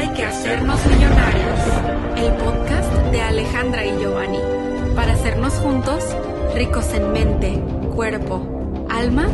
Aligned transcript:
Hay 0.00 0.08
que 0.14 0.24
hacernos 0.24 0.80
millonarios. 0.86 1.60
El 2.16 2.32
podcast 2.42 2.90
de 3.12 3.20
Alejandra 3.20 3.84
y 3.84 3.90
Giovanni. 4.00 4.38
Para 4.96 5.12
hacernos 5.12 5.52
juntos 5.56 6.16
ricos 6.54 6.94
en 6.94 7.12
mente, 7.12 7.62
cuerpo, 7.94 8.86
alma 8.88 9.28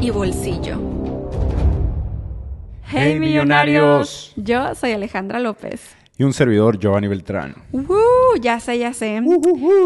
y 0.00 0.10
bolsillo. 0.10 0.76
Hey, 2.82 3.20
millonarios. 3.20 4.32
Yo 4.34 4.74
soy 4.74 4.90
Alejandra 4.90 5.38
López. 5.38 5.94
Y 6.16 6.24
un 6.24 6.32
servidor, 6.32 6.80
Giovanni 6.80 7.06
Beltrán. 7.06 7.54
Uh, 7.70 8.40
ya 8.40 8.58
sé, 8.58 8.76
ya 8.76 8.92
sé. 8.94 9.22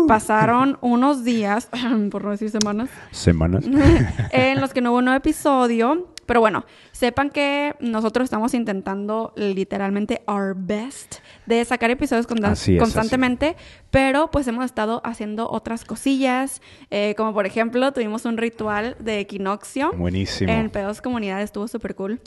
Pasaron 0.08 0.78
unos 0.80 1.24
días, 1.24 1.68
por 2.10 2.24
no 2.24 2.30
decir 2.30 2.48
semanas, 2.48 2.88
Semanas. 3.10 3.66
en 4.32 4.62
los 4.62 4.72
que 4.72 4.80
no 4.80 4.92
hubo 4.92 5.00
un 5.00 5.04
nuevo 5.04 5.18
episodio. 5.18 6.11
Pero 6.26 6.40
bueno, 6.40 6.64
sepan 6.92 7.30
que 7.30 7.74
nosotros 7.80 8.24
estamos 8.24 8.54
intentando 8.54 9.32
literalmente 9.36 10.22
our 10.26 10.54
best 10.56 11.16
de 11.46 11.64
sacar 11.64 11.90
episodios 11.90 12.26
con- 12.26 12.44
Así 12.44 12.76
es, 12.76 12.80
constantemente, 12.80 13.56
pero 13.90 14.30
pues 14.30 14.46
hemos 14.46 14.64
estado 14.64 15.00
haciendo 15.04 15.50
otras 15.50 15.84
cosillas, 15.84 16.62
eh, 16.90 17.14
como 17.16 17.34
por 17.34 17.46
ejemplo 17.46 17.92
tuvimos 17.92 18.24
un 18.24 18.36
ritual 18.36 18.96
de 19.00 19.20
equinoccio 19.20 19.92
Buenísimo. 19.96 20.52
en 20.52 20.70
Pegasus 20.70 21.02
Comunidades, 21.02 21.44
estuvo 21.46 21.66
súper 21.68 21.94
cool. 21.94 22.20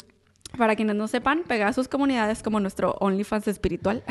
Para 0.58 0.76
quienes 0.76 0.96
no 0.96 1.08
sepan, 1.08 1.44
Pegasus 1.48 1.88
Comunidades 1.88 2.42
como 2.44 2.60
nuestro 2.60 2.96
OnlyFans 3.00 3.48
espiritual. 3.48 4.04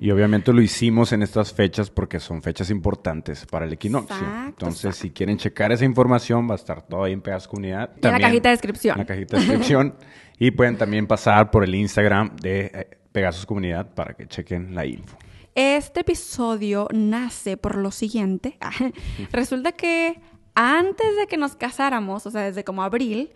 Y 0.00 0.10
obviamente 0.10 0.52
lo 0.52 0.62
hicimos 0.62 1.12
en 1.12 1.22
estas 1.22 1.52
fechas 1.52 1.90
porque 1.90 2.20
son 2.20 2.42
fechas 2.42 2.70
importantes 2.70 3.46
para 3.46 3.66
el 3.66 3.72
equinoccio. 3.72 4.16
Exacto, 4.16 4.46
Entonces, 4.48 4.84
exacto. 4.86 5.02
si 5.02 5.10
quieren 5.10 5.36
checar 5.36 5.72
esa 5.72 5.84
información, 5.84 6.48
va 6.48 6.52
a 6.52 6.56
estar 6.56 6.82
todo 6.82 7.04
ahí 7.04 7.12
en 7.12 7.20
Pegas 7.20 7.46
Comunidad. 7.46 7.90
en 8.02 8.12
la 8.12 8.18
cajita 8.18 8.48
de 8.48 8.52
descripción. 8.54 8.94
En 8.94 8.98
la 8.98 9.06
cajita 9.06 9.36
de 9.36 9.42
descripción. 9.42 9.94
y 10.38 10.50
pueden 10.50 10.76
también 10.76 11.06
pasar 11.06 11.50
por 11.50 11.64
el 11.64 11.74
Instagram 11.74 12.36
de 12.36 12.70
eh, 12.72 12.98
Pegasus 13.12 13.46
Comunidad 13.46 13.94
para 13.94 14.14
que 14.14 14.26
chequen 14.26 14.74
la 14.74 14.86
info. 14.86 15.16
Este 15.54 16.00
episodio 16.00 16.88
nace 16.92 17.56
por 17.56 17.76
lo 17.76 17.90
siguiente. 17.90 18.56
Resulta 19.32 19.72
que 19.72 20.20
antes 20.54 21.16
de 21.16 21.26
que 21.26 21.36
nos 21.36 21.56
casáramos, 21.56 22.26
o 22.26 22.30
sea, 22.30 22.42
desde 22.42 22.64
como 22.64 22.82
abril, 22.82 23.30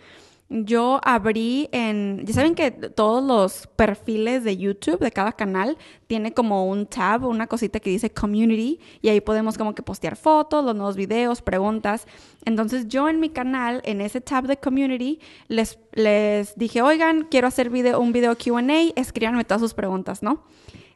yo 0.50 1.00
abrí 1.04 1.68
en... 1.72 2.24
Ya 2.26 2.34
saben 2.34 2.54
que 2.54 2.70
todos 2.70 3.24
los 3.24 3.66
perfiles 3.68 4.44
de 4.44 4.56
YouTube 4.56 4.98
de 4.98 5.10
cada 5.10 5.32
canal 5.32 5.78
tiene 6.06 6.32
como 6.32 6.68
un 6.68 6.86
tab, 6.86 7.24
una 7.24 7.46
cosita 7.46 7.80
que 7.80 7.90
dice 7.90 8.10
community 8.10 8.78
y 9.00 9.08
ahí 9.08 9.20
podemos 9.20 9.56
como 9.56 9.74
que 9.74 9.82
postear 9.82 10.16
fotos, 10.16 10.64
los 10.64 10.76
nuevos 10.76 10.96
videos, 10.96 11.42
preguntas. 11.42 12.06
Entonces 12.44 12.88
yo 12.88 13.08
en 13.08 13.20
mi 13.20 13.30
canal, 13.30 13.80
en 13.84 14.00
ese 14.00 14.20
tab 14.20 14.46
de 14.46 14.58
community, 14.58 15.18
les, 15.48 15.78
les 15.92 16.54
dije, 16.56 16.82
oigan, 16.82 17.26
quiero 17.30 17.48
hacer 17.48 17.70
video, 17.70 18.00
un 18.00 18.12
video 18.12 18.36
QA, 18.36 18.92
escríbanme 18.96 19.44
todas 19.44 19.62
sus 19.62 19.74
preguntas, 19.74 20.22
¿no? 20.22 20.44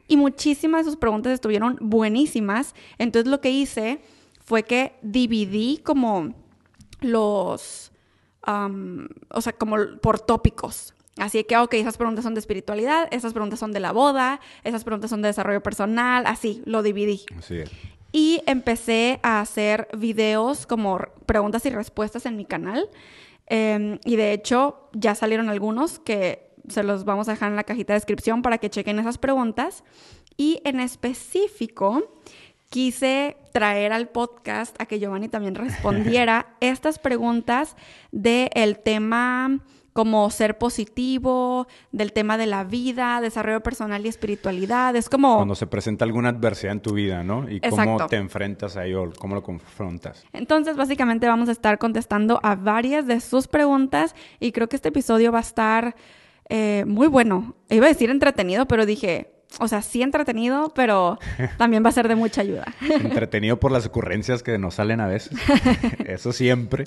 Y 0.07 0.17
muchísimas 0.17 0.85
de 0.85 0.91
sus 0.91 0.99
preguntas 0.99 1.33
estuvieron 1.33 1.77
buenísimas. 1.81 2.75
Entonces 2.97 3.29
lo 3.29 3.41
que 3.41 3.51
hice 3.51 4.01
fue 4.43 4.63
que 4.63 4.93
dividí 5.01 5.79
como 5.83 6.33
los, 7.01 7.88
am, 8.43 9.09
o 9.29 9.41
sea, 9.41 9.53
como 9.53 9.77
por 10.01 10.19
tópicos. 10.19 10.93
Así 11.17 11.43
que, 11.43 11.57
ok, 11.57 11.73
esas 11.73 11.97
preguntas 11.97 12.23
son 12.23 12.33
de 12.33 12.39
espiritualidad, 12.39 13.07
esas 13.11 13.33
preguntas 13.33 13.59
son 13.59 13.73
de 13.73 13.79
la 13.79 13.91
boda, 13.91 14.39
esas 14.63 14.83
preguntas 14.83 15.09
son 15.09 15.21
de 15.21 15.27
desarrollo 15.27 15.61
personal, 15.61 16.25
así, 16.25 16.61
lo 16.65 16.81
dividí. 16.81 17.25
Así 17.37 17.57
es. 17.59 17.71
Y 18.11 18.41
empecé 18.45 19.19
a 19.21 19.41
hacer 19.41 19.87
videos 19.97 20.65
como 20.65 20.99
preguntas 21.25 21.65
y 21.65 21.69
respuestas 21.69 22.25
en 22.25 22.37
mi 22.37 22.45
canal. 22.45 22.89
Eh, 23.47 23.99
y 24.05 24.15
de 24.15 24.33
hecho, 24.33 24.89
ya 24.93 25.13
salieron 25.13 25.49
algunos 25.49 25.99
que 25.99 26.49
se 26.69 26.83
los 26.83 27.03
vamos 27.03 27.27
a 27.27 27.31
dejar 27.31 27.49
en 27.49 27.55
la 27.55 27.63
cajita 27.63 27.93
de 27.93 27.97
descripción 27.97 28.41
para 28.41 28.57
que 28.57 28.69
chequen 28.69 28.99
esas 28.99 29.17
preguntas. 29.17 29.83
Y 30.37 30.61
en 30.63 30.79
específico, 30.79 32.15
quise 32.69 33.37
traer 33.51 33.91
al 33.91 34.09
podcast 34.09 34.79
a 34.79 34.85
que 34.85 34.99
Giovanni 34.99 35.27
también 35.27 35.55
respondiera 35.55 36.47
estas 36.59 36.99
preguntas 36.99 37.75
del 38.11 38.79
tema 38.79 39.59
como 39.91 40.29
ser 40.29 40.57
positivo, 40.57 41.67
del 41.91 42.13
tema 42.13 42.37
de 42.37 42.45
la 42.45 42.63
vida, 42.63 43.19
desarrollo 43.19 43.61
personal 43.61 44.05
y 44.05 44.07
espiritualidad. 44.07 44.95
Es 44.95 45.09
como... 45.09 45.35
Cuando 45.35 45.55
se 45.55 45.67
presenta 45.67 46.05
alguna 46.05 46.29
adversidad 46.29 46.73
en 46.73 46.79
tu 46.79 46.93
vida, 46.93 47.23
¿no? 47.23 47.49
Y 47.49 47.59
cómo 47.59 48.05
te 48.05 48.15
enfrentas 48.15 48.77
a 48.77 48.85
ello, 48.85 49.11
cómo 49.17 49.35
lo 49.35 49.43
confrontas. 49.43 50.23
Entonces, 50.31 50.77
básicamente 50.77 51.27
vamos 51.27 51.49
a 51.49 51.51
estar 51.51 51.79
contestando 51.79 52.39
a 52.43 52.55
varias 52.55 53.07
de 53.07 53.19
sus 53.19 53.47
preguntas 53.47 54.15
y 54.39 54.51
creo 54.53 54.69
que 54.69 54.77
este 54.77 54.89
episodio 54.89 55.31
va 55.33 55.39
a 55.39 55.41
estar 55.41 55.95
eh, 56.47 56.85
muy 56.87 57.07
bueno. 57.07 57.55
Iba 57.69 57.87
a 57.87 57.89
decir 57.89 58.09
entretenido, 58.09 58.67
pero 58.67 58.85
dije, 58.85 59.38
o 59.59 59.67
sea, 59.67 59.81
sí 59.81 60.01
entretenido, 60.01 60.71
pero 60.75 61.17
también 61.57 61.83
va 61.83 61.89
a 61.89 61.93
ser 61.93 62.07
de 62.07 62.15
mucha 62.15 62.41
ayuda. 62.41 62.65
Entretenido 62.81 63.59
por 63.59 63.71
las 63.71 63.85
ocurrencias 63.85 64.43
que 64.43 64.57
nos 64.57 64.75
salen 64.75 65.01
a 65.01 65.07
veces. 65.07 65.37
Eso 66.05 66.31
siempre. 66.31 66.85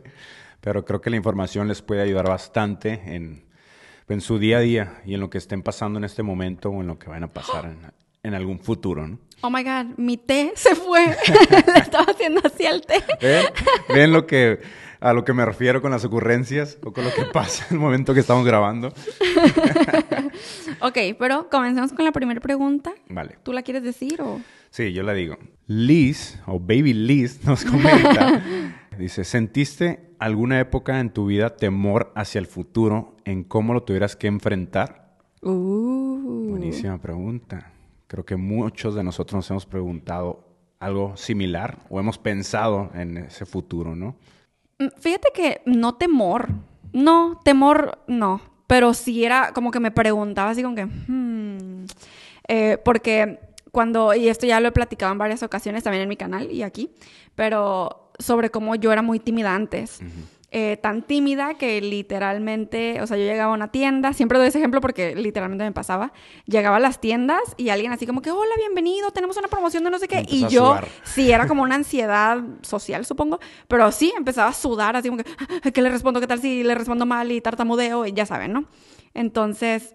Pero 0.61 0.85
creo 0.85 1.01
que 1.01 1.11
la 1.11 1.17
información 1.17 1.67
les 1.67 1.83
puede 1.83 2.03
ayudar 2.03 2.29
bastante 2.29 3.03
en, 3.07 3.45
en 4.09 4.21
su 4.21 4.39
día 4.39 4.59
a 4.59 4.61
día 4.61 5.03
y 5.05 5.15
en 5.15 5.21
lo 5.21 5.29
que 5.29 5.39
estén 5.39 5.63
pasando 5.63 5.99
en 5.99 6.05
este 6.05 6.23
momento 6.23 6.71
o 6.71 6.81
en 6.81 6.87
lo 6.87 6.99
que 6.99 7.11
van 7.11 7.25
a 7.25 7.29
pasar 7.29 7.65
en, 7.65 7.79
en 8.23 8.35
algún 8.35 8.61
futuro, 8.61 9.09
¿no? 9.09 9.19
Oh 9.41 9.51
my 9.51 9.65
God, 9.65 9.97
mi 9.97 10.17
té 10.17 10.53
se 10.55 10.77
fue. 10.77 11.05
Le 11.51 11.81
estaba 11.81 12.05
haciendo 12.05 12.41
así 12.45 12.65
al 12.65 12.83
té. 12.83 13.03
¿Ven? 13.21 13.47
¿Ven 13.89 14.13
lo 14.13 14.25
que, 14.25 14.61
a 15.03 15.13
lo 15.13 15.25
que 15.25 15.33
me 15.33 15.45
refiero 15.45 15.83
con 15.83 15.91
las 15.91 16.05
ocurrencias 16.05 16.79
o 16.85 16.93
con 16.93 17.05
lo 17.05 17.13
que 17.13 17.25
pasa 17.33 17.67
en 17.71 17.77
el 17.77 17.81
momento 17.81 18.15
que 18.15 18.21
estamos 18.21 18.47
grabando? 18.47 18.93
Ok, 20.81 20.99
pero 21.19 21.49
comencemos 21.49 21.93
con 21.93 22.05
la 22.05 22.11
primera 22.11 22.41
pregunta. 22.41 22.93
Vale. 23.09 23.39
¿Tú 23.45 23.53
la 23.53 23.63
quieres 23.63 23.85
decir 23.85 24.21
o...? 24.21 24.41
Sí, 24.71 24.93
yo 24.93 25.05
la 25.05 25.13
digo. 25.13 25.37
Liz, 25.67 26.41
o 26.47 26.59
Baby 26.59 26.93
Liz, 26.93 27.45
nos 27.45 27.65
comenta. 27.65 28.43
dice, 28.99 29.23
¿sentiste 29.23 30.15
alguna 30.19 30.59
época 30.59 30.99
en 30.99 31.11
tu 31.11 31.27
vida 31.27 31.57
temor 31.57 32.13
hacia 32.17 32.39
el 32.41 32.47
futuro 32.47 33.17
en 33.25 33.45
cómo 33.45 33.75
lo 33.75 33.85
tuvieras 33.85 34.17
que 34.17 34.27
enfrentar? 34.27 35.19
Uh. 35.43 36.49
Buenísima 36.51 36.99
pregunta. 36.99 37.73
Creo 38.09 38.25
que 38.25 38.37
muchos 38.37 38.95
de 38.95 39.05
nosotros 39.05 39.37
nos 39.37 39.51
hemos 39.51 39.67
preguntado 39.67 40.49
algo 40.81 41.17
similar 41.17 41.79
o 41.91 42.01
hemos 42.01 42.19
pensado 42.19 42.91
en 42.95 43.19
ese 43.19 43.47
futuro, 43.47 43.95
¿no? 43.95 44.17
Mm, 44.83 45.01
Fíjate 45.01 45.29
que 45.35 45.63
no 45.65 45.95
temor. 45.95 46.49
No, 46.93 47.41
temor 47.45 47.99
no. 48.07 48.41
Pero 48.67 48.95
sí 48.95 49.25
era 49.25 49.53
como 49.53 49.71
que 49.71 49.81
me 49.81 49.91
preguntaba 49.91 50.51
así 50.51 50.63
como 50.63 50.75
que... 50.75 50.87
hmm. 50.87 51.87
Eh, 52.49 52.79
porque 52.85 53.41
cuando... 53.71 54.15
Y 54.15 54.29
esto 54.29 54.47
ya 54.47 54.61
lo 54.61 54.69
he 54.69 54.73
platicado 54.73 55.13
en 55.13 55.19
varias 55.19 55.43
ocasiones 55.43 55.85
también 55.85 56.03
en 56.03 56.09
mi 56.09 56.17
canal 56.17 56.51
y 56.51 56.63
aquí. 56.63 56.91
Pero 57.35 58.11
sobre 58.19 58.51
cómo 58.51 58.75
yo 58.75 58.93
era 58.93 59.03
muy 59.03 59.19
tímida 59.19 59.55
antes. 59.55 60.01
Eh, 60.55 60.77
tan 60.77 61.01
tímida 61.01 61.55
que 61.55 61.81
literalmente, 61.81 63.01
o 63.01 63.07
sea, 63.07 63.17
yo 63.17 63.25
llegaba 63.25 63.53
a 63.53 63.57
una 63.57 63.73
tienda, 63.73 64.13
siempre 64.13 64.37
doy 64.37 64.49
ese 64.49 64.59
ejemplo 64.59 64.83
porque 64.83 65.15
literalmente 65.17 65.65
me 65.65 65.73
pasaba, 65.73 66.13
llegaba 66.45 66.77
a 66.77 66.79
las 66.79 67.01
tiendas 67.01 67.41
y 67.57 67.71
alguien 67.71 67.91
así 67.91 68.07
como 68.07 68.21
que, 68.21 68.31
hola, 68.31 68.53
bienvenido, 68.59 69.13
tenemos 69.13 69.39
una 69.39 69.49
promoción 69.49 69.83
de 69.83 69.89
no 69.89 69.99
sé 69.99 70.09
qué, 70.09 70.27
y 70.29 70.47
yo, 70.49 70.75
sí, 71.05 71.33
era 71.33 71.49
como 71.49 71.63
una 71.63 71.77
ansiedad 71.77 72.39
social, 72.61 73.07
supongo, 73.07 73.41
pero 73.67 73.91
sí, 73.93 74.13
empezaba 74.15 74.51
a 74.51 74.53
sudar, 74.53 74.95
así 74.95 75.09
como 75.09 75.23
que, 75.23 75.31
"Ay, 75.63 75.73
¿qué 75.73 75.81
le 75.81 75.89
respondo? 75.89 76.21
¿Qué 76.21 76.27
tal 76.27 76.41
si 76.43 76.63
le 76.63 76.75
respondo 76.75 77.07
mal 77.07 77.33
y 77.33 77.41
tartamudeo? 77.41 78.05
Y 78.05 78.13
ya 78.13 78.27
saben, 78.27 78.53
¿no? 78.53 78.67
Entonces, 79.15 79.95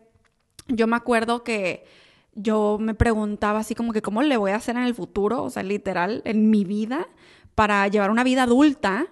yo 0.68 0.88
me 0.88 0.96
acuerdo 0.96 1.44
que 1.44 1.86
yo 2.34 2.78
me 2.80 2.94
preguntaba 2.94 3.60
así 3.60 3.76
como 3.76 3.94
que, 3.94 4.02
¿cómo 4.02 4.22
le 4.22 4.38
voy 4.38 4.52
a 4.52 4.56
hacer 4.56 4.76
en 4.76 4.84
el 4.84 4.96
futuro? 4.96 5.44
O 5.44 5.50
sea, 5.50 5.62
literal, 5.64 6.22
en 6.26 6.50
mi 6.50 6.66
vida, 6.66 7.08
para 7.58 7.88
llevar 7.88 8.12
una 8.12 8.24
vida 8.24 8.44
adulta 8.44 9.08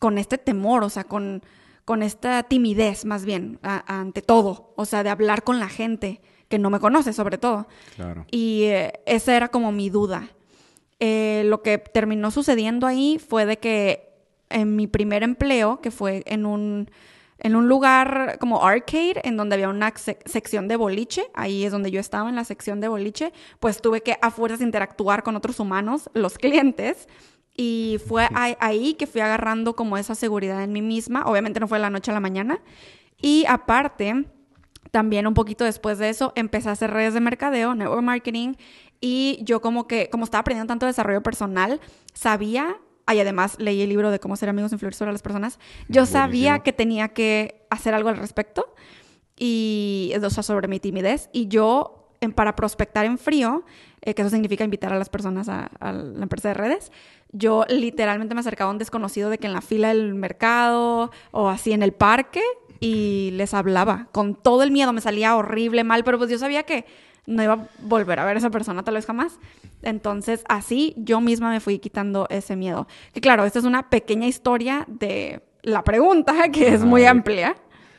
con 0.00 0.18
este 0.18 0.36
temor, 0.36 0.82
o 0.82 0.90
sea, 0.90 1.04
con, 1.04 1.40
con 1.84 2.02
esta 2.02 2.42
timidez 2.42 3.04
más 3.04 3.24
bien, 3.24 3.60
a- 3.62 4.00
ante 4.00 4.20
todo, 4.20 4.72
o 4.76 4.84
sea, 4.84 5.04
de 5.04 5.10
hablar 5.10 5.44
con 5.44 5.60
la 5.60 5.68
gente 5.68 6.20
que 6.48 6.58
no 6.58 6.70
me 6.70 6.80
conoce 6.80 7.12
sobre 7.12 7.38
todo. 7.38 7.68
Claro. 7.94 8.26
Y 8.32 8.64
eh, 8.64 8.94
esa 9.06 9.36
era 9.36 9.46
como 9.48 9.70
mi 9.70 9.90
duda. 9.90 10.28
Eh, 10.98 11.44
lo 11.46 11.62
que 11.62 11.78
terminó 11.78 12.32
sucediendo 12.32 12.88
ahí 12.88 13.20
fue 13.24 13.46
de 13.46 13.58
que 13.58 14.10
en 14.50 14.74
mi 14.74 14.88
primer 14.88 15.22
empleo, 15.22 15.80
que 15.80 15.92
fue 15.92 16.24
en 16.26 16.46
un, 16.46 16.90
en 17.44 17.56
un 17.56 17.68
lugar 17.68 18.38
como 18.40 18.64
arcade, 18.64 19.20
en 19.24 19.36
donde 19.36 19.54
había 19.54 19.68
una 19.68 19.92
sec- 19.94 20.22
sección 20.26 20.68
de 20.68 20.76
boliche, 20.76 21.24
ahí 21.34 21.64
es 21.64 21.72
donde 21.72 21.90
yo 21.90 22.00
estaba 22.00 22.28
en 22.28 22.36
la 22.36 22.44
sección 22.44 22.80
de 22.80 22.88
boliche, 22.88 23.32
pues 23.60 23.82
tuve 23.82 24.00
que 24.00 24.16
a 24.22 24.30
fuerzas 24.30 24.60
interactuar 24.60 25.22
con 25.22 25.36
otros 25.36 25.58
humanos, 25.60 26.08
los 26.14 26.38
clientes, 26.38 27.08
y 27.54 28.00
fue 28.08 28.28
ahí- 28.34 28.94
que 28.94 29.06
fui 29.06 29.20
agarrando 29.20 29.76
como 29.76 29.98
esa 29.98 30.14
seguridad 30.14 30.62
en 30.62 30.72
mí 30.72 30.80
misma. 30.80 31.24
Obviamente 31.26 31.60
no 31.60 31.68
fue 31.68 31.78
de 31.78 31.82
la 31.82 31.90
noche 31.90 32.10
a 32.10 32.14
la 32.14 32.20
mañana. 32.20 32.62
Y 33.20 33.44
aparte, 33.46 34.24
también 34.90 35.26
un 35.26 35.34
poquito 35.34 35.64
después 35.64 35.98
de 35.98 36.08
eso, 36.08 36.32
empecé 36.34 36.68
a 36.70 36.72
hacer 36.72 36.90
redes 36.90 37.12
de 37.12 37.20
mercadeo, 37.20 37.74
network 37.74 38.02
marketing, 38.02 38.54
y 39.00 39.40
yo 39.42 39.60
como 39.60 39.86
que, 39.86 40.08
como 40.10 40.24
estaba 40.24 40.40
aprendiendo 40.40 40.70
tanto 40.70 40.86
desarrollo 40.86 41.22
personal, 41.22 41.80
sabía, 42.14 42.76
y 43.14 43.20
además 43.20 43.56
leí 43.58 43.82
el 43.82 43.88
libro 43.88 44.10
de 44.10 44.18
cómo 44.18 44.36
ser 44.36 44.48
amigos 44.48 44.72
e 44.72 44.74
influir 44.74 44.94
sobre 44.94 45.12
las 45.12 45.22
personas, 45.22 45.58
yo 45.88 46.06
sabía 46.06 46.50
Buenísimo. 46.52 46.62
que 46.64 46.72
tenía 46.72 47.08
que 47.08 47.66
hacer 47.70 47.94
algo 47.94 48.08
al 48.08 48.16
respecto. 48.16 48.74
y, 49.36 50.12
o 50.22 50.30
sea, 50.30 50.42
sobre 50.42 50.68
mi 50.68 50.78
timidez. 50.78 51.28
Y 51.32 51.48
yo, 51.48 52.08
en, 52.20 52.32
para 52.32 52.54
prospectar 52.54 53.04
en 53.06 53.18
frío, 53.18 53.64
eh, 54.02 54.14
que 54.14 54.22
eso 54.22 54.30
significa 54.30 54.62
invitar 54.62 54.92
a 54.92 54.98
las 54.98 55.08
personas 55.08 55.48
a, 55.48 55.70
a, 55.80 55.92
la 55.92 56.22
empresa 56.22 56.48
de 56.48 56.54
redes, 56.54 56.92
yo 57.32 57.64
literalmente 57.68 58.34
me 58.34 58.40
acercaba 58.40 58.70
a 58.70 58.72
un 58.72 58.78
desconocido 58.78 59.30
de 59.30 59.38
que 59.38 59.46
en 59.46 59.52
la 59.52 59.62
fila 59.62 59.88
del 59.88 60.14
mercado 60.14 61.10
o 61.30 61.48
así 61.48 61.72
en 61.72 61.82
el 61.82 61.92
parque 61.92 62.42
y 62.78 63.30
les 63.32 63.54
hablaba 63.54 64.08
con 64.12 64.34
todo 64.34 64.62
el 64.64 64.70
miedo. 64.70 64.92
Me 64.92 65.00
salía 65.00 65.34
horrible, 65.36 65.82
mal, 65.82 66.04
pero 66.04 66.18
pues 66.18 66.30
yo 66.30 66.38
sabía 66.38 66.64
que 66.64 66.84
no 67.26 67.42
iba 67.42 67.54
a 67.54 67.68
volver 67.80 68.18
a 68.18 68.24
ver 68.24 68.36
a 68.36 68.38
esa 68.38 68.50
persona 68.50 68.82
tal 68.82 68.94
vez 68.94 69.06
jamás. 69.06 69.38
Entonces, 69.82 70.44
así 70.48 70.94
yo 70.96 71.20
misma 71.20 71.50
me 71.50 71.60
fui 71.60 71.78
quitando 71.78 72.26
ese 72.30 72.56
miedo. 72.56 72.86
Que 73.12 73.20
claro, 73.20 73.44
esta 73.44 73.58
es 73.58 73.64
una 73.64 73.90
pequeña 73.90 74.26
historia 74.26 74.84
de 74.88 75.42
la 75.62 75.84
pregunta, 75.84 76.34
que 76.52 76.68
es 76.68 76.84
muy 76.84 77.04
amplia. 77.04 77.56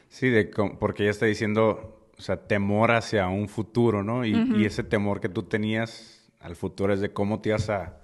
Sí, 0.09 0.29
de, 0.29 0.45
porque 0.79 1.03
ella 1.03 1.11
está 1.11 1.25
diciendo, 1.25 2.09
o 2.17 2.21
sea, 2.21 2.37
temor 2.37 2.91
hacia 2.91 3.27
un 3.27 3.49
futuro, 3.49 4.03
¿no? 4.03 4.25
Y, 4.25 4.35
y 4.55 4.65
ese 4.65 4.83
temor 4.83 5.19
que 5.19 5.29
tú 5.29 5.43
tenías 5.43 6.31
al 6.39 6.55
futuro 6.55 6.93
es 6.93 6.99
de 6.99 7.11
cómo 7.11 7.41
te 7.41 7.49
ibas 7.49 7.69
a 7.69 7.97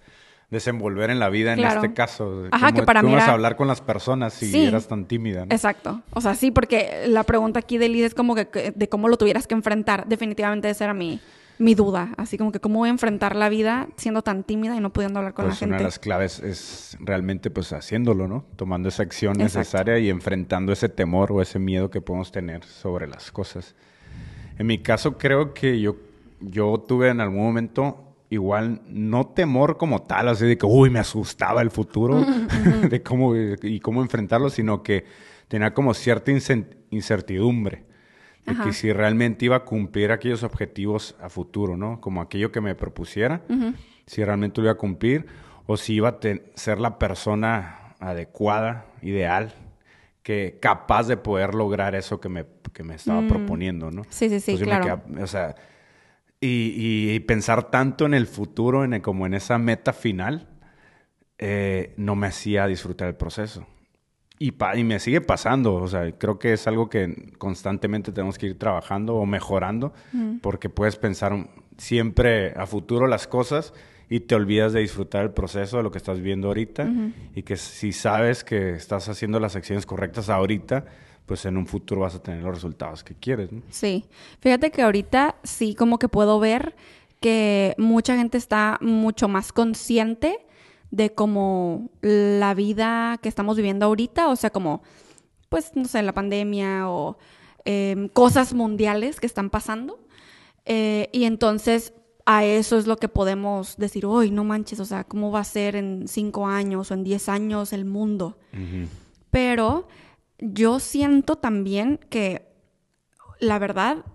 desenvolver 0.49 1.09
en 1.09 1.19
la 1.19 1.29
vida 1.29 1.53
en 1.53 1.59
este 1.59 1.93
caso. 1.93 2.45
Ajá, 2.51 2.71
que 2.71 2.83
para 2.83 3.03
mí 3.03 3.13
a 3.13 3.31
hablar 3.31 3.55
con 3.55 3.67
las 3.67 3.81
personas 3.81 4.33
si 4.33 4.65
eras 4.65 4.87
tan 4.87 5.05
tímida. 5.05 5.43
Exacto. 5.49 6.01
O 6.13 6.21
sea, 6.21 6.35
sí, 6.35 6.51
porque 6.51 7.05
la 7.07 7.23
pregunta 7.23 7.59
aquí 7.59 7.77
de 7.77 7.89
Liz 7.89 8.05
es 8.05 8.15
como 8.15 8.35
que, 8.35 8.73
de 8.75 8.89
cómo 8.89 9.09
lo 9.09 9.17
tuvieras 9.17 9.47
que 9.47 9.53
enfrentar. 9.53 10.07
Definitivamente 10.07 10.69
esa 10.69 10.85
era 10.85 10.93
mi, 10.93 11.19
mi 11.59 11.75
duda. 11.75 12.13
Así 12.17 12.37
como 12.37 12.51
que 12.51 12.59
cómo 12.59 12.79
voy 12.79 12.89
a 12.89 12.91
enfrentar 12.91 13.35
la 13.35 13.49
vida 13.49 13.89
siendo 13.95 14.23
tan 14.23 14.43
tímida 14.43 14.75
y 14.75 14.79
no 14.79 14.91
pudiendo 14.91 15.19
hablar 15.19 15.35
con 15.35 15.45
pues 15.45 15.55
la 15.55 15.59
gente. 15.59 15.73
Una 15.73 15.77
de 15.77 15.83
las 15.83 15.99
claves 15.99 16.39
es 16.39 16.97
realmente 16.99 17.51
pues 17.51 17.71
haciéndolo, 17.71 18.27
¿no? 18.27 18.45
Tomando 18.55 18.89
esa 18.89 19.03
acción 19.03 19.37
necesaria 19.37 19.99
y 19.99 20.09
enfrentando 20.09 20.73
ese 20.73 20.89
temor 20.89 21.31
o 21.31 21.41
ese 21.43 21.59
miedo 21.59 21.91
que 21.91 22.01
podemos 22.01 22.31
tener 22.31 22.63
sobre 22.63 23.07
las 23.07 23.31
cosas. 23.31 23.75
En 24.57 24.65
mi 24.65 24.79
caso 24.79 25.17
creo 25.17 25.53
que 25.53 25.79
yo, 25.79 25.97
yo 26.39 26.83
tuve 26.87 27.09
en 27.09 27.21
algún 27.21 27.43
momento 27.43 28.08
igual 28.29 28.81
no 28.87 29.27
temor 29.27 29.77
como 29.77 30.03
tal, 30.03 30.27
así 30.27 30.45
de 30.45 30.57
que, 30.57 30.65
uy, 30.65 30.89
me 30.89 30.99
asustaba 30.99 31.61
el 31.61 31.71
futuro, 31.71 32.23
de 32.89 33.01
cómo 33.01 33.35
y 33.35 33.79
cómo 33.79 34.01
enfrentarlo, 34.01 34.49
sino 34.49 34.83
que 34.83 35.05
tenía 35.47 35.73
como 35.73 35.93
cierta 35.93 36.31
incertidumbre 36.91 37.89
de 38.45 38.63
que 38.63 38.73
si 38.73 38.91
realmente 38.91 39.45
iba 39.45 39.57
a 39.57 39.65
cumplir 39.65 40.11
aquellos 40.11 40.43
objetivos 40.43 41.15
a 41.21 41.29
futuro, 41.29 41.77
¿no? 41.77 42.01
Como 42.01 42.21
aquello 42.21 42.51
que 42.51 42.61
me 42.61 42.75
propusiera, 42.75 43.41
si 44.05 44.23
realmente 44.23 44.61
lo 44.61 44.65
iba 44.65 44.73
a 44.73 44.77
cumplir 44.77 45.27
o 45.67 45.77
si 45.77 45.95
iba 45.95 46.09
a 46.09 46.17
ser 46.55 46.79
la 46.79 46.97
persona 46.97 47.95
adecuada, 47.99 48.85
ideal, 49.01 49.53
que 50.23 50.57
capaz 50.61 51.07
de 51.07 51.17
poder 51.17 51.53
lograr 51.53 51.95
eso 51.95 52.19
que 52.19 52.29
me, 52.29 52.45
que 52.73 52.83
me 52.83 52.95
estaba 52.95 53.21
mm. 53.21 53.27
proponiendo, 53.27 53.91
¿no? 53.91 54.03
Sí, 54.09 54.29
sí, 54.29 54.39
sí, 54.39 54.57
claro. 54.57 55.01
o 55.21 55.27
sea, 55.27 55.55
y, 56.41 57.19
pensar 57.21 57.69
tanto 57.69 58.05
en 58.05 58.13
el 58.13 58.27
futuro, 58.27 58.83
en 58.83 59.01
como 59.01 59.25
en 59.25 59.33
esa 59.33 59.57
meta 59.57 59.93
final, 59.93 60.47
eh, 61.37 61.93
no 61.97 62.15
me 62.15 62.27
hacía 62.27 62.67
disfrutar 62.67 63.09
el 63.09 63.15
proceso. 63.15 63.67
Y, 64.37 64.53
y, 64.75 64.83
me 64.85 64.99
sigue 64.99 65.19
pasando, 65.19 65.75
o 65.75 65.87
sea, 65.87 66.09
creo 66.17 66.39
que 66.39 66.53
es 66.53 66.65
algo 66.67 66.89
que 66.89 67.33
constantemente 67.37 68.11
tenemos 68.13 68.37
que 68.37 68.47
ir 68.47 68.57
trabajando 68.57 69.15
o 69.15 69.25
mejorando, 69.25 69.93
porque 70.41 70.69
puedes 70.69 70.95
pensar 70.95 71.49
siempre 71.77 72.53
a 72.55 72.65
futuro 72.65 73.07
las 73.07 73.27
cosas 73.27 73.73
y 74.09 74.21
te 74.21 74.35
olvidas 74.35 74.73
de 74.73 74.79
disfrutar 74.79 75.23
el 75.23 75.31
proceso 75.31 75.77
de 75.77 75.83
lo 75.83 75.91
que 75.91 75.97
estás 75.97 76.19
viendo 76.19 76.47
ahorita 76.47 76.89
y 77.35 77.43
que 77.43 77.57
si 77.57 77.91
sabes 77.91 78.43
que 78.43 78.71
estás 78.71 79.07
haciendo 79.09 79.39
las 79.39 79.55
acciones 79.55 79.85
correctas 79.85 80.29
ahorita, 80.29 80.85
pues 81.29 81.45
en 81.45 81.57
un 81.57 81.67
futuro 81.67 82.01
vas 82.01 82.15
a 82.15 82.23
tener 82.23 82.41
los 82.41 82.55
resultados 82.55 83.03
que 83.03 83.13
quieres. 83.13 83.51
¿no? 83.51 83.61
Sí, 83.69 84.05
fíjate 84.39 84.71
que 84.71 84.81
ahorita 84.81 85.35
sí 85.43 85.75
como 85.75 85.99
que 85.99 86.09
puedo 86.09 86.39
ver 86.39 86.75
que 87.19 87.75
mucha 87.77 88.17
gente 88.17 88.39
está 88.39 88.79
mucho 88.81 89.27
más 89.27 89.53
consciente 89.53 90.39
de 90.89 91.13
como 91.13 91.91
la 92.01 92.55
vida 92.55 93.19
que 93.21 93.29
estamos 93.29 93.57
viviendo 93.57 93.85
ahorita, 93.85 94.27
o 94.29 94.35
sea, 94.35 94.49
como, 94.49 94.81
pues, 95.49 95.75
no 95.75 95.85
sé, 95.85 96.01
la 96.01 96.13
pandemia 96.13 96.89
o 96.89 97.19
em, 97.63 98.07
cosas 98.07 98.55
mundiales 98.55 99.19
que 99.19 99.27
están 99.27 99.51
pasando. 99.51 99.99
Eh, 100.65 101.09
y 101.11 101.25
entonces 101.25 101.93
a 102.25 102.43
eso 102.43 102.75
es 102.79 102.87
lo 102.87 102.97
que 102.97 103.07
podemos 103.07 103.77
decir, 103.77 104.07
hoy 104.07 104.31
no 104.31 104.43
manches, 104.43 104.79
o 104.79 104.85
sea, 104.85 105.03
¿cómo 105.03 105.29
va 105.29 105.41
a 105.41 105.43
ser 105.43 105.75
en 105.75 106.07
cinco 106.07 106.47
años 106.47 106.89
o 106.89 106.95
en 106.95 107.03
diez 107.03 107.29
años 107.29 107.71
el 107.71 107.85
mundo? 107.85 108.39
Pero 109.29 109.87
yo 110.39 110.79
siento 110.79 111.37
también 111.37 111.99
que 112.09 112.49
la 113.39 113.59
verdad, 113.59 114.05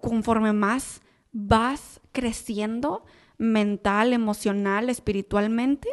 conforme 0.00 0.52
más 0.52 1.00
vas 1.32 2.00
creciendo 2.12 3.04
mental, 3.38 4.12
emocional, 4.12 4.88
espiritualmente, 4.90 5.88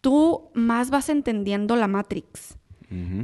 tú 0.00 0.50
más 0.54 0.90
vas 0.90 1.08
entendiendo 1.08 1.76
la 1.76 1.88
Matrix. 1.88 2.56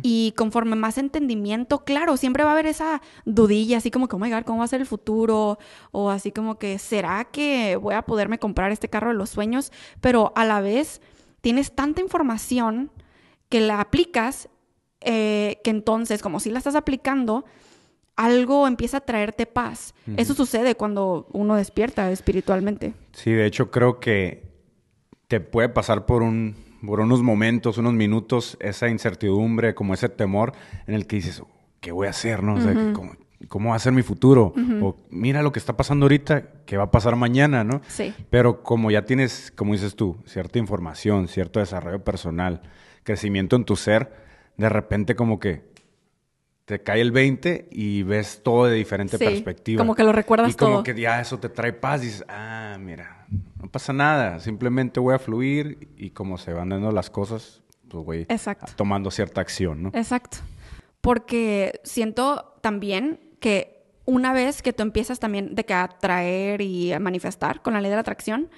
Y 0.02 0.32
conforme 0.36 0.76
más 0.76 0.96
entendimiento, 0.96 1.82
claro, 1.82 2.16
siempre 2.16 2.44
va 2.44 2.50
a 2.50 2.52
haber 2.52 2.66
esa 2.66 3.02
dudilla, 3.24 3.78
así 3.78 3.90
como 3.90 4.06
que, 4.06 4.14
oh 4.14 4.18
my 4.20 4.30
God, 4.30 4.44
¿cómo 4.44 4.60
va 4.60 4.64
a 4.64 4.68
ser 4.68 4.80
el 4.80 4.86
futuro? 4.86 5.58
O 5.90 6.08
así 6.08 6.30
como 6.30 6.56
que, 6.56 6.78
¿será 6.78 7.24
que 7.24 7.74
voy 7.74 7.94
a 7.94 8.02
poderme 8.02 8.38
comprar 8.38 8.70
este 8.70 8.88
carro 8.88 9.08
de 9.08 9.16
los 9.16 9.30
sueños? 9.30 9.72
Pero 10.00 10.32
a 10.36 10.44
la 10.44 10.60
vez 10.60 11.00
tienes 11.40 11.74
tanta 11.74 12.00
información 12.00 12.92
que 13.48 13.58
la 13.58 13.80
aplicas 13.80 14.48
eh, 15.06 15.60
que 15.64 15.70
entonces, 15.70 16.20
como 16.20 16.40
si 16.40 16.50
la 16.50 16.58
estás 16.58 16.74
aplicando, 16.74 17.44
algo 18.16 18.66
empieza 18.66 18.98
a 18.98 19.00
traerte 19.00 19.46
paz. 19.46 19.94
Eso 20.16 20.34
sucede 20.34 20.74
cuando 20.74 21.28
uno 21.32 21.54
despierta 21.54 22.10
espiritualmente. 22.10 22.92
Sí, 23.12 23.30
de 23.30 23.46
hecho 23.46 23.70
creo 23.70 24.00
que 24.00 24.42
te 25.28 25.40
puede 25.40 25.68
pasar 25.68 26.06
por 26.06 26.22
un 26.22 26.66
por 26.84 27.00
unos 27.00 27.22
momentos, 27.22 27.78
unos 27.78 27.94
minutos, 27.94 28.56
esa 28.60 28.88
incertidumbre, 28.88 29.74
como 29.74 29.94
ese 29.94 30.08
temor 30.08 30.52
en 30.86 30.94
el 30.94 31.06
que 31.06 31.16
dices, 31.16 31.42
¿qué 31.80 31.90
voy 31.90 32.06
a 32.06 32.10
hacer? 32.10 32.42
¿no? 32.42 32.56
¿cómo, 33.48 33.70
va 33.70 33.76
a 33.76 33.80
ser 33.80 33.92
mi 33.92 34.02
futuro? 34.02 34.54
O 34.82 34.96
mira 35.10 35.42
lo 35.42 35.52
que 35.52 35.58
está 35.58 35.76
pasando 35.76 36.04
ahorita, 36.04 36.44
¿qué 36.64 36.76
va 36.76 36.84
a 36.84 36.90
pasar 36.90 37.16
mañana? 37.16 37.64
¿no? 37.64 37.80
Sí. 37.88 38.14
Pero 38.30 38.62
como 38.62 38.90
ya 38.90 39.04
tienes, 39.04 39.52
como 39.56 39.72
dices 39.72 39.96
tú, 39.96 40.16
cierta 40.26 40.58
información, 40.58 41.28
cierto 41.28 41.60
desarrollo 41.60 42.04
personal, 42.04 42.62
crecimiento 43.02 43.56
en 43.56 43.64
tu 43.64 43.74
ser, 43.74 44.25
de 44.56 44.68
repente 44.68 45.16
como 45.16 45.38
que 45.38 45.64
te 46.66 46.82
cae 46.82 47.00
el 47.00 47.12
20 47.12 47.68
y 47.70 48.02
ves 48.02 48.42
todo 48.42 48.66
de 48.66 48.74
diferente 48.74 49.18
perspectiva. 49.18 49.78
Como 49.78 49.94
que 49.94 50.02
lo 50.02 50.12
recuerdas 50.12 50.50
y 50.50 50.54
como 50.54 50.82
que 50.82 50.94
ya 51.00 51.20
eso 51.20 51.38
te 51.38 51.48
trae 51.48 51.72
paz 51.72 52.02
y 52.02 52.06
dices, 52.06 52.24
ah, 52.28 52.76
mira, 52.80 53.26
no 53.62 53.70
pasa 53.70 53.92
nada, 53.92 54.40
simplemente 54.40 54.98
voy 54.98 55.14
a 55.14 55.18
fluir 55.18 55.88
y 55.96 56.10
como 56.10 56.38
se 56.38 56.52
van 56.52 56.70
dando 56.70 56.90
las 56.90 57.08
cosas, 57.08 57.62
pues 57.88 58.04
voy 58.04 58.26
tomando 58.74 59.12
cierta 59.12 59.40
acción, 59.40 59.84
¿no? 59.84 59.90
Exacto. 59.94 60.38
Porque 61.00 61.80
siento 61.84 62.56
también 62.62 63.20
que 63.38 63.84
una 64.04 64.32
vez 64.32 64.60
que 64.60 64.72
tú 64.72 64.82
empiezas 64.82 65.20
también 65.20 65.54
de 65.54 65.64
que 65.64 65.74
a 65.74 65.84
atraer 65.84 66.62
y 66.62 66.92
a 66.92 66.98
manifestar 66.98 67.62
con 67.62 67.74
la 67.74 67.80
ley 67.80 67.90
de 67.90 67.96
la 67.96 68.00
atracción, 68.00 68.48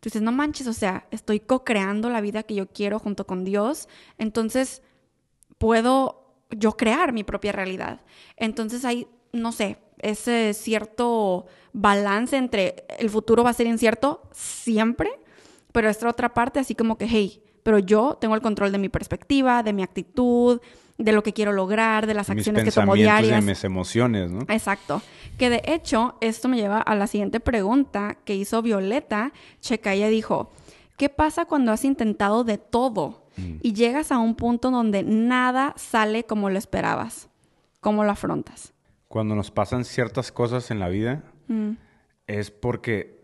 tú 0.00 0.04
dices, 0.04 0.22
no 0.22 0.32
manches, 0.32 0.66
o 0.68 0.72
sea, 0.72 1.06
estoy 1.10 1.40
co-creando 1.40 2.08
la 2.08 2.22
vida 2.22 2.44
que 2.44 2.54
yo 2.54 2.66
quiero 2.66 2.98
junto 2.98 3.26
con 3.26 3.44
Dios, 3.44 3.88
entonces 4.16 4.82
puedo 5.58 6.34
yo 6.50 6.76
crear 6.76 7.12
mi 7.12 7.24
propia 7.24 7.52
realidad. 7.52 8.00
Entonces 8.36 8.84
hay, 8.84 9.06
no 9.32 9.52
sé, 9.52 9.78
ese 9.98 10.54
cierto 10.54 11.46
balance 11.72 12.36
entre 12.36 12.86
el 12.98 13.10
futuro 13.10 13.44
va 13.44 13.50
a 13.50 13.54
ser 13.54 13.66
incierto 13.66 14.22
siempre, 14.32 15.10
pero 15.72 15.88
esta 15.88 16.08
otra 16.08 16.32
parte 16.32 16.60
así 16.60 16.74
como 16.74 16.96
que, 16.96 17.06
hey, 17.06 17.42
pero 17.62 17.78
yo 17.78 18.16
tengo 18.20 18.34
el 18.34 18.40
control 18.40 18.72
de 18.72 18.78
mi 18.78 18.88
perspectiva, 18.88 19.62
de 19.62 19.72
mi 19.72 19.82
actitud, 19.82 20.60
de 20.96 21.12
lo 21.12 21.22
que 21.22 21.32
quiero 21.32 21.52
lograr, 21.52 22.06
de 22.06 22.14
las 22.14 22.28
acciones 22.30 22.64
que 22.64 22.72
tomo 22.72 22.94
diarias. 22.94 23.44
De 23.44 23.50
mis 23.50 23.62
emociones, 23.62 24.30
¿no? 24.30 24.40
Exacto. 24.48 25.00
Que 25.38 25.50
de 25.50 25.62
hecho, 25.64 26.16
esto 26.20 26.48
me 26.48 26.56
lleva 26.56 26.80
a 26.80 26.94
la 26.96 27.06
siguiente 27.06 27.40
pregunta 27.40 28.18
que 28.24 28.34
hizo 28.34 28.62
Violeta. 28.62 29.32
Checa, 29.60 29.94
ella 29.94 30.08
dijo, 30.08 30.50
¿qué 30.96 31.08
pasa 31.08 31.44
cuando 31.44 31.70
has 31.70 31.84
intentado 31.84 32.42
de 32.42 32.58
todo? 32.58 33.27
Mm. 33.38 33.58
y 33.62 33.72
llegas 33.72 34.12
a 34.12 34.18
un 34.18 34.34
punto 34.34 34.70
donde 34.70 35.02
nada 35.02 35.74
sale 35.76 36.24
como 36.24 36.50
lo 36.50 36.58
esperabas. 36.58 37.28
¿Cómo 37.80 38.04
lo 38.04 38.10
afrontas? 38.10 38.74
Cuando 39.06 39.34
nos 39.34 39.50
pasan 39.50 39.84
ciertas 39.84 40.32
cosas 40.32 40.70
en 40.70 40.80
la 40.80 40.88
vida, 40.88 41.22
mm. 41.46 41.72
es 42.26 42.50
porque 42.50 43.18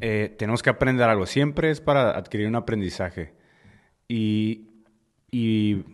eh, 0.00 0.34
tenemos 0.38 0.62
que 0.62 0.70
aprender 0.70 1.08
algo. 1.08 1.26
Siempre 1.26 1.70
es 1.70 1.80
para 1.80 2.16
adquirir 2.16 2.48
un 2.48 2.56
aprendizaje. 2.56 3.34
Y, 4.08 4.68
y 5.30 5.84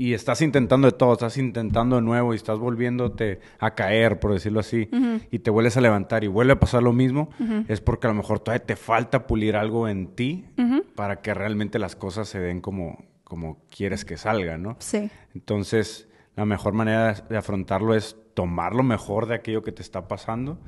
y 0.00 0.14
estás 0.14 0.40
intentando 0.40 0.90
de 0.90 0.96
todo, 0.96 1.12
estás 1.12 1.36
intentando 1.36 1.96
de 1.96 2.00
nuevo 2.02 2.32
y 2.32 2.36
estás 2.36 2.58
volviéndote 2.58 3.38
a 3.58 3.74
caer, 3.74 4.18
por 4.18 4.32
decirlo 4.32 4.60
así, 4.60 4.88
y 5.30 5.40
te 5.40 5.50
vuelves 5.50 5.76
a 5.76 5.82
levantar 5.82 6.24
y 6.24 6.26
vuelve 6.26 6.54
a 6.54 6.58
pasar 6.58 6.82
lo 6.82 6.94
mismo, 6.94 7.28
es 7.68 7.82
porque 7.82 8.06
a 8.06 8.10
lo 8.10 8.16
mejor 8.16 8.40
todavía 8.40 8.64
te 8.64 8.76
falta 8.76 9.26
pulir 9.26 9.56
algo 9.56 9.88
en 9.88 10.14
ti 10.14 10.46
para 10.94 11.20
que 11.20 11.34
realmente 11.34 11.78
las 11.78 11.96
cosas 11.96 12.30
se 12.30 12.40
den 12.40 12.62
como, 12.62 13.04
como 13.24 13.58
quieres 13.68 14.06
que 14.06 14.16
salgan, 14.16 14.62
¿no? 14.62 14.76
Sí. 14.78 15.10
Entonces, 15.34 16.08
la 16.34 16.46
mejor 16.46 16.72
manera 16.72 17.12
de 17.12 17.36
afrontarlo 17.36 17.94
es 17.94 18.16
tomar 18.32 18.74
lo 18.74 18.82
mejor 18.82 19.26
de 19.26 19.34
aquello 19.34 19.62
que 19.62 19.72
te 19.72 19.82
está 19.82 20.08
pasando 20.08 20.58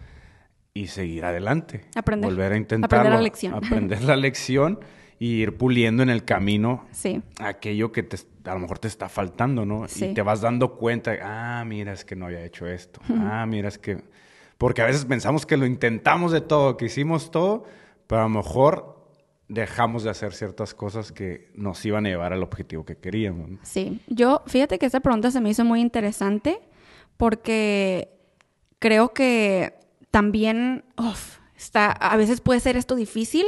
y 0.74 0.88
seguir 0.88 1.24
adelante. 1.24 1.86
Aprender. 1.94 2.28
Volver 2.28 2.52
a 2.52 2.56
intentarlo. 2.58 2.98
Aprender 2.98 3.14
la 3.14 3.22
lección. 3.22 3.54
Aprender 3.54 4.02
la 4.02 4.16
lección 4.16 4.80
y 5.18 5.40
ir 5.40 5.56
puliendo 5.56 6.02
en 6.02 6.10
el 6.10 6.24
camino 6.24 6.84
Sí. 6.90 7.22
aquello 7.38 7.92
que 7.92 8.02
te, 8.02 8.18
a 8.44 8.54
lo 8.54 8.60
mejor 8.60 8.78
te 8.78 8.88
está 8.88 9.08
faltando, 9.08 9.64
¿no? 9.64 9.88
Sí. 9.88 10.06
Y 10.06 10.14
te 10.14 10.22
vas 10.22 10.40
dando 10.40 10.76
cuenta, 10.76 11.12
ah, 11.22 11.64
mira, 11.64 11.92
es 11.92 12.04
que 12.04 12.16
no 12.16 12.26
había 12.26 12.44
hecho 12.44 12.66
esto. 12.66 13.00
Ah, 13.08 13.46
mira, 13.46 13.68
es 13.68 13.78
que... 13.78 14.02
Porque 14.58 14.82
a 14.82 14.86
veces 14.86 15.04
pensamos 15.04 15.44
que 15.44 15.56
lo 15.56 15.66
intentamos 15.66 16.30
de 16.30 16.40
todo, 16.40 16.76
que 16.76 16.84
hicimos 16.84 17.30
todo, 17.30 17.64
pero 18.06 18.20
a 18.20 18.24
lo 18.24 18.30
mejor 18.30 18.92
dejamos 19.48 20.04
de 20.04 20.10
hacer 20.10 20.32
ciertas 20.32 20.72
cosas 20.72 21.12
que 21.12 21.50
nos 21.54 21.84
iban 21.84 22.06
a 22.06 22.08
llevar 22.08 22.32
al 22.32 22.42
objetivo 22.42 22.84
que 22.84 22.96
queríamos. 22.96 23.50
¿no? 23.50 23.58
Sí, 23.62 24.00
yo, 24.06 24.42
fíjate 24.46 24.78
que 24.78 24.86
esta 24.86 25.00
pregunta 25.00 25.30
se 25.30 25.40
me 25.40 25.50
hizo 25.50 25.64
muy 25.64 25.80
interesante 25.80 26.60
porque 27.16 28.08
creo 28.78 29.12
que 29.12 29.74
también, 30.10 30.84
uf, 30.96 31.38
está, 31.56 31.90
a 31.90 32.16
veces 32.16 32.40
puede 32.40 32.60
ser 32.60 32.76
esto 32.76 32.94
difícil 32.94 33.46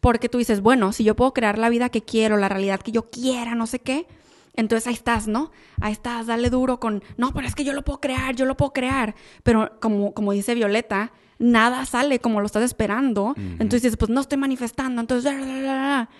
porque 0.00 0.28
tú 0.28 0.38
dices, 0.38 0.60
bueno, 0.60 0.92
si 0.92 1.04
yo 1.04 1.16
puedo 1.16 1.32
crear 1.32 1.58
la 1.58 1.68
vida 1.68 1.88
que 1.88 2.02
quiero, 2.02 2.36
la 2.36 2.48
realidad 2.48 2.80
que 2.80 2.92
yo 2.92 3.10
quiera, 3.10 3.54
no 3.54 3.66
sé 3.66 3.78
qué, 3.78 4.06
entonces 4.54 4.86
ahí 4.86 4.94
estás, 4.94 5.26
¿no? 5.28 5.50
Ahí 5.80 5.92
estás, 5.92 6.26
dale 6.26 6.50
duro 6.50 6.80
con, 6.80 7.02
no, 7.16 7.32
pero 7.32 7.46
es 7.46 7.54
que 7.54 7.64
yo 7.64 7.72
lo 7.72 7.82
puedo 7.82 8.00
crear, 8.00 8.34
yo 8.34 8.46
lo 8.46 8.56
puedo 8.56 8.72
crear. 8.72 9.14
Pero 9.42 9.78
como, 9.80 10.14
como 10.14 10.32
dice 10.32 10.54
Violeta, 10.54 11.12
nada 11.38 11.84
sale 11.86 12.20
como 12.20 12.40
lo 12.40 12.46
estás 12.46 12.62
esperando. 12.62 13.34
Entonces 13.36 13.82
dices, 13.82 13.96
pues 13.96 14.10
no 14.10 14.20
estoy 14.20 14.38
manifestando, 14.38 15.00
entonces... 15.00 15.32
bla, 15.32 15.44
bla, 15.44 15.58
bla, 15.58 15.60
bla. 15.60 16.10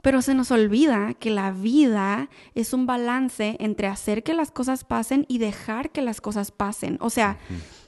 Pero 0.00 0.22
se 0.22 0.34
nos 0.34 0.52
olvida 0.52 1.14
que 1.14 1.30
la 1.30 1.50
vida 1.50 2.28
es 2.54 2.72
un 2.72 2.86
balance 2.86 3.56
entre 3.58 3.88
hacer 3.88 4.22
que 4.22 4.32
las 4.32 4.52
cosas 4.52 4.84
pasen 4.84 5.26
y 5.28 5.38
dejar 5.38 5.90
que 5.90 6.02
las 6.02 6.20
cosas 6.20 6.52
pasen. 6.52 6.98
O 7.00 7.10
sea, 7.10 7.38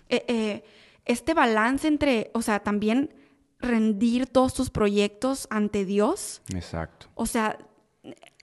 eh, 0.09 0.25
eh, 0.27 0.65
este 1.05 1.35
balance 1.35 1.87
entre, 1.87 2.33
o 2.35 2.43
sea, 2.43 2.61
también 2.61 3.15
rendir 3.61 4.27
todos 4.27 4.55
tus 4.55 4.71
proyectos 4.71 5.47
ante 5.51 5.85
Dios. 5.85 6.43
Exacto. 6.53 7.07
O 7.15 7.27
sea, 7.27 7.59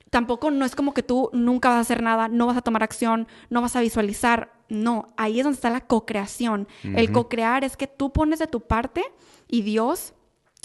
tampoco 0.10 0.52
no 0.52 0.66
es 0.66 0.76
como 0.76 0.94
que 0.94 1.04
tú 1.04 1.30
nunca 1.34 1.70
vas 1.70 1.78
a 1.78 1.82
hacer 1.82 2.02
nada, 2.02 2.28
no 2.28 2.48
vas 2.48 2.58
a 2.58 2.62
tomar 2.62 2.84
acción, 2.84 3.28
no 3.50 3.62
vas 3.62 3.76
a 3.76 3.82
visualizar. 3.82 4.54
No, 4.70 5.14
ahí 5.16 5.40
es 5.40 5.46
donde 5.46 5.56
está 5.56 5.70
la 5.70 5.82
co-creación. 5.82 6.68
El 6.84 7.12
co-crear 7.12 7.64
es 7.64 7.78
que 7.78 7.88
tú 7.88 8.12
pones 8.12 8.40
de 8.40 8.48
tu 8.48 8.62
parte 8.62 9.04
y 9.48 9.62
Dios, 9.62 10.14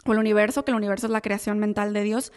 o 0.04 0.12
el 0.12 0.18
universo, 0.18 0.64
que 0.64 0.72
el 0.72 0.76
universo 0.76 1.06
es 1.06 1.12
la 1.12 1.20
creación 1.20 1.61
mental 1.61 1.92
de 1.92 2.02
Dios, 2.02 2.32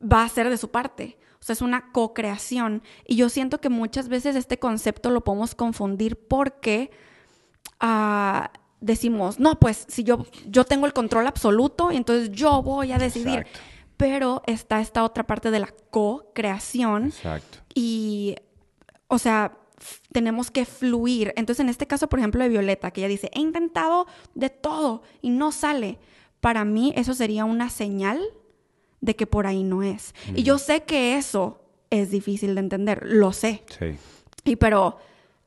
va 0.00 0.22
a 0.22 0.28
ser 0.28 0.50
de 0.50 0.56
su 0.56 0.70
parte. 0.70 1.18
O 1.40 1.44
sea, 1.44 1.54
es 1.54 1.62
una 1.62 1.90
co-creación. 1.90 2.82
Y 3.06 3.16
yo 3.16 3.28
siento 3.28 3.60
que 3.60 3.68
muchas 3.68 4.08
veces 4.08 4.36
este 4.36 4.58
concepto 4.58 5.10
lo 5.10 5.24
podemos 5.24 5.56
confundir 5.56 6.16
porque 6.16 6.92
ah, 7.80 8.52
decimos, 8.80 9.40
no, 9.40 9.58
pues 9.58 9.84
si 9.88 10.04
yo, 10.04 10.26
yo 10.46 10.64
tengo 10.64 10.86
el 10.86 10.92
control 10.92 11.26
absoluto 11.26 11.90
y 11.90 11.96
entonces 11.96 12.30
yo 12.30 12.62
voy 12.62 12.92
a 12.92 12.98
decidir. 12.98 13.40
Exacto. 13.40 13.73
Pero 13.96 14.42
está 14.46 14.80
esta 14.80 15.04
otra 15.04 15.24
parte 15.26 15.50
de 15.50 15.60
la 15.60 15.68
co-creación 15.90 17.06
Exacto. 17.06 17.58
y, 17.74 18.34
o 19.08 19.18
sea, 19.18 19.56
tenemos 20.12 20.50
que 20.50 20.64
fluir. 20.64 21.32
Entonces, 21.36 21.60
en 21.62 21.68
este 21.68 21.86
caso, 21.86 22.08
por 22.08 22.18
ejemplo, 22.18 22.42
de 22.42 22.48
Violeta, 22.48 22.90
que 22.90 23.00
ella 23.02 23.08
dice, 23.08 23.30
he 23.32 23.40
intentado 23.40 24.06
de 24.34 24.50
todo 24.50 25.02
y 25.22 25.30
no 25.30 25.52
sale. 25.52 25.98
Para 26.40 26.64
mí, 26.64 26.92
eso 26.96 27.14
sería 27.14 27.44
una 27.44 27.70
señal 27.70 28.20
de 29.00 29.14
que 29.16 29.26
por 29.26 29.46
ahí 29.46 29.62
no 29.62 29.82
es. 29.82 30.14
Y 30.34 30.42
yo 30.42 30.58
sé 30.58 30.82
que 30.84 31.16
eso 31.16 31.60
es 31.90 32.10
difícil 32.10 32.54
de 32.54 32.60
entender, 32.60 33.02
lo 33.04 33.32
sé. 33.32 33.64
Sí. 33.78 33.96
Y 34.44 34.56
pero 34.56 34.98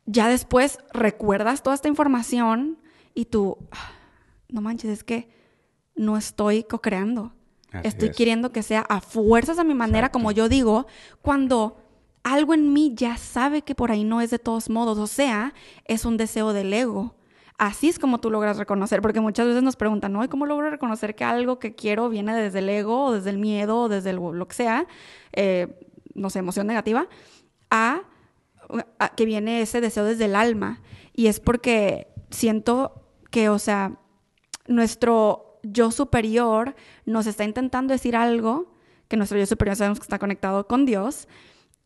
ya 0.06 0.30
después 0.30 0.80
recuerdas 0.94 1.64
toda 1.64 1.76
esta 1.76 1.88
información 1.88 2.78
y 3.14 3.26
tú, 3.26 3.58
"Ah, 3.72 3.92
no 4.50 4.62
manches, 4.62 4.92
es 4.92 5.04
que 5.04 5.28
no 5.96 6.18
estoy 6.18 6.64
co-creando. 6.64 7.34
Así 7.80 7.88
Estoy 7.90 8.10
es. 8.10 8.16
queriendo 8.18 8.52
que 8.52 8.64
sea 8.64 8.82
a 8.90 9.02
fuerzas 9.02 9.60
a 9.60 9.64
mi 9.64 9.74
manera, 9.74 10.00
Exacto. 10.08 10.20
como 10.20 10.32
yo 10.32 10.50
digo, 10.50 10.88
cuando 11.22 11.78
algo 12.24 12.54
en 12.54 12.74
mí 12.74 12.94
ya 12.96 13.18
sabe 13.18 13.62
que 13.62 13.74
por 13.76 13.92
ahí 13.92 14.04
no 14.04 14.20
es 14.22 14.30
de 14.32 14.40
todos 14.40 14.70
modos. 14.70 14.98
O 14.98 15.08
sea, 15.08 15.54
es 15.86 16.04
un 16.06 16.18
deseo 16.18 16.52
del 16.54 16.74
ego. 16.74 17.16
Así 17.58 17.88
es 17.90 17.98
como 18.00 18.20
tú 18.20 18.30
logras 18.30 18.58
reconocer, 18.58 19.02
porque 19.02 19.20
muchas 19.20 19.48
veces 19.48 19.64
nos 19.64 19.76
preguntan, 19.76 20.14
¿no? 20.14 20.24
¿Y 20.24 20.28
cómo 20.28 20.46
logro 20.46 20.70
reconocer 20.70 21.16
que 21.16 21.24
algo 21.24 21.58
que 21.58 21.74
quiero 21.74 22.08
viene 22.10 22.36
desde 22.36 22.60
el 22.60 22.70
ego, 22.70 23.06
o 23.06 23.12
desde 23.14 23.30
el 23.32 23.38
miedo, 23.40 23.80
o 23.82 23.90
desde 23.90 24.12
el- 24.12 24.18
lo 24.18 24.48
que 24.48 24.56
sea, 24.56 24.86
eh, 25.34 25.80
no 26.14 26.30
sé, 26.30 26.40
emoción 26.40 26.68
negativa, 26.68 27.08
a, 27.72 28.02
a 29.00 29.10
que 29.16 29.26
viene 29.26 29.62
ese 29.62 29.82
deseo 29.82 30.04
desde 30.04 30.26
el 30.26 30.36
alma? 30.36 30.82
Y 31.14 31.28
es 31.28 31.40
porque 31.40 32.10
siento 32.30 33.08
que, 33.32 33.50
o 33.50 33.58
sea, 33.58 33.98
nuestro 34.68 35.47
yo 35.72 35.92
superior 35.92 36.76
nos 37.06 37.28
está 37.28 37.44
intentando 37.44 37.94
decir 37.94 38.16
algo, 38.16 38.74
que 39.08 39.18
nuestro 39.18 39.38
yo 39.38 39.46
superior 39.46 39.76
sabemos 39.76 40.00
que 40.00 40.04
está 40.04 40.20
conectado 40.20 40.68
con 40.68 40.86
Dios, 40.86 41.28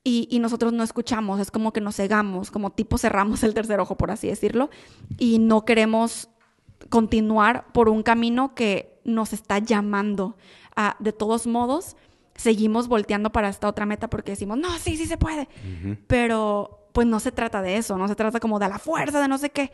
y, 0.03 0.27
y 0.31 0.39
nosotros 0.39 0.73
no 0.73 0.83
escuchamos, 0.83 1.39
es 1.39 1.51
como 1.51 1.73
que 1.73 1.81
nos 1.81 1.95
cegamos, 1.95 2.49
como 2.49 2.71
tipo 2.71 2.97
cerramos 2.97 3.43
el 3.43 3.53
tercer 3.53 3.79
ojo, 3.79 3.95
por 3.97 4.09
así 4.09 4.27
decirlo, 4.27 4.69
y 5.17 5.39
no 5.39 5.63
queremos 5.63 6.29
continuar 6.89 7.71
por 7.73 7.89
un 7.89 8.03
camino 8.03 8.55
que 8.55 8.99
nos 9.03 9.33
está 9.33 9.59
llamando. 9.59 10.35
a 10.75 10.95
de 10.99 11.11
todos 11.11 11.47
modos, 11.47 11.95
seguimos 12.35 12.87
volteando 12.87 13.31
para 13.31 13.49
esta 13.49 13.67
otra 13.67 13.85
meta 13.85 14.09
porque 14.09 14.31
decimos, 14.31 14.57
no, 14.57 14.77
sí, 14.79 14.97
sí 14.97 15.05
se 15.05 15.17
puede. 15.17 15.47
Pero 16.07 16.87
pues 16.93 17.07
no 17.07 17.19
se 17.19 17.31
trata 17.31 17.61
de 17.61 17.77
eso, 17.77 17.97
no 17.97 18.07
se 18.07 18.15
trata 18.15 18.39
como 18.39 18.59
de 18.59 18.69
la 18.69 18.79
fuerza, 18.79 19.21
de 19.21 19.27
no 19.27 19.37
sé 19.37 19.49
qué, 19.49 19.71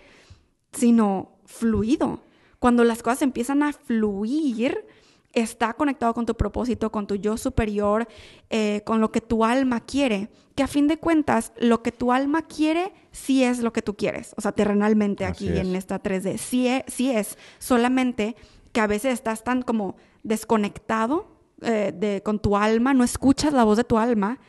sino 0.72 1.38
fluido. 1.46 2.20
Cuando 2.60 2.84
las 2.84 3.04
cosas 3.04 3.22
empiezan 3.22 3.64
a 3.64 3.74
fluir, 3.74 4.86
está 5.34 5.74
conectado 5.74 6.14
con 6.14 6.26
tu 6.26 6.36
propósito, 6.36 6.92
con 6.92 7.08
tu 7.08 7.16
yo 7.16 7.38
superior, 7.38 8.08
eh, 8.50 8.82
con 8.86 9.02
lo 9.02 9.12
que 9.12 9.22
tu 9.22 9.44
alma 9.44 9.82
quiere. 9.82 10.30
Que 10.56 10.64
a 10.64 10.68
fin 10.68 10.88
de 10.88 10.98
cuentas, 10.98 11.54
lo 11.58 11.84
que 11.84 11.92
tu 11.92 12.12
alma 12.12 12.42
quiere 12.44 12.92
sí 13.12 13.44
es 13.44 13.60
lo 13.60 13.72
que 13.74 13.82
tú 13.82 13.96
quieres. 13.96 14.34
O 14.38 14.42
sea, 14.42 14.52
terrenalmente 14.52 15.26
aquí 15.26 15.50
es. 15.50 15.60
en 15.60 15.76
esta 15.76 16.02
3D. 16.02 16.38
Sí 16.38 16.68
es, 16.68 16.84
sí 16.88 17.12
es. 17.12 17.38
Solamente 17.60 18.36
que 18.72 18.82
a 18.82 18.88
veces 18.88 19.14
estás 19.14 19.44
tan 19.44 19.62
como 19.62 19.96
desconectado 20.24 21.28
eh, 21.62 21.94
de, 21.96 22.22
con 22.24 22.40
tu 22.40 22.58
alma, 22.58 22.94
no 22.94 23.04
escuchas 23.04 23.54
la 23.54 23.64
voz 23.64 23.78
de 23.78 23.84
tu 23.84 23.98
alma, 23.98 24.40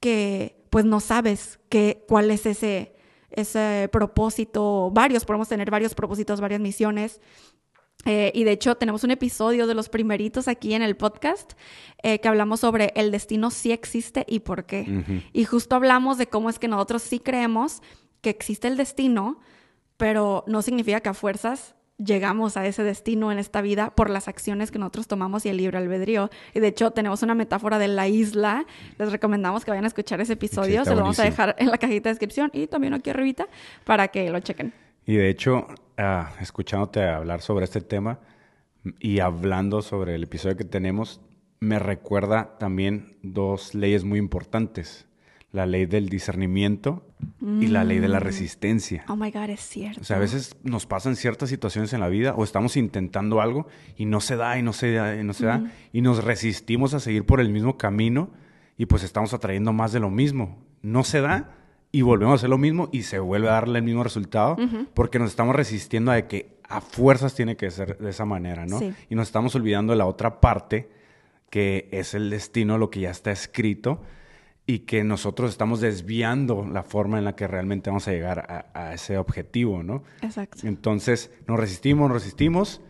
que 0.00 0.62
pues 0.70 0.84
no 0.84 1.00
sabes 1.00 1.58
que, 1.68 2.04
cuál 2.08 2.30
es 2.30 2.46
ese, 2.46 2.94
ese 3.30 3.88
propósito. 3.92 4.90
Varios, 4.92 5.24
podemos 5.24 5.48
tener 5.48 5.70
varios 5.70 5.94
propósitos, 5.94 6.40
varias 6.40 6.60
misiones. 6.60 7.20
Eh, 8.06 8.32
y 8.34 8.44
de 8.44 8.52
hecho 8.52 8.76
tenemos 8.76 9.04
un 9.04 9.10
episodio 9.10 9.66
de 9.66 9.74
los 9.74 9.90
primeritos 9.90 10.48
aquí 10.48 10.72
en 10.72 10.80
el 10.80 10.96
podcast 10.96 11.52
eh, 12.02 12.18
que 12.18 12.28
hablamos 12.28 12.60
sobre 12.60 12.92
el 12.96 13.10
destino 13.10 13.50
sí 13.50 13.72
existe 13.72 14.24
y 14.26 14.40
por 14.40 14.64
qué. 14.64 15.04
Y 15.34 15.44
justo 15.44 15.76
hablamos 15.76 16.16
de 16.16 16.26
cómo 16.26 16.48
es 16.48 16.58
que 16.58 16.68
nosotros 16.68 17.02
sí 17.02 17.20
creemos 17.20 17.82
que 18.22 18.30
existe 18.30 18.68
el 18.68 18.78
destino, 18.78 19.38
pero 19.98 20.44
no 20.46 20.62
significa 20.62 21.00
que 21.00 21.10
a 21.10 21.14
fuerzas 21.14 21.74
llegamos 22.04 22.56
a 22.56 22.66
ese 22.66 22.82
destino 22.82 23.30
en 23.30 23.38
esta 23.38 23.60
vida 23.60 23.94
por 23.94 24.10
las 24.10 24.28
acciones 24.28 24.70
que 24.70 24.78
nosotros 24.78 25.06
tomamos 25.06 25.44
y 25.46 25.48
el 25.48 25.56
libre 25.58 25.78
albedrío. 25.78 26.30
Y 26.54 26.60
de 26.60 26.68
hecho 26.68 26.90
tenemos 26.90 27.22
una 27.22 27.34
metáfora 27.34 27.78
de 27.78 27.88
la 27.88 28.08
isla. 28.08 28.64
Les 28.98 29.12
recomendamos 29.12 29.64
que 29.64 29.70
vayan 29.70 29.84
a 29.84 29.88
escuchar 29.88 30.20
ese 30.20 30.34
episodio. 30.34 30.80
está 30.80 30.90
Se 30.90 30.96
lo 30.96 31.02
vamos 31.02 31.18
a 31.18 31.22
buenísimo. 31.22 31.46
dejar 31.46 31.56
en 31.58 31.70
la 31.70 31.78
cajita 31.78 32.08
de 32.08 32.14
descripción 32.14 32.50
y 32.52 32.66
también 32.66 32.94
aquí 32.94 33.10
arribita 33.10 33.48
para 33.84 34.08
que 34.08 34.30
lo 34.30 34.40
chequen. 34.40 34.72
Y 35.06 35.16
de 35.16 35.28
hecho, 35.28 35.66
ah, 35.98 36.32
escuchándote 36.40 37.02
hablar 37.04 37.40
sobre 37.42 37.64
este 37.64 37.80
tema 37.80 38.20
y 38.98 39.20
hablando 39.20 39.82
sobre 39.82 40.14
el 40.14 40.22
episodio 40.24 40.56
que 40.56 40.64
tenemos, 40.64 41.20
me 41.60 41.78
recuerda 41.78 42.56
también 42.58 43.18
dos 43.22 43.74
leyes 43.74 44.04
muy 44.04 44.18
importantes. 44.18 45.06
La 45.52 45.66
ley 45.66 45.86
del 45.86 46.08
discernimiento 46.08 47.02
y 47.40 47.68
la 47.68 47.84
ley 47.84 47.98
de 47.98 48.08
la 48.08 48.20
resistencia. 48.20 49.04
Oh 49.08 49.16
my 49.16 49.30
God, 49.30 49.50
es 49.50 49.60
cierto. 49.60 50.00
O 50.00 50.04
sea, 50.04 50.16
a 50.16 50.20
veces 50.20 50.56
nos 50.62 50.86
pasan 50.86 51.16
ciertas 51.16 51.48
situaciones 51.48 51.92
en 51.92 52.00
la 52.00 52.08
vida 52.08 52.34
o 52.36 52.44
estamos 52.44 52.76
intentando 52.76 53.40
algo 53.40 53.66
y 53.96 54.04
no 54.04 54.20
se 54.20 54.36
da 54.36 54.58
y 54.58 54.62
no 54.62 54.72
se 54.72 54.92
da 54.92 55.16
y 55.16 55.24
no 55.24 55.32
se 55.32 55.46
da 55.46 55.64
y 55.92 56.02
nos 56.02 56.22
resistimos 56.22 56.94
a 56.94 57.00
seguir 57.00 57.24
por 57.24 57.40
el 57.40 57.48
mismo 57.50 57.78
camino 57.78 58.30
y 58.76 58.86
pues 58.86 59.02
estamos 59.02 59.32
atrayendo 59.34 59.72
más 59.72 59.92
de 59.92 60.00
lo 60.00 60.10
mismo. 60.10 60.58
No 60.82 61.02
se 61.02 61.20
da 61.20 61.54
y 61.92 62.02
volvemos 62.02 62.32
a 62.32 62.36
hacer 62.36 62.50
lo 62.50 62.58
mismo 62.58 62.88
y 62.92 63.02
se 63.02 63.18
vuelve 63.18 63.48
a 63.48 63.52
darle 63.52 63.78
el 63.78 63.84
mismo 63.84 64.04
resultado 64.04 64.56
porque 64.94 65.18
nos 65.18 65.30
estamos 65.30 65.56
resistiendo 65.56 66.12
a 66.12 66.22
que 66.22 66.58
a 66.68 66.80
fuerzas 66.80 67.34
tiene 67.34 67.56
que 67.56 67.70
ser 67.70 67.98
de 67.98 68.10
esa 68.10 68.24
manera, 68.24 68.66
¿no? 68.66 68.78
Sí. 68.78 68.92
Y 69.08 69.14
nos 69.14 69.28
estamos 69.28 69.54
olvidando 69.54 69.92
de 69.92 69.98
la 69.98 70.06
otra 70.06 70.40
parte 70.40 70.88
que 71.50 71.88
es 71.90 72.14
el 72.14 72.30
destino, 72.30 72.78
lo 72.78 72.90
que 72.90 73.00
ya 73.00 73.10
está 73.10 73.32
escrito 73.32 74.02
y 74.70 74.80
que 74.80 75.02
nosotros 75.02 75.50
estamos 75.50 75.80
desviando 75.80 76.64
la 76.64 76.84
forma 76.84 77.18
en 77.18 77.24
la 77.24 77.34
que 77.34 77.48
realmente 77.48 77.90
vamos 77.90 78.06
a 78.06 78.12
llegar 78.12 78.38
a, 78.38 78.66
a 78.72 78.94
ese 78.94 79.18
objetivo, 79.18 79.82
¿no? 79.82 80.04
Exacto. 80.22 80.64
Entonces 80.64 81.32
nos 81.48 81.58
resistimos, 81.58 82.08
nos 82.08 82.22
resistimos, 82.22 82.80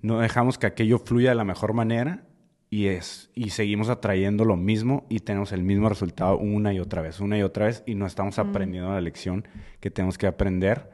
no 0.00 0.20
dejamos 0.20 0.58
que 0.58 0.66
aquello 0.66 1.00
fluya 1.00 1.30
de 1.30 1.34
la 1.34 1.42
mejor 1.42 1.72
manera 1.72 2.22
y 2.70 2.86
es 2.86 3.30
y 3.34 3.50
seguimos 3.50 3.88
atrayendo 3.88 4.44
lo 4.44 4.56
mismo 4.56 5.06
y 5.08 5.20
tenemos 5.20 5.50
el 5.50 5.64
mismo 5.64 5.88
resultado 5.88 6.38
una 6.38 6.72
y 6.72 6.78
otra 6.78 7.02
vez, 7.02 7.18
una 7.18 7.36
y 7.36 7.42
otra 7.42 7.66
vez 7.66 7.82
y 7.84 7.96
no 7.96 8.06
estamos 8.06 8.38
aprendiendo 8.38 8.92
la 8.92 9.00
lección 9.00 9.48
que 9.80 9.90
tenemos 9.90 10.18
que 10.18 10.28
aprender 10.28 10.88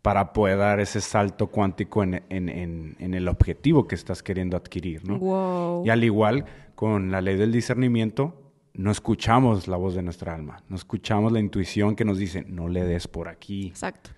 para 0.00 0.32
poder 0.32 0.56
dar 0.56 0.80
ese 0.80 1.02
salto 1.02 1.48
cuántico 1.48 2.02
en, 2.02 2.96
el 2.98 3.28
objetivo 3.28 3.86
que 3.86 3.94
estás 3.94 4.22
queriendo 4.22 4.56
adquirir, 4.56 5.06
¿no? 5.06 5.82
Y 5.84 5.90
al 5.90 6.02
igual 6.02 6.46
con 6.74 7.10
la 7.10 7.20
ley 7.20 7.36
del 7.36 7.52
discernimiento, 7.52 8.41
no 8.74 8.90
escuchamos 8.90 9.68
la 9.68 9.76
voz 9.76 9.94
de 9.94 10.02
nuestra 10.02 10.34
alma, 10.34 10.62
no 10.68 10.76
escuchamos 10.76 11.32
la 11.32 11.40
intuición 11.40 11.94
que 11.94 12.04
nos 12.04 12.18
dice, 12.18 12.44
no 12.48 12.68
le 12.68 12.84
des 12.84 13.08
por 13.08 13.28
aquí. 13.28 13.68
Exacto. 13.68 14.10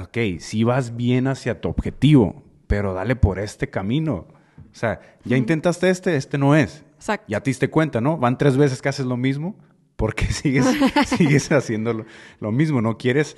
ok, 0.00 0.40
si 0.40 0.64
vas 0.64 0.96
bien 0.96 1.26
hacia 1.26 1.60
tu 1.60 1.68
objetivo, 1.68 2.42
pero 2.66 2.94
dale 2.94 3.16
por 3.16 3.38
este 3.38 3.70
camino. 3.70 4.26
O 4.70 4.74
sea, 4.74 5.00
ya 5.24 5.36
intentaste 5.36 5.88
este, 5.90 6.16
este 6.16 6.38
no 6.38 6.54
es. 6.54 6.84
Exacto. 6.96 7.26
Ya 7.28 7.40
te 7.40 7.50
diste 7.50 7.70
cuenta, 7.70 8.00
¿no? 8.00 8.18
Van 8.18 8.38
tres 8.38 8.56
veces 8.56 8.82
que 8.82 8.88
haces 8.88 9.06
lo 9.06 9.16
mismo, 9.16 9.56
porque 9.96 10.26
sigues, 10.32 10.66
sigues 11.06 11.50
haciendo 11.50 12.04
lo, 12.40 12.52
mismo, 12.52 12.80
¿no? 12.80 12.98
Quieres, 12.98 13.36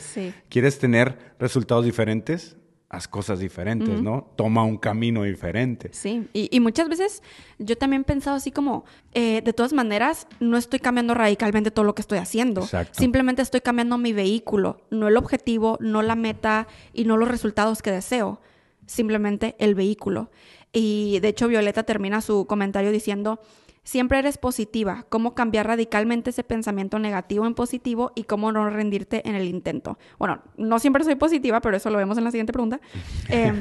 quieres 0.49 0.79
tener 0.79 1.35
resultados 1.39 1.85
diferentes, 1.85 2.57
haz 2.91 3.07
cosas 3.07 3.39
diferentes, 3.39 4.03
¿no? 4.03 4.27
Toma 4.35 4.65
un 4.65 4.77
camino 4.77 5.23
diferente. 5.23 5.91
Sí, 5.93 6.29
y, 6.33 6.59
muchas 6.59 6.89
veces 6.89 7.23
yo 7.61 7.79
también 7.79 8.03
he 8.03 8.05
pensado 8.05 8.37
así 8.37 8.51
como, 8.51 8.85
eh, 9.15 9.43
de 9.43 9.53
todas 9.53 9.73
maneras, 9.73 10.27
no 10.41 10.57
estoy 10.57 10.81
cambiando 10.81 11.15
radicalmente 11.15 11.71
todo 11.71 11.85
lo 11.85 11.95
que 11.95 12.03
estoy 12.03 12.19
haciendo. 12.19 12.69
Simplemente 12.91 13.43
estoy 13.43 13.61
cambiando 13.61 13.97
mi 13.97 14.13
vehículo, 14.13 14.81
no 14.91 15.07
el 15.07 15.17
objetivo, 15.17 15.79
no 15.81 16.03
la 16.03 16.17
meta 16.17 16.67
y 16.93 17.05
no 17.05 17.17
los 17.17 17.29
resultados 17.29 17.81
que 17.81 17.93
deseo, 17.93 18.41
simplemente 18.87 19.55
el 19.61 19.77
vehículo. 19.77 20.33
Y 20.73 21.21
de 21.21 21.29
hecho 21.29 21.47
Violeta 21.47 21.85
termina 21.85 22.21
su 22.21 22.45
comentario 22.47 22.91
diciendo, 22.91 23.39
Siempre 23.83 24.19
eres 24.19 24.39
positiva. 24.39 25.07
Cómo 25.09 25.35
cambiar 25.35 25.67
radicalmente 25.67 26.31
ese 26.31 26.45
pensamiento 26.45 26.99
negativo 26.99 27.47
en 27.47 27.55
positivo 27.55 28.13
y 28.15 28.25
cómo 28.25 28.53
no 28.53 28.69
rendirte 28.69 29.27
en 29.29 29.35
el 29.35 29.49
intento. 29.49 29.99
Bueno, 30.19 30.43
no 30.57 30.79
siempre 30.79 31.03
soy 31.03 31.15
positiva, 31.15 31.61
pero 31.61 31.77
eso 31.77 31.91
lo 31.91 31.99
vemos 31.99 32.19
en 32.19 32.25
la 32.25 32.31
siguiente 32.31 32.53
pregunta. 32.53 32.81
Em, 33.31 33.61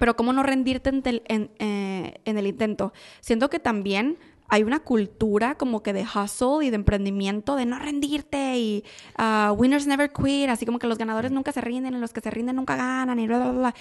pero 0.00 0.16
cómo 0.16 0.32
no 0.32 0.42
rendirte 0.42 0.90
eh, 1.04 2.14
en, 2.24 2.38
el 2.38 2.46
intento. 2.46 2.92
Siento 3.20 3.50
que 3.50 3.58
también 3.58 4.16
hay 4.48 4.62
una 4.62 4.80
cultura 4.80 5.56
como 5.56 5.82
que 5.82 5.92
de 5.92 6.04
hustle 6.04 6.66
y 6.66 6.70
de 6.70 6.76
emprendimiento, 6.76 7.54
de 7.54 7.66
no 7.66 7.78
rendirte 7.78 8.58
y 8.58 8.84
uh, 9.18 9.52
winners 9.52 9.86
never 9.86 10.10
quit, 10.10 10.48
así 10.48 10.64
como 10.64 10.78
que 10.78 10.86
los 10.86 10.96
ganadores 10.96 11.32
nunca 11.32 11.52
se 11.52 11.60
rinden 11.60 11.94
y 11.94 11.98
los 11.98 12.14
que 12.14 12.22
se 12.22 12.30
rinden 12.30 12.56
nunca 12.56 12.76
ganan 12.76 13.18
y 13.18 13.26
bla, 13.28 13.38
bla, 13.38 13.52
bla. 13.52 13.74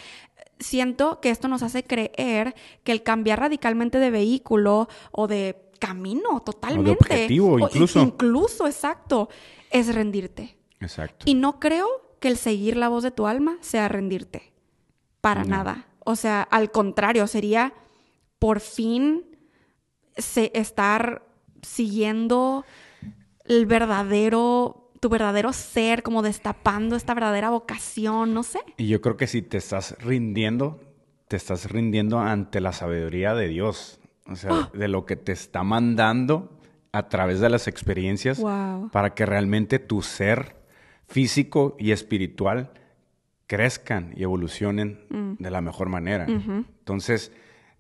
Siento 0.60 1.22
que 1.22 1.30
esto 1.30 1.48
nos 1.48 1.64
hace 1.64 1.84
creer 1.84 2.54
que 2.84 2.92
el 2.92 3.02
cambiar 3.02 3.40
radicalmente 3.40 3.98
de 3.98 4.12
vehículo 4.12 4.90
o 5.12 5.28
de 5.28 5.69
camino 5.80 6.42
totalmente. 6.42 6.92
O 6.92 6.94
objetivo, 6.94 7.60
incluso. 7.60 8.02
incluso, 8.02 8.68
exacto, 8.68 9.30
es 9.72 9.94
rendirte. 9.94 10.58
Exacto. 10.80 11.26
Y 11.28 11.34
no 11.34 11.60
creo 11.60 11.88
que 12.20 12.28
el 12.28 12.38
seguir 12.38 12.78
la 12.78 12.90
voz 12.90 13.04
de 13.04 13.12
tu 13.12 13.28
alma 13.28 13.58
sea 13.62 13.88
rendirte. 13.88 14.52
Para 15.22 15.44
nada. 15.44 15.88
O 16.06 16.16
sea, 16.16 16.42
al 16.42 16.72
contrario, 16.72 17.28
sería 17.28 17.74
por 18.40 18.62
fin 18.62 19.26
estar 20.16 21.24
siguiendo 21.62 22.66
el 23.46 23.66
verdadero, 23.66 24.92
tu 25.00 25.10
verdadero 25.10 25.52
ser, 25.54 26.04
como 26.04 26.22
destapando 26.22 26.96
esta 26.96 27.14
verdadera 27.14 27.50
vocación, 27.50 28.34
no 28.34 28.44
sé. 28.44 28.60
Y 28.78 28.88
yo 28.88 29.02
creo 29.02 29.18
que 29.18 29.28
si 29.28 29.42
te 29.42 29.58
estás 29.58 29.98
rindiendo, 30.00 30.80
te 31.28 31.36
estás 31.36 31.70
rindiendo 31.70 32.20
ante 32.20 32.62
la 32.62 32.72
sabiduría 32.72 33.34
de 33.34 33.48
Dios. 33.48 34.00
O 34.32 34.36
sea, 34.36 34.52
¡Ah! 34.52 34.72
de 34.74 34.88
lo 34.88 35.06
que 35.06 35.16
te 35.16 35.32
está 35.32 35.64
mandando 35.64 36.60
a 36.92 37.08
través 37.10 37.40
de 37.40 37.50
las 37.50 37.68
experiencias 37.68 38.42
para 38.92 39.14
que 39.14 39.26
realmente 39.26 39.80
tu 39.80 40.02
ser 40.02 40.56
físico 41.08 41.76
y 41.80 41.92
espiritual 41.92 42.72
crezcan 43.48 44.14
y 44.16 44.24
evolucionen 44.24 45.00
mm. 45.10 45.34
de 45.42 45.52
la 45.52 45.62
mejor 45.62 45.90
manera. 45.90 46.26
Entonces, 46.28 47.32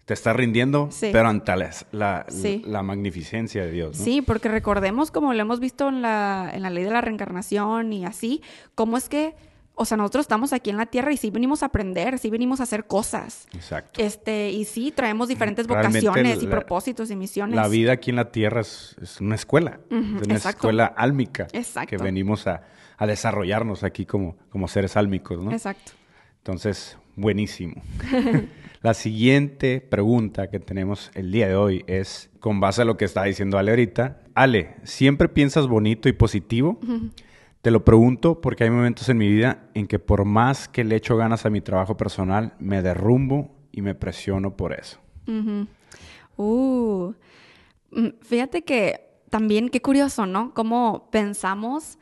te 0.06 0.16
está 0.16 0.34
rindiendo, 0.34 0.90
pero 1.00 1.30
ante 1.30 1.54
la, 1.92 2.26
la, 2.66 2.82
magnificencia 2.82 3.64
de 3.64 3.72
Dios. 3.72 3.96
Sí, 3.96 4.24
porque 4.24 4.50
recordemos, 4.50 5.12
como 5.12 5.34
lo 5.36 5.40
hemos 5.40 5.60
visto 5.60 5.88
en 5.88 6.02
la, 6.02 6.50
en 6.52 6.64
la 6.64 6.72
ley 6.72 6.84
de 6.84 6.90
la 6.90 7.02
reencarnación 7.02 7.94
y 7.94 8.06
así, 8.06 8.42
cómo 8.74 8.98
es 8.98 9.08
que 9.08 9.36
o 9.82 9.86
sea, 9.86 9.96
nosotros 9.96 10.26
estamos 10.26 10.52
aquí 10.52 10.72
en 10.72 10.76
la 10.76 10.88
tierra 10.88 11.14
y 11.14 11.16
sí 11.16 11.30
venimos 11.30 11.64
a 11.64 11.68
aprender, 11.68 12.20
sí 12.20 12.30
venimos 12.30 12.60
a 12.60 12.64
hacer 12.64 12.84
cosas. 12.84 13.48
Exacto. 13.54 14.02
Este, 14.04 14.50
y 14.50 14.66
sí 14.66 14.92
traemos 14.92 15.30
diferentes 15.30 15.68
vocaciones 15.68 16.44
y 16.44 16.48
propósitos 16.48 17.10
y 17.12 17.16
misiones. 17.16 17.56
La 17.56 17.70
vida 17.70 17.94
aquí 17.94 18.10
en 18.10 18.18
la 18.18 18.30
tierra 18.30 18.60
es, 18.60 18.98
una 19.22 19.36
escuela, 19.36 19.80
es 19.90 20.28
una 20.28 20.36
escuela 20.36 20.86
álmica. 20.86 21.48
Exacto. 21.54 21.96
Que 21.96 22.04
venimos 22.04 22.46
a, 22.46 22.62
desarrollarnos 23.08 23.86
aquí 23.86 24.06
como, 24.06 24.36
como 24.50 24.68
seres 24.68 24.98
álmicos, 24.98 25.42
¿no? 25.42 25.54
Exacto. 25.54 25.94
Entonces, 26.40 26.98
buenísimo. 27.16 27.82
la 28.82 28.94
siguiente 28.94 29.80
pregunta 29.80 30.50
que 30.50 30.60
tenemos 30.60 31.10
el 31.14 31.32
día 31.32 31.48
de 31.48 31.56
hoy 31.56 31.86
es, 31.88 32.30
con 32.42 32.60
base 32.60 32.82
a 32.82 32.86
lo 32.86 32.98
que 32.98 33.06
está 33.06 33.24
diciendo 33.24 33.58
Ale 33.58 33.72
ahorita, 33.72 34.20
Ale, 34.36 34.76
¿siempre 34.84 35.30
piensas 35.30 35.68
bonito 35.68 36.10
y 36.10 36.12
positivo? 36.12 36.82
Te 37.62 37.72
lo 37.72 37.84
pregunto 37.84 38.40
porque 38.40 38.64
hay 38.64 38.70
momentos 38.70 39.10
en 39.10 39.18
mi 39.18 39.28
vida 39.28 39.70
en 39.74 39.88
que 39.88 40.00
por 40.00 40.24
más 40.24 40.70
que 40.70 40.84
le 40.84 40.96
echo 40.96 41.18
ganas 41.18 41.46
a 41.46 41.50
mi 41.50 41.60
trabajo 41.60 41.98
personal, 41.98 42.54
me 42.60 42.82
derrumbo 42.82 43.52
y 43.72 43.82
me 43.82 43.96
presiono 43.96 44.56
por 44.56 44.74
eso. 44.74 45.00
Uh, 46.38 47.14
mm, 47.92 48.08
fíjate 48.22 48.64
que 48.64 49.10
también 49.30 49.70
qué 49.70 49.82
curioso, 49.82 50.26
¿no? 50.26 50.54
Cómo 50.54 51.10
pensamos 51.12 52.00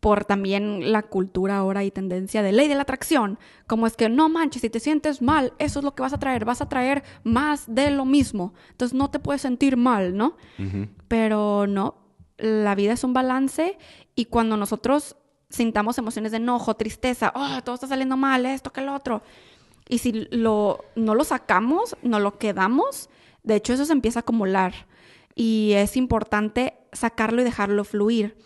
por 0.00 0.26
también 0.26 0.92
la 0.92 1.02
cultura 1.02 1.56
ahora 1.56 1.82
y 1.82 1.90
tendencia 1.90 2.42
de 2.42 2.52
ley 2.52 2.68
de 2.68 2.74
la 2.74 2.82
atracción, 2.82 3.38
como 3.66 3.86
es 3.86 3.96
que 3.96 4.10
no 4.10 4.28
manches, 4.28 4.60
si 4.60 4.68
te 4.68 4.78
sientes 4.78 5.22
mal, 5.22 5.54
eso 5.58 5.78
es 5.78 5.84
lo 5.84 5.94
que 5.94 6.02
vas 6.02 6.12
a 6.12 6.18
traer, 6.18 6.44
vas 6.44 6.60
a 6.60 6.68
traer 6.68 7.02
más 7.22 7.74
de 7.74 7.90
lo 7.90 8.04
mismo, 8.04 8.52
entonces 8.72 8.94
no 8.94 9.10
te 9.10 9.18
puedes 9.18 9.40
sentir 9.40 9.78
mal, 9.78 10.14
¿no? 10.14 10.36
Pero 11.08 11.66
no, 11.66 12.03
la 12.38 12.74
vida 12.74 12.92
es 12.92 13.04
un 13.04 13.12
balance 13.12 13.78
y 14.14 14.26
cuando 14.26 14.56
nosotros 14.56 15.16
sintamos 15.48 15.98
emociones 15.98 16.32
de 16.32 16.38
enojo, 16.38 16.74
tristeza, 16.74 17.32
oh, 17.34 17.62
todo 17.62 17.76
está 17.76 17.86
saliendo 17.86 18.16
mal, 18.16 18.44
esto 18.46 18.72
que 18.72 18.80
lo 18.80 18.94
otro, 18.94 19.22
y 19.88 19.98
si 19.98 20.28
no 20.32 20.78
lo 20.94 21.24
sacamos, 21.24 21.96
no 22.02 22.18
lo 22.18 22.38
quedamos, 22.38 23.10
de 23.42 23.56
hecho 23.56 23.72
eso 23.74 23.84
se 23.84 23.92
empieza 23.92 24.20
a 24.20 24.22
acumular 24.22 24.72
y 25.34 25.72
es 25.74 25.96
importante 25.96 26.74
sacarlo 26.92 27.42
y 27.42 27.44
dejarlo 27.44 27.84
fluir. 27.84 28.36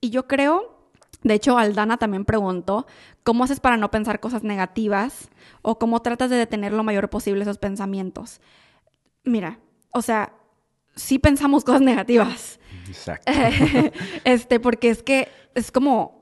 Y 0.00 0.10
yo 0.10 0.26
creo, 0.26 0.88
de 1.22 1.34
hecho 1.34 1.58
Aldana 1.58 1.98
también 1.98 2.24
preguntó, 2.24 2.86
¿cómo 3.24 3.44
haces 3.44 3.60
para 3.60 3.76
no 3.76 3.90
pensar 3.90 4.20
cosas 4.20 4.42
negativas 4.42 5.28
o 5.62 5.78
cómo 5.78 6.00
tratas 6.00 6.30
de 6.30 6.36
detener 6.36 6.72
lo 6.72 6.84
mayor 6.84 7.10
posible 7.10 7.42
esos 7.42 7.58
pensamientos? 7.58 8.40
Mira, 9.24 9.58
o 9.92 10.02
sea, 10.02 10.32
sí 10.94 11.18
pensamos 11.18 11.64
cosas 11.64 11.82
negativas. 11.82 12.58
Exacto. 12.88 13.32
este, 14.24 14.60
porque 14.60 14.90
es 14.90 15.02
que 15.02 15.28
es 15.54 15.70
como. 15.70 16.16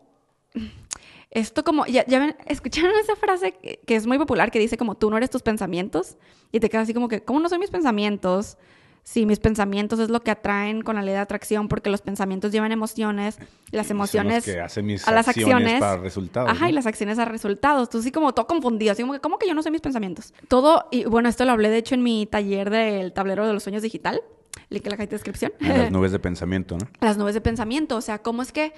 Esto 1.31 1.65
como, 1.65 1.85
ya, 1.87 2.07
ya 2.07 2.21
ven, 2.21 2.37
escucharon 2.47 2.93
esa 3.03 3.17
frase 3.17 3.53
que, 3.53 3.97
es 3.97 4.07
muy 4.07 4.19
popular 4.19 4.53
que 4.53 4.61
dice 4.61 4.77
como 4.77 4.95
tú 4.95 5.11
no 5.11 5.17
eres 5.17 5.31
tus 5.31 5.43
pensamientos 5.43 6.17
y 6.53 6.61
te 6.61 6.71
quedas 6.71 6.85
así 6.85 6.95
como 6.95 7.09
que, 7.09 7.25
¿cómo 7.25 7.41
no 7.41 7.49
son 7.49 7.59
mis 7.59 7.71
pensamientos? 7.71 8.57
Sí, 9.03 9.27
mis 9.27 9.41
pensamientos 9.41 9.99
es 9.99 10.11
lo 10.11 10.23
que 10.23 10.31
atraen 10.31 10.83
con 10.83 10.95
la 10.95 11.03
ley 11.03 11.13
de 11.13 11.19
atracción 11.19 11.67
porque 11.67 11.91
los 11.91 12.03
pensamientos 12.03 12.53
llevan 12.53 12.71
emociones, 12.71 13.39
las 13.73 13.91
emociones 13.91 14.45
que 14.45 14.61
hacen 14.61 14.87
mis 14.87 15.07
a 15.09 15.11
las 15.11 15.27
acciones, 15.27 15.81
para 15.81 15.97
resultados. 15.97 16.51
Ajá, 16.51 16.71
y 16.71 16.73
las 16.73 16.87
acciones 16.87 17.19
a 17.19 17.25
resultados. 17.25 17.91
Tú 17.91 17.99
así 17.99 18.13
como 18.13 18.33
todo 18.33 18.47
confundido, 18.47 18.93
así 18.93 19.03
como 19.03 19.15
que, 19.15 19.21
¿cómo 19.21 19.39
que 19.39 19.49
yo 19.49 19.55
no 19.55 19.63
sé 19.63 19.73
mis 19.73 19.81
pensamientos? 19.81 20.33
Todo, 20.47 20.87
y 20.93 21.05
bueno, 21.05 21.29
esto 21.29 21.45
lo 21.45 21.51
hablé 21.51 21.69
de 21.69 21.79
hecho 21.79 21.97
en 21.97 22.05
mi 22.05 22.27
taller 22.27 22.71
del 22.71 23.13
tablero 23.13 23.45
de 23.45 23.53
los 23.53 23.65
sueños 23.65 23.83
digital 23.83 24.23
link 24.69 24.85
en 24.85 24.91
la 24.91 24.97
caja 24.97 25.07
de 25.07 25.13
descripción. 25.13 25.53
Las 25.61 25.91
nubes 25.93 26.13
de 26.13 26.19
pensamiento, 26.19 26.77
¿no? 26.79 26.87
Las 27.01 27.17
nubes 27.17 27.35
de 27.35 27.41
pensamiento, 27.41 27.97
o 27.97 28.01
sea, 28.01 28.23
cómo 28.23 28.43
es 28.43 28.53
que 28.53 28.73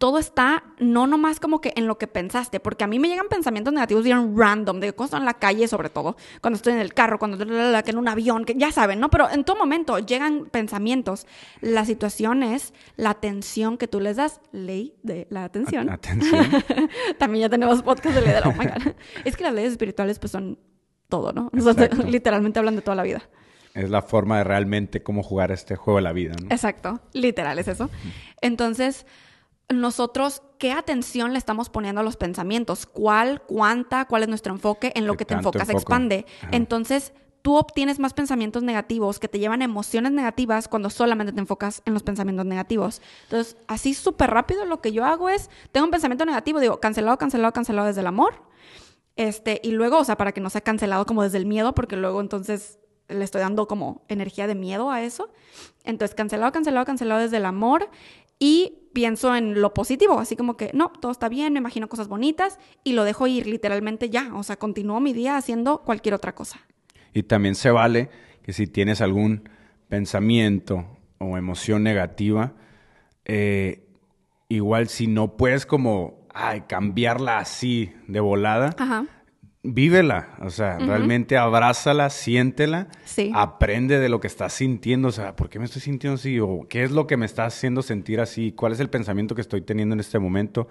todo 0.00 0.18
está 0.18 0.64
no 0.78 1.06
nomás 1.06 1.40
como 1.40 1.60
que 1.60 1.74
en 1.76 1.86
lo 1.86 1.98
que 1.98 2.06
pensaste, 2.06 2.58
porque 2.58 2.84
a 2.84 2.86
mí 2.86 2.98
me 2.98 3.06
llegan 3.06 3.28
pensamientos 3.28 3.74
negativos 3.74 4.02
bien 4.02 4.34
random, 4.34 4.80
de 4.80 4.94
cosas 4.94 5.20
en 5.20 5.26
la 5.26 5.34
calle 5.34 5.68
sobre 5.68 5.90
todo, 5.90 6.16
cuando 6.40 6.56
estoy 6.56 6.72
en 6.72 6.78
el 6.78 6.94
carro, 6.94 7.18
cuando 7.18 7.36
en 7.42 7.98
un 7.98 8.08
avión, 8.08 8.46
que 8.46 8.54
ya 8.54 8.72
saben, 8.72 8.98
¿no? 8.98 9.10
Pero 9.10 9.28
en 9.30 9.44
todo 9.44 9.56
momento 9.56 9.98
llegan 9.98 10.46
pensamientos. 10.50 11.26
La 11.60 11.84
situación 11.84 12.42
es 12.42 12.72
la 12.96 13.10
atención 13.10 13.76
que 13.76 13.88
tú 13.88 14.00
les 14.00 14.16
das, 14.16 14.40
ley 14.52 14.94
de 15.02 15.26
la 15.28 15.44
atención. 15.44 15.90
Atención. 15.90 16.46
También 17.18 17.42
ya 17.42 17.48
tenemos 17.50 17.82
podcast 17.82 18.14
de 18.14 18.22
ley 18.22 18.32
de 18.32 18.40
la, 18.40 18.48
oh 18.48 18.52
my 18.52 18.64
God. 18.64 18.94
Es 19.26 19.36
que 19.36 19.44
las 19.44 19.52
leyes 19.52 19.72
espirituales 19.72 20.18
pues 20.18 20.32
son 20.32 20.58
todo, 21.10 21.34
¿no? 21.34 21.50
literalmente 22.06 22.58
hablan 22.58 22.76
de 22.76 22.82
toda 22.82 22.94
la 22.94 23.02
vida. 23.02 23.28
Es 23.74 23.90
la 23.90 24.02
forma 24.02 24.38
de 24.38 24.44
realmente 24.44 25.02
cómo 25.02 25.22
jugar 25.22 25.52
este 25.52 25.76
juego 25.76 25.98
de 25.98 26.02
la 26.02 26.12
vida, 26.12 26.34
¿no? 26.42 26.48
Exacto, 26.50 27.00
literal 27.12 27.58
es 27.58 27.68
eso. 27.68 27.88
Entonces, 28.40 29.06
nosotros, 29.68 30.42
¿qué 30.58 30.72
atención 30.72 31.32
le 31.32 31.38
estamos 31.38 31.70
poniendo 31.70 32.00
a 32.00 32.04
los 32.04 32.16
pensamientos? 32.16 32.86
¿Cuál, 32.86 33.42
cuánta, 33.42 34.06
cuál 34.06 34.22
es 34.22 34.28
nuestro 34.28 34.52
enfoque? 34.52 34.92
En 34.96 35.06
lo 35.06 35.16
que 35.16 35.24
te 35.24 35.34
enfocas 35.34 35.68
expande. 35.68 36.26
Entonces, 36.50 37.12
tú 37.42 37.56
obtienes 37.56 37.98
más 37.98 38.12
pensamientos 38.12 38.62
negativos 38.62 39.18
que 39.18 39.28
te 39.28 39.38
llevan 39.38 39.62
a 39.62 39.64
emociones 39.64 40.12
negativas 40.12 40.68
cuando 40.68 40.90
solamente 40.90 41.32
te 41.32 41.40
enfocas 41.40 41.82
en 41.86 41.94
los 41.94 42.02
pensamientos 42.02 42.46
negativos. 42.46 43.00
Entonces, 43.24 43.56
así 43.66 43.94
súper 43.94 44.30
rápido 44.30 44.64
lo 44.64 44.80
que 44.80 44.92
yo 44.92 45.04
hago 45.04 45.28
es, 45.28 45.50
tengo 45.72 45.86
un 45.86 45.90
pensamiento 45.90 46.24
negativo, 46.24 46.60
digo, 46.60 46.80
cancelado, 46.80 47.16
cancelado, 47.18 47.52
cancelado 47.52 47.86
desde 47.86 48.00
el 48.00 48.06
amor. 48.06 48.42
Este, 49.16 49.60
y 49.62 49.72
luego, 49.72 49.98
o 49.98 50.04
sea, 50.04 50.16
para 50.16 50.32
que 50.32 50.40
no 50.40 50.50
sea 50.50 50.60
cancelado 50.60 51.06
como 51.06 51.22
desde 51.22 51.38
el 51.38 51.46
miedo, 51.46 51.74
porque 51.74 51.96
luego 51.96 52.20
entonces 52.20 52.78
le 53.10 53.24
estoy 53.24 53.40
dando 53.40 53.66
como 53.66 54.02
energía 54.08 54.46
de 54.46 54.54
miedo 54.54 54.90
a 54.90 55.02
eso. 55.02 55.30
Entonces, 55.84 56.14
cancelado, 56.14 56.52
cancelado, 56.52 56.86
cancelado 56.86 57.20
desde 57.20 57.38
el 57.38 57.46
amor 57.46 57.90
y 58.38 58.78
pienso 58.92 59.36
en 59.36 59.60
lo 59.60 59.74
positivo, 59.74 60.18
así 60.18 60.34
como 60.34 60.56
que 60.56 60.70
no, 60.72 60.90
todo 60.90 61.12
está 61.12 61.28
bien, 61.28 61.52
me 61.52 61.58
imagino 61.58 61.88
cosas 61.88 62.08
bonitas 62.08 62.58
y 62.82 62.92
lo 62.94 63.04
dejo 63.04 63.26
ir 63.26 63.46
literalmente 63.46 64.10
ya, 64.10 64.34
o 64.34 64.42
sea, 64.42 64.56
continúo 64.56 64.98
mi 65.00 65.12
día 65.12 65.36
haciendo 65.36 65.82
cualquier 65.82 66.14
otra 66.14 66.34
cosa. 66.34 66.60
Y 67.12 67.22
también 67.24 67.54
se 67.54 67.70
vale 67.70 68.08
que 68.42 68.52
si 68.52 68.66
tienes 68.66 69.00
algún 69.00 69.48
pensamiento 69.88 70.86
o 71.18 71.36
emoción 71.36 71.82
negativa, 71.82 72.54
eh, 73.26 73.86
igual 74.48 74.88
si 74.88 75.06
no 75.06 75.36
puedes 75.36 75.66
como 75.66 76.26
cambiarla 76.68 77.38
así 77.38 77.92
de 78.06 78.20
volada, 78.20 78.74
Ajá 78.78 79.04
vívela, 79.62 80.28
o 80.40 80.48
sea, 80.48 80.78
realmente 80.78 81.36
abrázala, 81.36 82.08
siéntela, 82.08 82.88
sí. 83.04 83.30
aprende 83.34 83.98
de 83.98 84.08
lo 84.08 84.18
que 84.18 84.26
estás 84.26 84.54
sintiendo, 84.54 85.08
o 85.08 85.12
sea, 85.12 85.36
¿por 85.36 85.50
qué 85.50 85.58
me 85.58 85.66
estoy 85.66 85.82
sintiendo 85.82 86.14
así? 86.14 86.40
¿O 86.40 86.66
qué 86.68 86.82
es 86.82 86.90
lo 86.92 87.06
que 87.06 87.16
me 87.16 87.26
está 87.26 87.44
haciendo 87.44 87.82
sentir 87.82 88.20
así? 88.20 88.52
¿Cuál 88.52 88.72
es 88.72 88.80
el 88.80 88.88
pensamiento 88.88 89.34
que 89.34 89.42
estoy 89.42 89.60
teniendo 89.60 89.92
en 89.94 90.00
este 90.00 90.18
momento? 90.18 90.68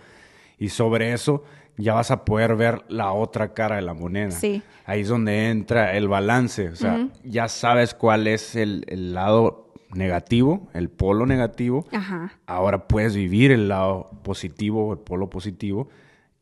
Y 0.58 0.70
sobre 0.70 1.14
eso 1.14 1.44
ya 1.78 1.94
vas 1.94 2.12
a 2.12 2.26
poder 2.26 2.56
ver 2.56 2.84
la 2.90 3.12
otra 3.12 3.54
cara 3.54 3.76
de 3.76 3.84
la 3.84 3.94
moneda. 3.94 4.32
Sí. 4.32 4.62
Ahí 4.86 5.02
es 5.02 5.08
donde 5.08 5.50
entra 5.50 5.96
el 5.96 6.08
balance, 6.08 6.70
o 6.70 6.76
sea, 6.76 7.08
ya 7.24 7.48
sabes 7.48 7.94
cuál 7.94 8.28
es 8.28 8.56
el, 8.56 8.86
el, 8.88 9.14
lado 9.14 9.72
negativo, 9.94 10.68
el 10.74 10.90
polo 10.90 11.28
negativo. 11.28 11.86
Ajá. 11.92 12.34
Ahora 12.48 12.88
puedes 12.88 13.16
vivir 13.16 13.52
el 13.52 13.70
lado 13.70 14.10
positivo, 14.24 14.92
el 14.94 15.00
polo 15.00 15.30
positivo, 15.30 15.90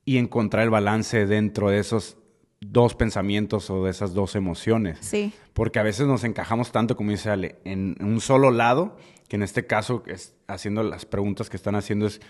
y 0.06 0.18
encontrar 0.18 0.64
el 0.64 0.70
balance 0.70 1.28
dentro 1.28 1.70
de 1.70 1.80
esos 1.80 2.18
dos 2.60 2.96
pensamientos 2.96 3.70
o 3.70 3.86
de 3.86 3.92
esas 3.92 4.14
dos 4.14 4.36
emociones. 4.36 5.00
Sí. 5.02 5.34
Porque 5.54 5.80
a 5.80 5.84
veces 5.84 6.08
nos 6.08 6.24
encajamos 6.24 6.72
tanto, 6.72 6.96
como 6.96 7.12
dice 7.12 7.30
Ale, 7.30 7.58
en 7.64 7.96
un 8.00 8.20
solo 8.22 8.52
lado, 8.52 8.98
que 9.28 9.36
en 9.36 9.44
este 9.44 9.66
caso, 9.66 10.04
es, 10.08 10.36
haciendo 10.48 10.84
las 10.84 11.06
preguntas 11.06 11.50
que 11.50 11.58
están 11.58 11.76
haciendo 11.76 12.08
es, 12.08 12.22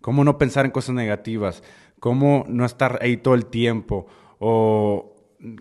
¿cómo 0.00 0.24
no 0.24 0.38
pensar 0.38 0.64
en 0.64 0.70
cosas 0.70 0.94
negativas? 0.94 1.62
¿Cómo 2.00 2.44
no 2.48 2.64
estar 2.64 2.98
ahí 3.02 3.16
todo 3.16 3.34
el 3.34 3.46
tiempo? 3.46 4.06
¿O 4.38 5.16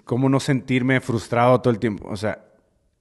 cómo 0.05 0.29
no 0.29 0.39
sentirme 0.39 1.01
frustrado 1.01 1.61
todo 1.61 1.73
el 1.73 1.79
tiempo? 1.79 2.07
O 2.09 2.17
sea, 2.17 2.45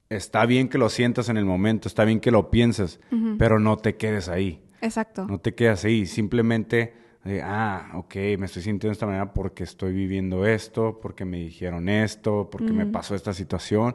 está 0.09 0.47
bien 0.47 0.69
que 0.69 0.79
lo 0.79 0.89
sientas 0.89 1.29
en 1.29 1.37
el 1.37 1.45
momento, 1.45 1.89
está 1.89 2.05
bien 2.05 2.21
que 2.21 2.31
lo 2.31 2.51
pienses, 2.51 3.01
pero 3.39 3.59
no 3.59 3.77
te 3.77 3.97
quedes 3.97 4.29
ahí. 4.29 4.63
Exacto. 4.81 5.27
No 5.27 5.39
te 5.39 5.55
quedes 5.55 5.85
ahí, 5.85 6.07
simplemente 6.07 6.95
ah, 7.43 7.91
ok, 7.95 8.15
me 8.39 8.47
estoy 8.47 8.63
sintiendo 8.63 8.89
de 8.89 8.93
esta 8.93 9.07
manera 9.07 9.33
porque 9.33 9.65
estoy 9.65 9.93
viviendo 9.93 10.45
esto, 10.45 10.99
porque 11.01 11.25
me 11.25 11.39
dijeron 11.39 11.89
esto, 11.89 12.49
porque 12.51 12.73
me 12.73 12.87
pasó 12.87 13.15
esta 13.15 13.33
situación. 13.33 13.95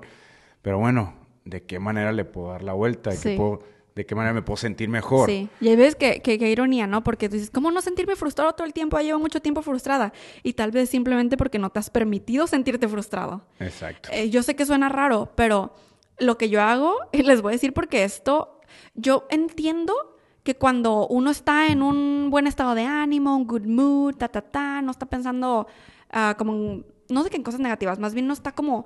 Pero 0.62 0.80
bueno, 0.80 1.14
¿de 1.46 1.64
qué 1.64 1.80
manera 1.80 2.12
le 2.12 2.26
puedo 2.26 2.52
dar 2.52 2.64
la 2.64 2.74
vuelta? 2.74 3.10
¿De, 3.10 3.18
qué, 3.18 3.60
¿de 3.96 4.06
qué 4.06 4.16
manera 4.16 4.34
me 4.34 4.42
puedo 4.42 4.58
sentir 4.58 4.90
mejor? 4.90 5.30
Sí, 5.30 5.50
y 5.60 5.70
ahí 5.70 5.76
ves 5.76 5.96
que, 5.96 6.22
que, 6.22 6.36
ironía, 6.50 6.88
¿no? 6.88 7.04
Porque 7.04 7.28
dices, 7.28 7.50
¿cómo 7.52 7.72
no 7.72 7.82
sentirme 7.82 8.16
frustrado 8.16 8.54
todo 8.54 8.66
el 8.66 8.74
tiempo? 8.74 8.98
Ya 8.98 9.04
llevo 9.04 9.20
mucho 9.20 9.42
tiempo 9.42 9.62
frustrada. 9.62 10.14
Y 10.44 10.54
tal 10.54 10.72
vez 10.72 10.90
simplemente 10.90 11.36
porque 11.36 11.60
no 11.60 11.70
te 11.70 11.80
has 11.80 11.90
permitido 11.90 12.48
sentirte 12.48 12.88
frustrado. 12.88 13.44
Exacto. 13.60 14.10
Eh, 14.12 14.30
yo 14.30 14.44
sé 14.44 14.56
que 14.56 14.66
suena 14.66 14.88
raro, 14.90 15.32
pero 15.36 15.74
lo 16.18 16.38
que 16.38 16.50
yo 16.50 16.62
hago, 16.62 16.96
y 17.12 17.24
les 17.24 17.42
voy 17.42 17.52
a 17.52 17.56
decir 17.56 17.74
porque 17.74 18.04
esto, 18.04 18.62
yo 18.96 19.28
entiendo 19.30 20.17
que 20.48 20.56
cuando 20.56 21.08
uno 21.08 21.30
está 21.30 21.68
en 21.68 21.82
un 21.82 22.30
buen 22.30 22.48
estado 22.48 22.74
de 22.74 22.86
ánimo, 22.86 23.36
un 23.36 23.46
good 23.46 23.66
mood, 23.66 24.16
ta, 24.16 24.30
ta, 24.30 24.40
ta, 24.40 24.82
no 24.82 24.92
está 24.92 25.06
pensando 25.06 25.68
uh, 26.14 26.38
como, 26.38 26.84
no 27.10 27.24
sé 27.26 27.30
qué 27.30 27.36
en 27.36 27.44
cosas 27.44 27.60
negativas, 27.60 28.00
más 28.00 28.14
bien 28.14 28.28
no 28.28 28.34
está 28.34 28.54
como 28.54 28.86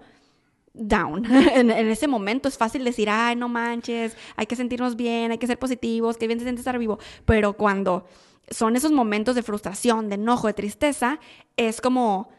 down. 0.74 1.24
en, 1.54 1.70
ese 1.70 2.08
momento 2.08 2.50
es 2.50 2.58
fácil 2.58 2.84
decir, 2.84 3.12
ay, 3.12 3.36
no 3.36 3.48
manches, 3.48 4.18
hay 4.36 4.48
que 4.48 4.56
sentirnos 4.56 4.96
bien, 4.96 5.30
hay 5.30 5.38
que 5.38 5.46
ser 5.46 5.60
positivos, 5.60 6.18
que 6.18 6.26
bien 6.26 6.40
se 6.40 6.46
siente 6.46 6.62
estar 6.62 6.80
vivo. 6.80 6.98
Pero 7.26 7.54
cuando 7.54 8.08
son 8.50 8.76
esos 8.76 8.92
momentos 8.92 9.36
de 9.36 9.44
frustración, 9.44 10.10
de 10.10 10.16
enojo, 10.16 10.48
de 10.48 10.56
tristeza, 10.56 11.20
es 11.58 11.80
como 11.80 12.30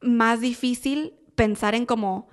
más 0.00 0.40
difícil 0.40 1.14
pensar 1.34 1.74
en 1.74 1.84
como 1.84 2.28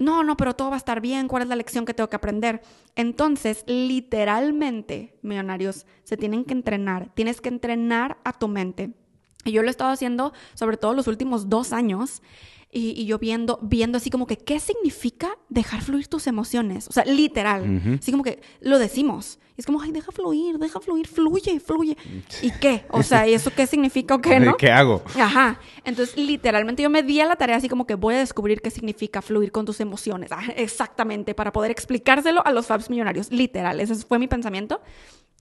no, 0.00 0.24
no, 0.24 0.36
pero 0.36 0.56
todo 0.56 0.70
va 0.70 0.76
a 0.76 0.78
estar 0.78 1.00
bien, 1.00 1.28
¿cuál 1.28 1.42
es 1.42 1.48
la 1.48 1.56
lección 1.56 1.84
que 1.84 1.92
tengo 1.94 2.08
que 2.08 2.16
aprender? 2.16 2.62
Entonces, 2.96 3.64
literalmente, 3.66 5.18
millonarios, 5.22 5.86
se 6.04 6.16
tienen 6.16 6.44
que 6.44 6.54
entrenar, 6.54 7.10
tienes 7.14 7.40
que 7.40 7.50
entrenar 7.50 8.16
a 8.24 8.32
tu 8.32 8.48
mente. 8.48 8.94
Y 9.44 9.52
yo 9.52 9.62
lo 9.62 9.68
he 9.68 9.70
estado 9.70 9.90
haciendo 9.90 10.32
sobre 10.54 10.76
todo 10.76 10.94
los 10.94 11.06
últimos 11.06 11.48
dos 11.48 11.72
años 11.72 12.22
y, 12.72 13.04
yo 13.04 13.18
viendo, 13.18 13.58
viendo 13.62 13.98
así 13.98 14.10
como 14.10 14.28
que, 14.28 14.36
¿qué 14.36 14.60
significa 14.60 15.36
dejar 15.48 15.82
fluir 15.82 16.06
tus 16.06 16.28
emociones? 16.28 16.86
O 16.86 16.92
sea, 16.92 17.04
literal. 17.04 17.98
Así 17.98 18.12
como 18.12 18.22
que 18.22 18.40
lo 18.60 18.78
decimos. 18.78 19.40
Y 19.56 19.60
es 19.60 19.66
como, 19.66 19.82
ay, 19.82 19.90
deja 19.90 20.12
fluir, 20.12 20.56
deja 20.56 20.78
fluir, 20.78 21.08
fluye, 21.08 21.58
fluye. 21.58 21.96
¿Y 22.42 22.52
qué? 22.52 22.84
O 22.90 23.02
sea, 23.02 23.26
¿y 23.26 23.34
eso 23.34 23.50
qué 23.50 23.66
significa 23.66 24.14
o 24.14 24.20
qué 24.20 24.38
no? 24.38 24.56
¿Qué 24.56 24.70
hago? 24.70 25.02
Ajá. 25.16 25.58
Entonces, 25.84 26.16
literalmente 26.16 26.84
yo 26.84 26.90
me 26.90 27.02
di 27.02 27.20
a 27.20 27.26
la 27.26 27.34
tarea 27.34 27.56
así 27.56 27.68
como 27.68 27.86
que 27.88 27.96
voy 27.96 28.14
a 28.14 28.18
descubrir 28.18 28.60
qué 28.62 28.70
significa 28.70 29.20
fluir 29.20 29.50
con 29.50 29.66
tus 29.66 29.80
emociones. 29.80 30.30
Ah, 30.30 30.44
exactamente, 30.54 31.34
para 31.34 31.52
poder 31.52 31.72
explicárselo 31.72 32.46
a 32.46 32.52
los 32.52 32.66
Fabs 32.66 32.88
millonarios. 32.88 33.32
Literal, 33.32 33.80
ese 33.80 33.96
fue 33.96 34.20
mi 34.20 34.28
pensamiento. 34.28 34.80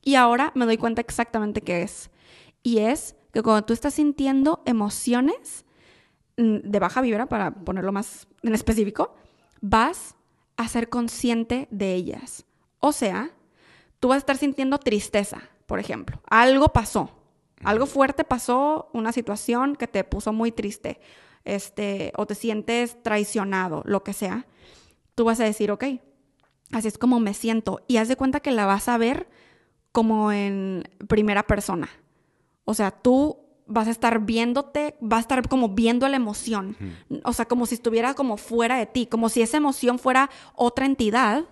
Y 0.04 0.16
ahora 0.16 0.52
me 0.56 0.66
doy 0.66 0.78
cuenta 0.78 1.02
exactamente 1.02 1.62
qué 1.62 1.84
es. 1.84 2.10
Y 2.64 2.80
es 2.80 3.16
que 3.32 3.44
cuando 3.44 3.66
tú 3.66 3.74
estás 3.74 3.94
sintiendo 3.94 4.62
emociones, 4.66 5.66
Mm, 6.40 6.60
de 6.64 6.80
baja 6.80 7.02
vibra, 7.02 7.26
para 7.26 7.52
ponerlo 7.52 7.92
más 7.92 8.26
en 8.44 8.56
específico, 8.56 9.14
vas 9.60 10.16
a 10.56 10.70
ser 10.70 10.88
consciente 10.88 11.68
de 11.70 11.94
ellas. 11.94 12.46
O 12.80 12.94
sea, 12.94 13.32
tú 14.00 14.08
vas 14.08 14.16
a 14.16 14.20
estar 14.20 14.38
sintiendo 14.38 14.78
tristeza, 14.78 15.42
por 15.66 15.80
ejemplo. 15.80 16.22
Algo 16.30 16.70
pasó, 16.70 17.12
algo 17.62 17.86
fuerte 17.88 18.24
pasó, 18.24 18.90
una 18.94 19.12
situación 19.12 19.76
que 19.76 19.88
te 19.88 20.06
puso 20.06 20.32
muy 20.32 20.54
triste, 20.54 21.02
este, 21.44 22.14
o 22.16 22.26
te 22.26 22.36
sientes 22.36 23.04
traicionado, 23.04 23.82
lo 23.86 24.06
que 24.06 24.14
sea. 24.14 24.48
Tú 25.16 25.26
vas 25.26 25.42
a 25.42 25.44
decir, 25.44 25.72
ok, 25.72 25.84
así 26.72 26.88
es 26.88 26.98
como 26.98 27.20
me 27.20 27.34
siento. 27.34 27.82
Y 27.86 27.98
haz 27.98 28.08
de 28.08 28.16
cuenta 28.16 28.40
que 28.40 28.52
la 28.52 28.66
vas 28.66 28.88
a 28.88 28.98
ver 28.98 29.28
como 29.92 30.32
en 30.32 30.86
primera 31.10 31.46
persona. 31.48 31.90
O 32.70 32.76
sea, 32.76 32.92
tú 32.92 33.40
vas 33.66 33.88
a 33.88 33.92
estar 33.92 34.20
viéndote, 34.26 34.96
vas 35.02 35.18
a 35.18 35.22
estar 35.22 35.48
como 35.48 35.70
viendo 35.70 36.08
la 36.08 36.18
emoción. 36.18 36.78
O 37.24 37.34
sea, 37.34 37.46
como 37.46 37.66
si 37.66 37.74
estuviera 37.76 38.14
como 38.14 38.38
fuera 38.38 38.78
de 38.78 38.86
ti, 38.86 39.08
como 39.08 39.30
si 39.30 39.42
esa 39.42 39.58
emoción 39.58 39.98
fuera 39.98 40.30
otra 40.54 40.86
entidad 40.86 41.46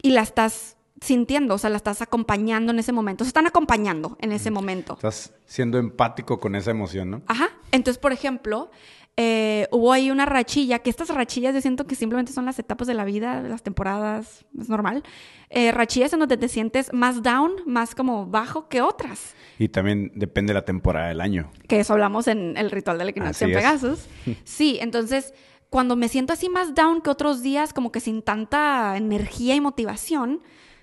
y 0.00 0.12
la 0.12 0.22
estás 0.22 0.78
sintiendo, 1.02 1.54
o 1.54 1.58
sea, 1.58 1.68
la 1.68 1.76
estás 1.76 2.00
acompañando 2.00 2.72
en 2.72 2.78
ese 2.78 2.92
momento. 2.92 3.24
Se 3.24 3.28
están 3.28 3.46
acompañando 3.46 4.16
en 4.20 4.32
ese 4.32 4.50
momento. 4.50 4.94
Estás 4.94 5.34
siendo 5.44 5.78
empático 5.78 6.40
con 6.40 6.54
esa 6.54 6.70
emoción, 6.70 7.10
¿no? 7.10 7.22
Ajá. 7.26 7.50
Entonces, 7.72 7.98
por 7.98 8.12
ejemplo, 8.12 8.70
eh, 9.20 9.66
hubo 9.72 9.92
ahí 9.92 10.12
una 10.12 10.26
rachilla, 10.26 10.78
que 10.78 10.90
estas 10.90 11.08
rachillas 11.08 11.52
yo 11.52 11.60
siento 11.60 11.88
que 11.88 11.96
simplemente 11.96 12.32
son 12.32 12.44
las 12.46 12.60
etapas 12.60 12.86
de 12.86 12.94
la 12.94 13.04
vida, 13.04 13.42
las 13.42 13.64
temporadas, 13.64 14.46
es 14.56 14.68
normal. 14.68 15.02
Eh, 15.50 15.72
rachillas 15.72 16.12
en 16.12 16.20
donde 16.20 16.36
te 16.36 16.46
sientes 16.46 16.92
más 16.92 17.20
down, 17.24 17.50
más 17.66 17.96
como 17.96 18.26
bajo 18.26 18.68
que 18.68 18.80
otras. 18.80 19.34
Y 19.58 19.70
también 19.70 20.12
depende 20.14 20.50
de 20.50 20.54
la 20.54 20.64
temporada 20.64 21.08
del 21.08 21.20
año. 21.20 21.50
Que 21.66 21.80
eso 21.80 21.94
hablamos 21.94 22.28
en 22.28 22.56
el 22.56 22.70
ritual 22.70 22.96
del 22.96 23.08
equinoccio 23.08 23.48
en 23.48 23.54
Pegasus. 23.54 24.06
Sí, 24.44 24.78
entonces 24.80 25.34
cuando 25.68 25.96
me 25.96 26.08
siento 26.08 26.32
así 26.32 26.48
más 26.48 26.76
down 26.76 27.00
que 27.00 27.10
otros 27.10 27.42
días, 27.42 27.72
como 27.72 27.90
que 27.90 27.98
sin 27.98 28.22
tanta 28.22 28.96
energía 28.96 29.56
y 29.56 29.60
motivación, 29.60 30.42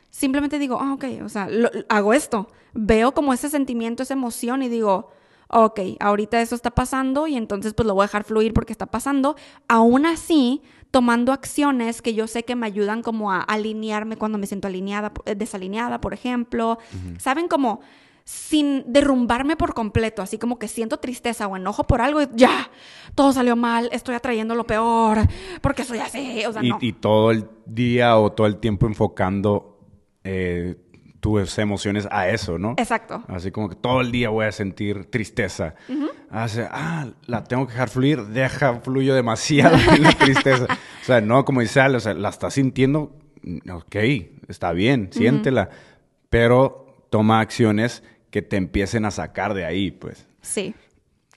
simplemente 0.10 0.60
digo, 0.60 0.78
ah, 0.82 0.93
ok, 0.93 1.06
o 1.24 1.30
sea, 1.30 1.48
hago 1.88 2.13
esto. 2.13 2.50
Veo 2.74 3.13
como 3.13 3.34
ese 3.34 3.50
sentimiento, 3.50 4.04
esa 4.04 4.13
emoción 4.13 4.62
y 4.62 4.67
digo, 4.67 5.14
ok, 5.49 5.79
ahorita 5.99 6.41
eso 6.41 6.55
está 6.55 6.71
pasando 6.71 7.27
y 7.27 7.36
entonces 7.36 7.73
pues 7.73 7.86
lo 7.88 7.93
voy 7.93 8.03
a 8.03 8.08
dejar 8.08 8.23
fluir 8.23 8.53
porque 8.53 8.73
está 8.73 8.86
pasando. 8.86 9.36
Aún 9.67 10.05
así, 10.05 10.62
tomando 10.91 11.31
acciones 11.31 12.01
que 12.01 12.13
yo 12.13 12.27
sé 12.27 12.43
que 12.43 12.55
me 12.55 12.65
ayudan 12.65 13.01
como 13.01 13.31
a 13.31 13.41
alinearme 13.41 14.17
cuando 14.17 14.38
me 14.38 14.47
siento 14.47 14.67
alineada, 14.67 15.12
eh, 15.25 15.36
desalineada, 15.36 15.99
por 16.01 16.13
ejemplo. 16.13 16.77
¿Saben? 17.19 17.47
Como 17.47 17.81
sin 18.25 18.91
derrumbarme 18.91 19.55
por 19.55 19.75
completo, 19.75 20.23
así 20.23 20.39
como 20.39 20.58
que 20.58 20.67
siento 20.67 20.97
tristeza 20.97 21.47
o 21.47 21.55
enojo 21.55 21.84
por 21.84 22.01
algo 22.01 22.23
y 22.23 22.27
ya, 22.34 22.71
todo 23.13 23.31
salió 23.31 23.55
mal, 23.55 23.88
estoy 23.91 24.15
atrayendo 24.15 24.55
lo 24.55 24.65
peor, 24.65 25.19
porque 25.62 25.84
soy 25.84 25.99
así, 25.99 26.43
o 26.43 26.51
sea, 26.51 26.63
y, 26.63 26.69
no. 26.69 26.79
Y 26.81 26.93
todo 26.93 27.29
el 27.29 27.47
día 27.67 28.17
o 28.17 28.31
todo 28.31 28.47
el 28.47 28.58
tiempo 28.58 28.88
enfocando 28.88 29.79
eh, 30.23 30.75
tus 31.26 31.58
emociones 31.58 32.08
a 32.12 32.30
eso, 32.30 32.60
¿no? 32.60 32.76
Exacto. 32.78 33.24
Así 33.28 33.50
como 33.50 33.68
que 33.68 33.76
todo 33.76 34.02
el 34.02 34.12
día 34.12 34.30
voy 34.30 34.46
a 34.46 34.52
sentir 34.52 35.06
tristeza. 35.06 35.74
Hace, 36.30 36.68
ah, 36.70 37.08
la 37.26 37.44
tengo 37.44 37.66
que 37.66 37.74
dejar 37.74 37.90
fluir, 37.90 38.26
deja, 38.28 38.76
fluyo 38.82 39.16
demasiado 39.16 39.76
la 40.00 40.12
tristeza. 40.12 40.66
o 41.02 41.04
sea, 41.04 41.22
no, 41.22 41.44
como 41.44 41.62
dice 41.62 41.82
Ale, 41.82 41.98
o 41.98 42.00
sea, 42.00 42.14
la 42.14 42.30
estás 42.30 42.54
sintiendo, 42.54 43.18
ok, 43.68 43.96
está 44.48 44.72
bien, 44.72 45.10
siéntela, 45.12 45.72
pero 46.30 47.08
toma 47.10 47.40
acciones 47.40 48.04
que 48.30 48.44
te 48.44 48.58
empiecen 48.58 49.04
a 49.06 49.10
sacar 49.10 49.56
de 49.56 49.66
ahí, 49.66 49.90
pues. 49.90 50.28
Sí. 50.42 50.76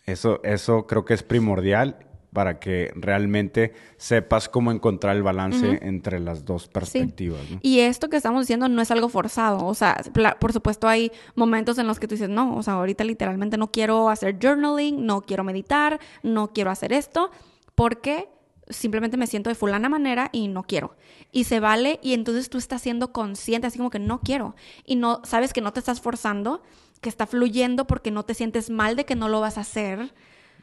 Eso, 0.05 0.43
eso 0.45 0.87
creo 0.87 1.07
que 1.07 1.15
es 1.15 1.23
primordial 1.23 1.97
para 2.33 2.59
que 2.59 2.93
realmente 2.95 3.73
sepas 3.97 4.49
cómo 4.49 4.71
encontrar 4.71 5.17
el 5.17 5.23
balance 5.23 5.79
entre 5.83 6.21
las 6.21 6.45
dos 6.45 6.69
perspectivas. 6.69 7.41
Y 7.63 7.81
esto 7.81 8.09
que 8.09 8.17
estamos 8.17 8.43
diciendo 8.43 8.69
no 8.69 8.83
es 8.83 8.91
algo 8.91 9.09
forzado, 9.09 9.67
o 9.67 9.75
sea, 9.75 9.97
por 10.39 10.53
supuesto 10.53 10.89
hay 10.89 11.11
momentos 11.35 11.79
en 11.79 11.87
los 11.87 11.99
que 11.99 12.07
tú 12.07 12.15
dices, 12.15 12.29
no, 12.29 12.57
o 12.57 12.63
sea, 12.63 12.75
ahorita 12.75 13.05
literalmente 13.05 13.57
no 13.57 13.71
quiero 13.71 14.11
hacer 14.11 14.39
journaling, 14.41 15.07
no 15.07 15.23
quiero 15.23 15.45
meditar, 15.45 15.99
no 16.23 16.53
quiero 16.53 16.71
hacer 16.71 16.93
esto, 16.93 17.31
porque 17.75 18.29
simplemente 18.69 19.17
me 19.17 19.27
siento 19.27 19.49
de 19.49 19.55
fulana 19.55 19.89
manera 19.89 20.29
y 20.33 20.49
no 20.49 20.63
quiero. 20.65 20.97
Y 21.33 21.45
se 21.45 21.61
vale 21.61 21.99
y 22.03 22.13
entonces 22.13 22.51
tú 22.51 22.59
estás 22.59 22.83
siendo 22.83 23.13
consciente, 23.13 23.67
así 23.67 23.79
como 23.79 23.91
que 23.91 23.99
no 23.99 24.21
quiero. 24.21 24.55
Y 24.85 24.97
no 24.97 25.23
sabes 25.25 25.53
que 25.53 25.61
no 25.61 25.73
te 25.73 25.81
estás 25.81 26.01
forzando, 26.01 26.63
que 27.01 27.09
está 27.09 27.27
fluyendo 27.27 27.87
porque 27.87 28.11
no 28.11 28.25
te 28.25 28.35
sientes 28.35 28.71
mal 28.71 28.97
de 28.97 29.05
que 29.05 29.15
no 29.15 29.29
lo 29.29 29.41
vas 29.41 29.59
a 29.59 29.63
hacer 29.63 30.13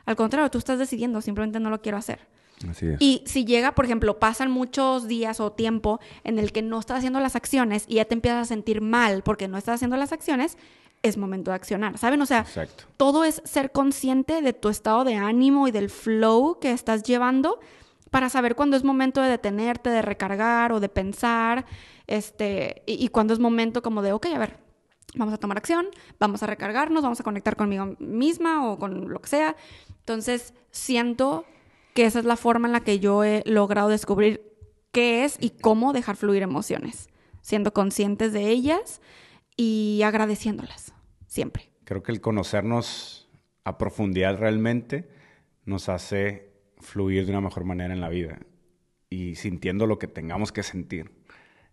al 0.06 0.16
contrario, 0.16 0.50
tú 0.50 0.58
estás 0.58 0.80
decidiendo, 0.80 1.22
simplemente 1.22 1.60
no 1.60 1.70
lo 1.70 1.82
quiero 1.82 1.98
hacer. 1.98 2.20
Así 2.70 2.88
es. 2.88 2.98
Y 3.02 3.24
si 3.26 3.44
llega, 3.46 3.74
por 3.74 3.86
ejemplo, 3.86 4.18
pasan 4.18 4.50
muchos 4.50 5.08
días 5.08 5.40
o 5.40 5.52
tiempo 5.52 6.00
en 6.24 6.40
el 6.40 6.52
que 6.52 6.62
no 6.62 6.80
estás 6.80 7.00
haciendo 7.00 7.20
las 7.20 7.36
acciones 7.36 7.86
y 7.88 7.96
ya 7.96 8.06
te 8.06 8.14
empiezas 8.14 8.44
a 8.44 8.46
sentir 8.46 8.82
mal 8.82 9.24
porque 9.24 9.48
no 9.48 9.58
estás 9.58 9.76
haciendo 9.76 9.98
las 9.98 10.12
acciones, 10.12 10.58
es 11.04 11.18
momento 11.18 11.52
de 11.52 11.56
accionar, 11.56 11.98
¿saben? 11.98 12.22
O 12.22 12.26
sea, 12.26 12.46
todo 12.98 13.26
es 13.26 13.42
ser 13.46 13.72
consciente 13.72 14.42
de 14.42 14.54
tu 14.54 14.70
estado 14.70 15.04
de 15.04 15.16
ánimo 15.16 15.68
y 15.68 15.72
del 15.72 15.90
flow 15.90 16.58
que 16.60 16.72
estás 16.72 17.04
llevando 17.04 17.60
para 18.10 18.30
saber 18.30 18.56
cuándo 18.56 18.78
es 18.78 18.84
momento 18.84 19.22
de 19.22 19.30
detenerte, 19.30 19.90
de 19.90 20.02
recargar 20.02 20.72
o 20.72 20.80
de 20.80 20.90
pensar, 20.90 21.66
este, 22.08 22.82
y, 22.86 23.04
y 23.04 23.10
cuándo 23.10 23.34
es 23.34 23.40
momento 23.40 23.84
como 23.84 24.02
de, 24.02 24.14
ok, 24.14 24.28
a 24.34 24.40
ver, 24.40 24.58
vamos 25.16 25.34
a 25.34 25.38
tomar 25.38 25.58
acción, 25.58 25.88
vamos 26.20 26.44
a 26.44 26.48
recargarnos, 26.48 27.04
vamos 27.04 27.20
a 27.20 27.24
conectar 27.24 27.56
conmigo 27.56 27.96
misma 28.00 28.70
o 28.70 28.78
con 28.78 29.10
lo 29.10 29.22
que 29.22 29.30
sea. 29.30 29.56
Entonces, 30.06 30.54
siento 30.70 31.46
que 31.96 32.06
esa 32.06 32.20
es 32.20 32.26
la 32.26 32.38
forma 32.38 32.68
en 32.68 32.74
la 32.74 32.82
que 32.82 33.00
yo 33.00 33.24
he 33.24 33.42
logrado 33.48 33.90
descubrir 33.90 34.56
qué 34.92 35.26
es 35.26 35.38
y 35.40 35.50
cómo 35.50 35.94
dejar 35.94 36.16
fluir 36.16 36.44
emociones, 36.44 37.10
siendo 37.42 37.74
conscientes 37.74 38.32
de 38.32 38.50
ellas 38.50 39.02
y 39.58 40.02
agradeciéndolas, 40.04 40.94
siempre. 41.26 41.72
Creo 41.86 42.04
que 42.04 42.12
el 42.12 42.22
conocernos 42.22 43.28
a 43.64 43.80
profundidad 43.80 44.38
realmente 44.38 45.10
nos 45.66 45.90
hace 45.90 46.52
fluir 46.78 47.26
de 47.26 47.32
una 47.32 47.42
mejor 47.42 47.64
manera 47.64 47.92
en 47.92 48.02
la 48.02 48.10
vida 48.10 48.40
y 49.10 49.36
sintiendo 49.36 49.88
lo 49.88 49.98
que 49.98 50.08
tengamos 50.08 50.52
que 50.52 50.62
sentir. 50.62 51.12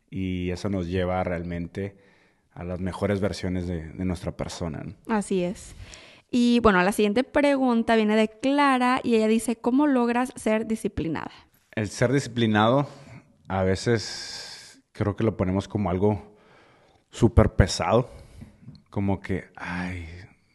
Y 0.08 0.50
eso 0.50 0.70
nos 0.70 0.88
lleva 0.88 1.22
realmente 1.22 1.96
a 2.52 2.64
las 2.64 2.80
mejores 2.80 3.20
versiones 3.20 3.66
de, 3.66 3.92
nuestra 4.04 4.36
persona. 4.36 4.84
Así 5.06 5.42
es. 5.42 5.74
Y 6.34 6.60
bueno, 6.60 6.82
la 6.82 6.92
siguiente 6.92 7.24
pregunta 7.24 7.94
viene 7.94 8.16
de 8.16 8.28
Clara 8.28 9.00
y 9.04 9.16
ella 9.16 9.28
dice, 9.28 9.56
¿cómo 9.56 9.86
logras 9.86 10.32
ser 10.34 10.66
disciplinada? 10.66 11.30
El 11.72 11.90
ser 11.90 12.10
disciplinado 12.10 12.88
a 13.48 13.62
veces 13.64 14.82
creo 14.92 15.14
que 15.14 15.24
lo 15.24 15.36
ponemos 15.36 15.68
como 15.68 15.90
algo 15.90 16.34
súper 17.10 17.50
pesado, 17.54 18.08
como 18.88 19.20
que, 19.20 19.44
ay, 19.56 20.06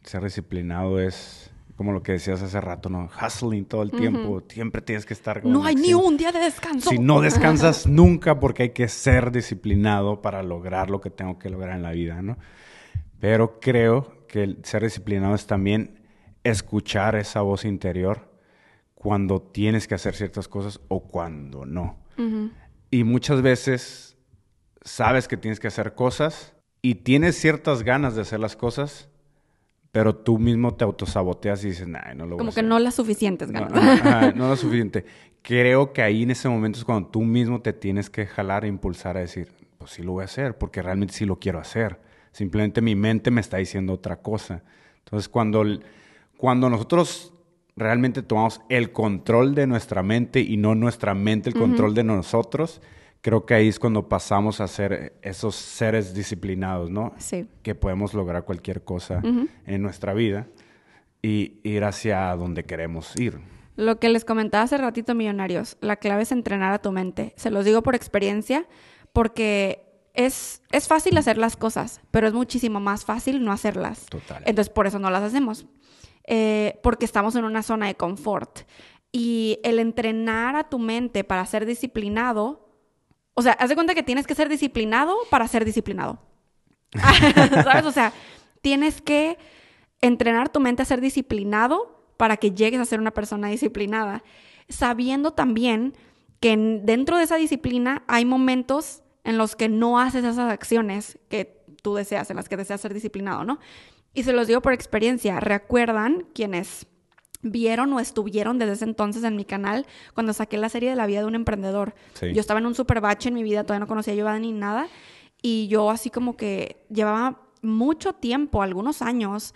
ser 0.02 0.24
disciplinado 0.24 1.00
es 1.00 1.52
como 1.76 1.92
lo 1.92 2.02
que 2.02 2.14
decías 2.14 2.42
hace 2.42 2.60
rato, 2.60 2.90
¿no? 2.90 3.08
Hustling 3.22 3.66
todo 3.66 3.84
el 3.84 3.92
tiempo, 3.92 4.42
siempre 4.50 4.82
tienes 4.82 5.06
que 5.06 5.14
estar... 5.14 5.46
no 5.46 5.64
hay 5.64 5.76
ni 5.76 5.94
un 5.94 6.18
día 6.18 6.32
de 6.32 6.40
descanso. 6.40 6.90
Si 6.90 6.98
no 6.98 7.22
descansas 7.22 7.86
nunca 7.86 8.40
porque 8.40 8.64
hay 8.64 8.70
que 8.72 8.88
ser 8.88 9.32
disciplinado 9.32 10.24
para 10.24 10.42
lograr 10.42 10.90
lo 10.90 11.02
que 11.02 11.12
tengo 11.12 11.38
que 11.38 11.52
lograr 11.52 11.76
en 11.76 11.84
la 11.84 11.92
vida, 11.92 12.24
¿no? 12.24 12.36
Pero 13.20 13.60
creo 13.60 14.17
que 14.28 14.44
el 14.44 14.60
ser 14.64 14.84
disciplinado 14.84 15.36
es 15.36 15.48
también 15.48 16.00
escuchar 16.44 17.16
esa 17.16 17.42
voz 17.42 17.66
interior 17.66 18.32
cuando 18.96 19.42
tienes 19.42 19.88
que 19.88 19.96
hacer 19.96 20.16
ciertas 20.16 20.48
cosas 20.48 20.80
o 20.88 21.02
cuando 21.08 21.66
no. 21.66 21.98
Y 22.90 23.04
muchas 23.04 23.42
veces 23.42 24.18
sabes 24.82 25.28
que 25.28 25.38
tienes 25.38 25.60
que 25.60 25.68
hacer 25.68 25.94
cosas 25.94 26.56
y 26.82 26.96
tienes 26.96 27.36
ciertas 27.36 27.84
ganas 27.84 28.16
de 28.16 28.22
hacer 28.22 28.40
las 28.40 28.56
cosas, 28.56 29.10
pero 29.92 30.16
tú 30.16 30.40
mismo 30.40 30.76
te 30.76 30.84
autosaboteas 30.84 31.64
y 31.64 31.70
dices, 31.70 31.88
nah, 31.88 32.14
no 32.16 32.26
lo 32.26 32.32
voy 32.36 32.38
Como 32.40 32.50
a 32.50 32.52
hacer. 32.52 32.64
que 32.64 32.70
no 32.70 32.80
las 32.80 32.96
suficientes 32.96 33.52
ganas. 33.52 33.72
No, 34.04 34.32
no, 34.32 34.48
lo 34.50 34.56
suficiente. 34.56 35.06
Creo 35.42 35.94
que 35.94 36.02
ahí 36.02 36.24
en 36.24 36.32
ese 36.32 36.50
momento 36.50 36.80
es 36.80 36.86
cuando 36.86 37.10
tú 37.10 37.22
mismo 37.22 37.62
te 37.62 37.74
tienes 37.74 38.10
que 38.10 38.26
jalar 38.26 38.66
e 38.66 38.68
impulsar 38.68 39.18
a 39.18 39.22
decir, 39.22 39.50
pues 39.78 39.92
sí 39.92 40.04
lo 40.04 40.14
voy 40.14 40.24
a 40.24 40.26
hacer, 40.26 40.58
porque 40.58 40.82
realmente 40.82 41.14
sí 41.14 41.26
lo 41.26 41.40
quiero 41.40 41.60
hacer. 41.60 42.00
Simplemente 42.32 42.82
mi 42.82 42.96
mente 42.96 43.32
me 43.32 43.42
está 43.42 43.58
diciendo 43.58 43.94
otra 43.94 44.18
cosa. 44.18 44.64
Entonces, 45.00 45.30
cuando, 45.30 45.64
cuando 46.38 46.70
nosotros 46.70 47.34
realmente 47.76 48.24
tomamos 48.24 48.62
el 48.70 48.92
control 48.92 49.56
de 49.56 49.68
nuestra 49.68 50.04
mente 50.04 50.42
y 50.42 50.58
no 50.58 50.76
nuestra 50.76 51.14
mente 51.14 51.50
el 51.50 51.56
control 51.56 51.94
de 51.94 52.04
nosotros, 52.04 52.82
creo 53.22 53.46
que 53.46 53.54
ahí 53.54 53.68
es 53.68 53.80
cuando 53.80 54.10
pasamos 54.10 54.62
a 54.62 54.68
ser 54.68 55.18
esos 55.22 55.56
seres 55.56 56.14
disciplinados, 56.14 56.90
¿no? 56.90 57.14
Sí. 57.18 57.48
Que 57.62 57.76
podemos 57.76 58.14
lograr 58.14 58.46
cualquier 58.46 58.84
cosa 58.84 59.22
en 59.66 59.82
nuestra 59.82 60.14
vida 60.14 60.48
y 61.22 61.60
ir 61.64 61.84
hacia 61.84 62.36
donde 62.36 62.64
queremos 62.64 63.16
ir. 63.20 63.40
Lo 63.76 64.00
que 64.00 64.10
les 64.10 64.26
comentaba 64.26 64.64
hace 64.64 64.78
ratito, 64.78 65.14
millonarios, 65.14 65.78
la 65.82 65.98
clave 65.98 66.24
es 66.24 66.32
entrenar 66.32 66.74
a 66.74 66.80
tu 66.80 66.92
mente. 66.92 67.34
Se 67.38 67.52
los 67.52 67.64
digo 67.64 67.84
por 67.84 67.94
experiencia, 67.94 68.66
porque 69.14 69.87
es, 70.18 70.62
es 70.72 70.90
fácil 70.90 71.18
hacer 71.18 71.38
las 71.38 71.56
cosas, 71.56 72.02
pero 72.12 72.28
es 72.28 72.34
muchísimo 72.34 72.82
más 72.82 73.06
fácil 73.06 73.44
no 73.44 73.54
hacerlas. 73.54 74.06
Total. 74.08 74.44
Entonces, 74.46 74.70
por 74.74 74.86
eso 74.86 75.00
no 75.00 75.10
las 75.10 75.24
hacemos. 75.24 75.66
Eh, 76.26 76.80
porque 76.84 77.06
estamos 77.06 77.36
en 77.38 77.46
una 77.46 77.64
zona 77.64 77.88
de 77.88 77.96
confort. 77.96 78.60
Y 79.14 79.60
el 79.64 79.80
entrenar 79.80 80.58
a 80.58 80.68
tu 80.68 80.78
mente 80.78 81.24
para 81.24 81.46
ser 81.46 81.66
disciplinado 81.66 82.68
o 83.40 83.44
sea, 83.44 83.52
haz 83.52 83.70
de 83.70 83.76
cuenta 83.76 83.94
que 83.94 84.02
tienes 84.02 84.26
que 84.26 84.34
ser 84.34 84.50
disciplinado 84.50 85.16
para 85.30 85.48
ser 85.48 85.64
disciplinado. 85.64 86.18
¿Sabes? 86.92 87.86
O 87.86 87.92
sea, 87.92 88.12
tienes 88.64 89.00
que 89.00 89.38
entrenar 90.02 90.50
tu 90.50 90.60
mente 90.60 90.82
a 90.82 90.86
ser 90.86 91.02
disciplinado 91.02 92.04
para 92.18 92.38
que 92.38 92.50
llegues 92.50 92.80
a 92.80 92.86
ser 92.86 93.00
una 93.00 93.12
persona 93.12 93.50
disciplinada, 93.50 94.24
sabiendo 94.70 95.34
también 95.34 95.94
que 96.40 96.58
dentro 96.82 97.18
de 97.18 97.26
esa 97.26 97.36
disciplina 97.36 98.04
hay 98.08 98.26
momentos 98.26 99.04
en 99.28 99.38
los 99.38 99.58
que 99.58 99.68
no 99.68 100.00
haces 100.00 100.24
esas 100.24 100.50
acciones 100.50 101.20
que 101.28 101.62
tú 101.82 101.96
deseas, 101.96 102.30
en 102.30 102.38
las 102.38 102.48
que 102.48 102.56
deseas 102.56 102.80
ser 102.80 102.94
disciplinado, 102.94 103.44
¿no? 103.44 103.60
Y 104.14 104.24
se 104.24 104.32
los 104.32 104.48
digo 104.48 104.62
por 104.62 104.72
experiencia, 104.72 105.42
recuerdan 105.42 106.26
quienes 106.34 106.88
vieron 107.42 107.92
o 107.92 108.00
estuvieron 108.00 108.58
desde 108.58 108.74
ese 108.74 108.86
entonces 108.86 109.26
en 109.26 109.36
mi 109.36 109.44
canal 109.44 109.86
cuando 110.14 110.32
saqué 110.32 110.58
la 110.58 110.70
serie 110.70 110.90
de 110.90 110.96
la 110.96 111.06
vida 111.08 111.20
de 111.20 111.26
un 111.26 111.36
emprendedor. 111.36 111.94
Yo 112.22 112.40
estaba 112.40 112.62
en 112.62 112.68
un 112.68 112.74
super 112.74 113.02
bache 113.02 113.28
en 113.28 113.36
mi 113.36 113.44
vida, 113.44 113.66
todavía 113.66 113.82
no 113.82 113.88
conocía 113.88 114.32
a 114.32 114.40
ni 114.40 114.54
nada, 114.54 114.88
y 115.42 115.68
yo 115.68 115.92
así 115.92 116.10
como 116.10 116.38
que 116.38 116.86
llevaba 116.90 117.42
mucho 117.62 118.14
tiempo, 118.14 118.62
algunos 118.62 119.02
años, 119.02 119.54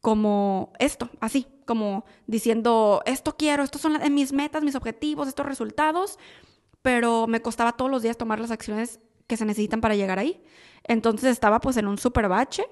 como 0.00 0.72
esto, 0.78 1.10
así, 1.20 1.46
como 1.66 2.06
diciendo, 2.26 3.02
esto 3.04 3.36
quiero, 3.36 3.64
estos 3.64 3.82
son 3.82 3.98
mis 4.14 4.32
metas, 4.32 4.64
mis 4.64 4.76
objetivos, 4.76 5.28
estos 5.28 5.44
resultados, 5.44 6.18
pero 6.80 7.26
me 7.26 7.42
costaba 7.42 7.72
todos 7.72 7.90
los 7.90 8.00
días 8.00 8.16
tomar 8.16 8.40
las 8.40 8.50
acciones 8.50 8.98
que 9.30 9.38
se 9.38 9.46
necesitan 9.46 9.80
para 9.80 9.94
llegar 9.94 10.18
ahí. 10.18 10.42
Entonces 10.84 11.30
estaba 11.30 11.60
pues 11.60 11.76
en 11.76 11.86
un 11.86 11.96
super 11.96 12.28
bache 12.28 12.64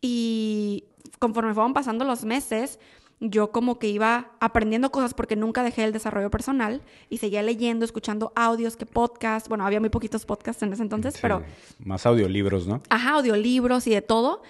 y 0.00 0.84
conforme 1.18 1.54
fueron 1.54 1.74
pasando 1.74 2.04
los 2.04 2.24
meses, 2.24 2.80
yo 3.20 3.52
como 3.52 3.78
que 3.78 3.88
iba 3.88 4.32
aprendiendo 4.40 4.90
cosas 4.90 5.14
porque 5.14 5.36
nunca 5.36 5.62
dejé 5.62 5.84
el 5.84 5.92
desarrollo 5.92 6.30
personal 6.30 6.82
y 7.10 7.18
seguía 7.18 7.42
leyendo, 7.42 7.84
escuchando 7.84 8.32
audios 8.34 8.76
que 8.76 8.86
podcasts. 8.86 9.48
Bueno, 9.48 9.66
había 9.66 9.78
muy 9.78 9.90
poquitos 9.90 10.24
podcasts 10.24 10.62
en 10.62 10.72
ese 10.72 10.82
entonces, 10.82 11.16
pero... 11.20 11.44
Más 11.78 12.06
audiolibros, 12.06 12.66
¿no? 12.66 12.82
Ajá, 12.88 13.12
audiolibros 13.12 13.86
y 13.86 13.90
de 13.90 14.02
todo. 14.02 14.42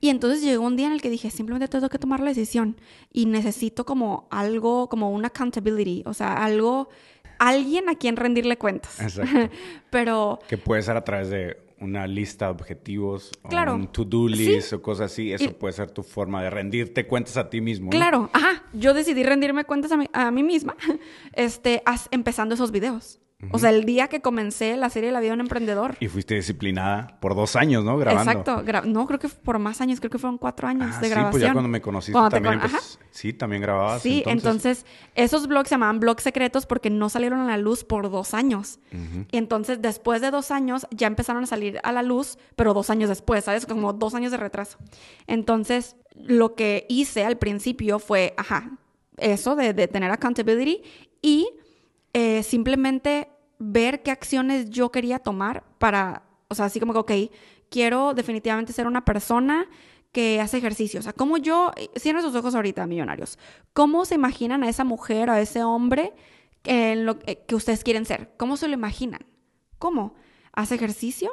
Y 0.00 0.10
entonces 0.10 0.42
llegó 0.42 0.64
un 0.64 0.76
día 0.76 0.86
en 0.86 0.92
el 0.92 1.02
que 1.02 1.10
dije, 1.10 1.30
simplemente 1.30 1.68
tengo 1.68 1.88
que 1.88 1.98
tomar 1.98 2.20
la 2.20 2.26
decisión 2.26 2.76
y 3.12 3.26
necesito 3.26 3.84
como 3.84 4.28
algo, 4.30 4.88
como 4.88 5.10
una 5.10 5.28
accountability, 5.28 6.04
o 6.06 6.14
sea, 6.14 6.44
algo, 6.44 6.88
alguien 7.38 7.88
a 7.88 7.94
quien 7.94 8.16
rendirle 8.16 8.58
cuentas. 8.58 9.00
Exacto. 9.00 9.50
pero... 9.90 10.38
Que 10.48 10.58
puede 10.58 10.82
ser 10.82 10.96
a 10.96 11.04
través 11.04 11.30
de 11.30 11.68
una 11.80 12.06
lista 12.06 12.46
de 12.46 12.50
objetivos 12.52 13.30
o 13.42 13.72
un 13.72 13.86
to-do 13.88 14.28
list 14.28 14.72
o 14.72 14.82
cosas 14.82 15.12
así, 15.12 15.32
eso 15.32 15.52
puede 15.52 15.72
ser 15.72 15.90
tu 15.90 16.02
forma 16.02 16.42
de 16.42 16.50
rendirte 16.50 17.06
cuentas 17.06 17.36
a 17.36 17.48
ti 17.50 17.60
mismo. 17.60 17.90
Claro, 17.90 18.30
ajá. 18.32 18.64
Yo 18.72 18.94
decidí 18.94 19.22
rendirme 19.22 19.64
cuentas 19.64 19.92
a 19.92 19.96
mí, 19.96 20.06
a 20.12 20.30
mí 20.30 20.42
misma, 20.42 20.76
este, 21.32 21.82
empezando 22.10 22.54
esos 22.54 22.72
videos. 22.72 23.20
O 23.52 23.58
sea, 23.60 23.70
el 23.70 23.84
día 23.84 24.08
que 24.08 24.20
comencé 24.20 24.76
la 24.76 24.90
serie 24.90 25.12
La 25.12 25.20
vida 25.20 25.30
de 25.30 25.34
un 25.34 25.40
emprendedor. 25.40 25.96
Y 26.00 26.08
fuiste 26.08 26.34
disciplinada 26.34 27.18
por 27.20 27.36
dos 27.36 27.54
años, 27.54 27.84
¿no? 27.84 27.96
Grabando. 27.96 28.32
Exacto. 28.32 28.88
no, 28.88 29.06
creo 29.06 29.20
que 29.20 29.28
por 29.28 29.60
más 29.60 29.80
años, 29.80 30.00
creo 30.00 30.10
que 30.10 30.18
fueron 30.18 30.38
cuatro 30.38 30.66
años 30.66 30.96
ah, 30.96 31.00
de 31.00 31.08
grabación. 31.08 31.32
Sí, 31.32 31.38
pues 31.38 31.42
ya 31.44 31.52
cuando 31.52 31.68
me 31.68 31.80
conociste 31.80 32.18
también, 32.30 32.58
pues, 32.58 32.98
sí, 33.12 33.32
también 33.32 33.62
grababas. 33.62 34.02
Sí, 34.02 34.24
entonces... 34.26 34.84
esos 35.14 35.46
blogs 35.46 35.68
se 35.68 35.76
llamaban 35.76 36.00
blogs 36.00 36.24
secretos 36.24 36.66
porque 36.66 36.90
no 36.90 37.08
salieron 37.08 37.38
a 37.38 37.46
la 37.46 37.58
luz 37.58 37.84
por 37.84 38.10
dos 38.10 38.34
años. 38.34 38.80
Y 39.30 39.36
entonces, 39.36 39.80
después 39.80 40.20
de 40.20 40.32
dos 40.32 40.50
años, 40.50 40.88
ya 40.90 41.06
empezaron 41.06 41.44
a 41.44 41.46
salir 41.46 41.78
a 41.84 41.92
la 41.92 42.02
luz, 42.02 42.38
pero 42.56 42.74
dos 42.74 42.90
años 42.90 43.08
después, 43.08 43.44
¿sabes? 43.44 43.66
Como 43.66 43.92
dos 43.92 44.14
años 44.14 44.32
de 44.32 44.38
retraso. 44.38 44.78
Entonces, 45.28 45.94
lo 46.16 46.56
que 46.56 46.86
hice 46.88 47.24
al 47.24 47.38
principio 47.38 48.00
fue, 48.00 48.34
ajá, 48.36 48.72
eso 49.16 49.54
de, 49.54 49.74
de 49.74 49.86
tener 49.86 50.10
accountability 50.10 50.82
y 51.22 51.48
eh, 52.12 52.42
simplemente 52.42 53.28
ver 53.58 54.02
qué 54.02 54.10
acciones 54.10 54.70
yo 54.70 54.90
quería 54.90 55.18
tomar 55.18 55.64
para, 55.78 56.22
o 56.48 56.54
sea, 56.54 56.66
así 56.66 56.80
como 56.80 56.92
que, 56.92 56.98
ok, 56.98 57.32
quiero 57.70 58.14
definitivamente 58.14 58.72
ser 58.72 58.86
una 58.86 59.04
persona 59.04 59.66
que 60.12 60.40
hace 60.40 60.58
ejercicio. 60.58 61.00
O 61.00 61.02
sea, 61.02 61.12
¿cómo 61.12 61.36
yo, 61.36 61.72
cierren 61.98 62.22
sus 62.22 62.34
ojos 62.34 62.54
ahorita, 62.54 62.86
millonarios, 62.86 63.38
¿cómo 63.72 64.04
se 64.04 64.14
imaginan 64.14 64.62
a 64.62 64.68
esa 64.68 64.84
mujer, 64.84 65.30
a 65.30 65.40
ese 65.40 65.62
hombre 65.62 66.14
en 66.64 67.06
lo 67.06 67.18
que 67.18 67.54
ustedes 67.54 67.84
quieren 67.84 68.04
ser? 68.04 68.32
¿Cómo 68.36 68.56
se 68.56 68.68
lo 68.68 68.74
imaginan? 68.74 69.26
¿Cómo? 69.78 70.14
¿Hace 70.52 70.74
ejercicio? 70.76 71.30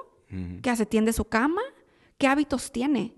¿Qué 0.62 0.70
hace? 0.70 0.86
¿Tiende 0.86 1.14
su 1.14 1.26
cama? 1.26 1.62
¿Qué 2.18 2.28
hábitos 2.28 2.72
tiene? 2.72 3.16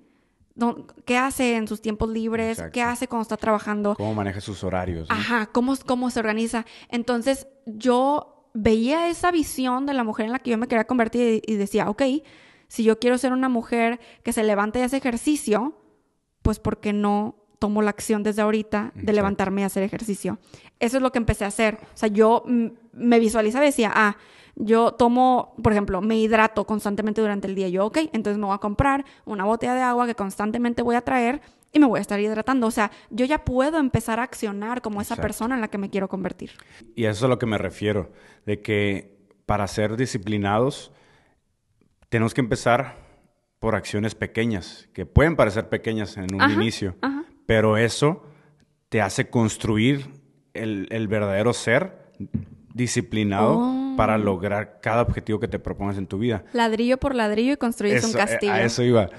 ¿Qué 1.05 1.17
hace 1.17 1.55
en 1.55 1.67
sus 1.67 1.81
tiempos 1.81 2.09
libres? 2.09 2.61
¿Qué 2.73 2.81
hace 2.81 3.07
cuando 3.07 3.23
está 3.23 3.37
trabajando? 3.37 3.95
¿Cómo 3.95 4.13
maneja 4.13 4.41
sus 4.41 4.63
horarios? 4.63 5.07
Ajá, 5.09 5.47
¿cómo, 5.47 5.75
cómo 5.85 6.09
se 6.09 6.19
organiza. 6.19 6.65
Entonces, 6.89 7.47
yo 7.65 8.49
veía 8.53 9.09
esa 9.09 9.31
visión 9.31 9.85
de 9.85 9.93
la 9.93 10.03
mujer 10.03 10.25
en 10.25 10.31
la 10.31 10.39
que 10.39 10.51
yo 10.51 10.57
me 10.57 10.67
quería 10.67 10.87
convertir 10.87 11.41
y, 11.45 11.55
decía, 11.55 11.89
ok, 11.89 12.03
si 12.67 12.83
yo 12.83 12.99
quiero 12.99 13.17
ser 13.17 13.31
una 13.31 13.49
mujer 13.49 13.99
que 14.23 14.33
se 14.33 14.43
levante 14.43 14.79
y 14.79 14.81
hace 14.81 14.97
ejercicio, 14.97 15.79
pues 16.41 16.59
¿por 16.59 16.79
qué 16.79 16.91
no 16.91 17.46
tomo 17.59 17.81
la 17.81 17.89
acción 17.89 18.23
desde 18.23 18.41
ahorita 18.41 18.91
de 18.95 19.13
levantarme 19.13 19.61
y 19.61 19.63
hacer 19.63 19.83
ejercicio? 19.83 20.39
Eso 20.79 20.97
es 20.97 21.03
lo 21.03 21.11
que 21.11 21.17
empecé 21.17 21.45
a 21.45 21.47
hacer. 21.47 21.79
O 21.81 21.97
sea, 21.97 22.09
yo 22.09 22.43
me 22.45 23.19
visualizaba 23.19 23.65
y 23.65 23.69
decía, 23.69 23.91
ah, 23.93 24.17
yo 24.55 24.93
tomo, 24.93 25.53
por 25.61 25.71
ejemplo, 25.71 26.01
me 26.01 26.17
hidrato 26.17 26.65
constantemente 26.65 27.21
durante 27.21 27.47
el 27.47 27.55
día. 27.55 27.69
Yo, 27.69 27.85
ok, 27.85 27.97
entonces 28.13 28.39
me 28.39 28.45
voy 28.45 28.55
a 28.55 28.59
comprar 28.59 29.05
una 29.25 29.45
botella 29.45 29.75
de 29.75 29.81
agua 29.81 30.07
que 30.07 30.15
constantemente 30.15 30.81
voy 30.81 30.95
a 30.95 31.01
traer 31.01 31.41
y 31.71 31.79
me 31.79 31.85
voy 31.85 31.99
a 31.99 32.01
estar 32.01 32.19
hidratando. 32.19 32.67
O 32.67 32.71
sea, 32.71 32.91
yo 33.09 33.25
ya 33.25 33.45
puedo 33.45 33.77
empezar 33.77 34.19
a 34.19 34.23
accionar 34.23 34.81
como 34.81 34.99
esa 34.99 35.15
persona 35.15 35.55
en 35.55 35.61
la 35.61 35.67
que 35.67 35.77
me 35.77 35.89
quiero 35.89 36.07
convertir. 36.07 36.51
Y 36.95 37.05
a 37.05 37.11
eso 37.11 37.19
es 37.19 37.23
a 37.25 37.27
lo 37.27 37.37
que 37.37 37.45
me 37.45 37.57
refiero, 37.57 38.11
de 38.45 38.61
que 38.61 39.17
para 39.45 39.67
ser 39.67 39.95
disciplinados 39.95 40.91
tenemos 42.09 42.33
que 42.33 42.41
empezar 42.41 43.07
por 43.59 43.75
acciones 43.75 44.15
pequeñas, 44.15 44.89
que 44.93 45.05
pueden 45.05 45.35
parecer 45.35 45.69
pequeñas 45.69 46.17
en 46.17 46.33
un 46.33 46.51
inicio, 46.51 46.95
pero 47.47 47.77
eso 47.77 48.21
te 48.89 49.01
hace 49.01 49.31
construir 49.31 50.11
el, 50.53 50.87
el 50.91 51.07
verdadero 51.07 51.53
ser 51.53 52.07
disciplinado 52.77 53.57
oh. 53.57 53.95
para 53.97 54.17
lograr 54.19 54.79
cada 54.81 55.01
objetivo 55.01 55.39
que 55.39 55.47
te 55.47 55.57
propongas 55.57 55.97
en 55.97 56.05
tu 56.07 56.19
vida. 56.19 56.45
Ladrillo 56.53 56.97
por 56.97 57.15
ladrillo 57.15 57.53
y 57.53 57.57
construyes 57.57 58.03
un 58.03 58.13
castillo. 58.13 58.53
A 58.53 58.61
eso 58.61 58.83
iba. 58.83 59.09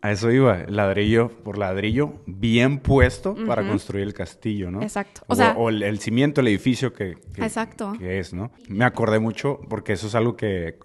A 0.00 0.10
eso 0.10 0.30
iba. 0.30 0.64
Ladrillo 0.68 1.28
por 1.28 1.58
ladrillo, 1.58 2.22
bien 2.26 2.78
puesto 2.78 3.36
para 3.46 3.66
construir 3.66 4.04
el 4.04 4.14
castillo, 4.14 4.70
¿no? 4.70 4.82
Exacto. 4.82 5.22
O, 5.28 5.34
sea, 5.34 5.52
o 5.56 5.68
el, 5.68 5.98
cimiento, 6.00 6.40
el 6.40 6.48
edificio 6.48 6.92
que, 6.92 7.16
exacto. 7.36 7.92
que 7.98 8.18
es, 8.18 8.32
¿no? 8.32 8.50
Me 8.68 8.84
acordé 8.84 9.18
mucho 9.18 9.60
porque 9.68 9.92
eso 9.92 10.06
es 10.06 10.14
algo 10.14 10.36
que 10.36 10.78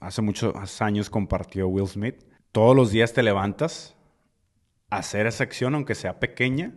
hace 0.00 0.22
muchos 0.22 0.82
años 0.82 1.08
compartió 1.08 1.68
Will 1.68 1.86
Smith. 1.86 2.16
Todos 2.52 2.76
los 2.76 2.90
días 2.90 3.12
te 3.12 3.22
levantas 3.22 3.93
hacer 4.90 5.26
esa 5.26 5.44
acción, 5.44 5.74
aunque 5.74 5.94
sea 5.94 6.20
pequeña, 6.20 6.74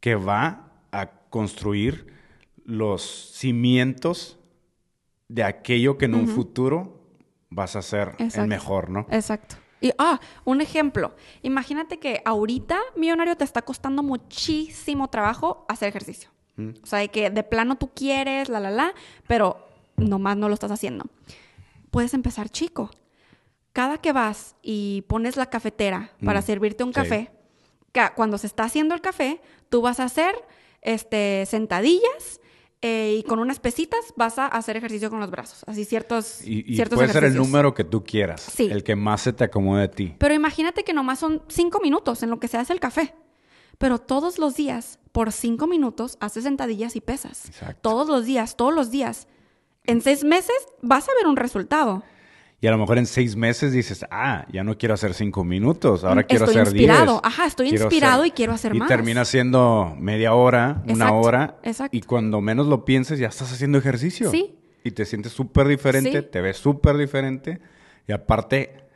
que 0.00 0.14
va 0.14 0.72
a 0.92 1.10
construir 1.30 2.12
los 2.64 3.02
cimientos 3.34 4.38
de 5.28 5.44
aquello 5.44 5.98
que 5.98 6.06
en 6.06 6.14
un 6.14 6.28
futuro 6.28 7.06
vas 7.50 7.76
a 7.76 7.82
ser 7.82 8.14
el 8.18 8.46
mejor, 8.46 8.90
¿no? 8.90 9.06
Exacto. 9.10 9.56
Y, 9.80 9.92
ah, 9.98 10.20
un 10.44 10.60
ejemplo. 10.60 11.14
Imagínate 11.42 11.98
que 11.98 12.20
ahorita, 12.24 12.78
millonario, 12.96 13.36
te 13.36 13.44
está 13.44 13.62
costando 13.62 14.02
muchísimo 14.02 15.08
trabajo 15.08 15.64
hacer 15.68 15.88
ejercicio. 15.88 16.30
Mm. 16.56 16.70
O 16.82 16.86
sea, 16.86 17.06
que 17.08 17.30
de 17.30 17.42
plano 17.42 17.76
tú 17.76 17.90
quieres, 17.94 18.48
la, 18.48 18.60
la, 18.60 18.70
la, 18.70 18.94
pero 19.26 19.66
nomás 19.96 20.36
no 20.36 20.48
lo 20.48 20.54
estás 20.54 20.70
haciendo. 20.70 21.06
Puedes 21.90 22.14
empezar 22.14 22.50
chico. 22.50 22.90
Cada 23.72 23.98
que 23.98 24.12
vas 24.12 24.56
y 24.62 25.04
pones 25.08 25.36
la 25.36 25.46
cafetera 25.46 26.12
para 26.24 26.40
mm. 26.40 26.44
servirte 26.44 26.84
un 26.84 26.92
café, 26.92 27.30
cuando 28.14 28.38
se 28.38 28.46
está 28.46 28.64
haciendo 28.64 28.94
el 28.94 29.00
café, 29.00 29.40
tú 29.68 29.80
vas 29.80 30.00
a 30.00 30.04
hacer 30.04 30.34
este, 30.82 31.44
sentadillas 31.46 32.40
eh, 32.82 33.16
y 33.18 33.22
con 33.24 33.40
unas 33.40 33.60
pesitas 33.60 34.00
vas 34.16 34.38
a 34.38 34.46
hacer 34.46 34.76
ejercicio 34.76 35.10
con 35.10 35.20
los 35.20 35.30
brazos. 35.30 35.64
Así 35.66 35.84
ciertos, 35.84 36.40
y, 36.46 36.64
y 36.66 36.76
ciertos 36.76 36.96
puede 36.96 37.12
ser 37.12 37.24
el 37.24 37.34
número 37.34 37.74
que 37.74 37.84
tú 37.84 38.04
quieras. 38.04 38.40
Sí. 38.40 38.68
El 38.70 38.82
que 38.82 38.96
más 38.96 39.20
se 39.20 39.32
te 39.32 39.44
acomode 39.44 39.84
a 39.84 39.90
ti. 39.90 40.14
Pero 40.18 40.34
imagínate 40.34 40.82
que 40.82 40.92
nomás 40.92 41.18
son 41.18 41.42
cinco 41.48 41.80
minutos 41.80 42.22
en 42.22 42.30
lo 42.30 42.40
que 42.40 42.48
se 42.48 42.56
hace 42.56 42.72
el 42.72 42.80
café. 42.80 43.14
Pero 43.76 43.98
todos 43.98 44.38
los 44.38 44.56
días, 44.56 44.98
por 45.12 45.32
cinco 45.32 45.66
minutos, 45.66 46.16
haces 46.20 46.44
sentadillas 46.44 46.96
y 46.96 47.00
pesas. 47.00 47.46
Exacto. 47.46 47.80
Todos 47.82 48.08
los 48.08 48.24
días, 48.24 48.56
todos 48.56 48.74
los 48.74 48.90
días. 48.90 49.26
En 49.84 50.00
seis 50.02 50.24
meses 50.24 50.56
vas 50.82 51.08
a 51.08 51.12
ver 51.14 51.26
un 51.26 51.36
resultado. 51.36 52.02
Y 52.62 52.66
a 52.66 52.70
lo 52.70 52.78
mejor 52.78 52.98
en 52.98 53.06
seis 53.06 53.36
meses 53.36 53.72
dices, 53.72 54.04
ah, 54.10 54.46
ya 54.52 54.62
no 54.62 54.76
quiero 54.76 54.92
hacer 54.92 55.14
cinco 55.14 55.44
minutos, 55.44 56.04
ahora 56.04 56.24
quiero 56.24 56.44
hacer 56.44 56.70
diez. 56.70 56.82
Estoy 56.82 56.82
inspirado, 56.82 57.20
ajá, 57.24 57.46
estoy 57.46 57.68
inspirado 57.70 58.26
y 58.26 58.32
quiero 58.32 58.52
hacer 58.52 58.74
más. 58.74 58.86
Y 58.86 58.88
termina 58.88 59.24
siendo 59.24 59.96
media 59.98 60.34
hora, 60.34 60.82
una 60.86 61.12
hora. 61.12 61.58
Exacto. 61.62 61.96
Y 61.96 62.02
cuando 62.02 62.42
menos 62.42 62.66
lo 62.66 62.84
pienses, 62.84 63.18
ya 63.18 63.28
estás 63.28 63.50
haciendo 63.50 63.78
ejercicio. 63.78 64.30
Sí. 64.30 64.58
Y 64.84 64.90
te 64.90 65.06
sientes 65.06 65.32
súper 65.32 65.68
diferente, 65.68 66.20
te 66.20 66.40
ves 66.42 66.58
súper 66.58 66.98
diferente. 66.98 67.60
Y 68.06 68.12
aparte, 68.12 68.88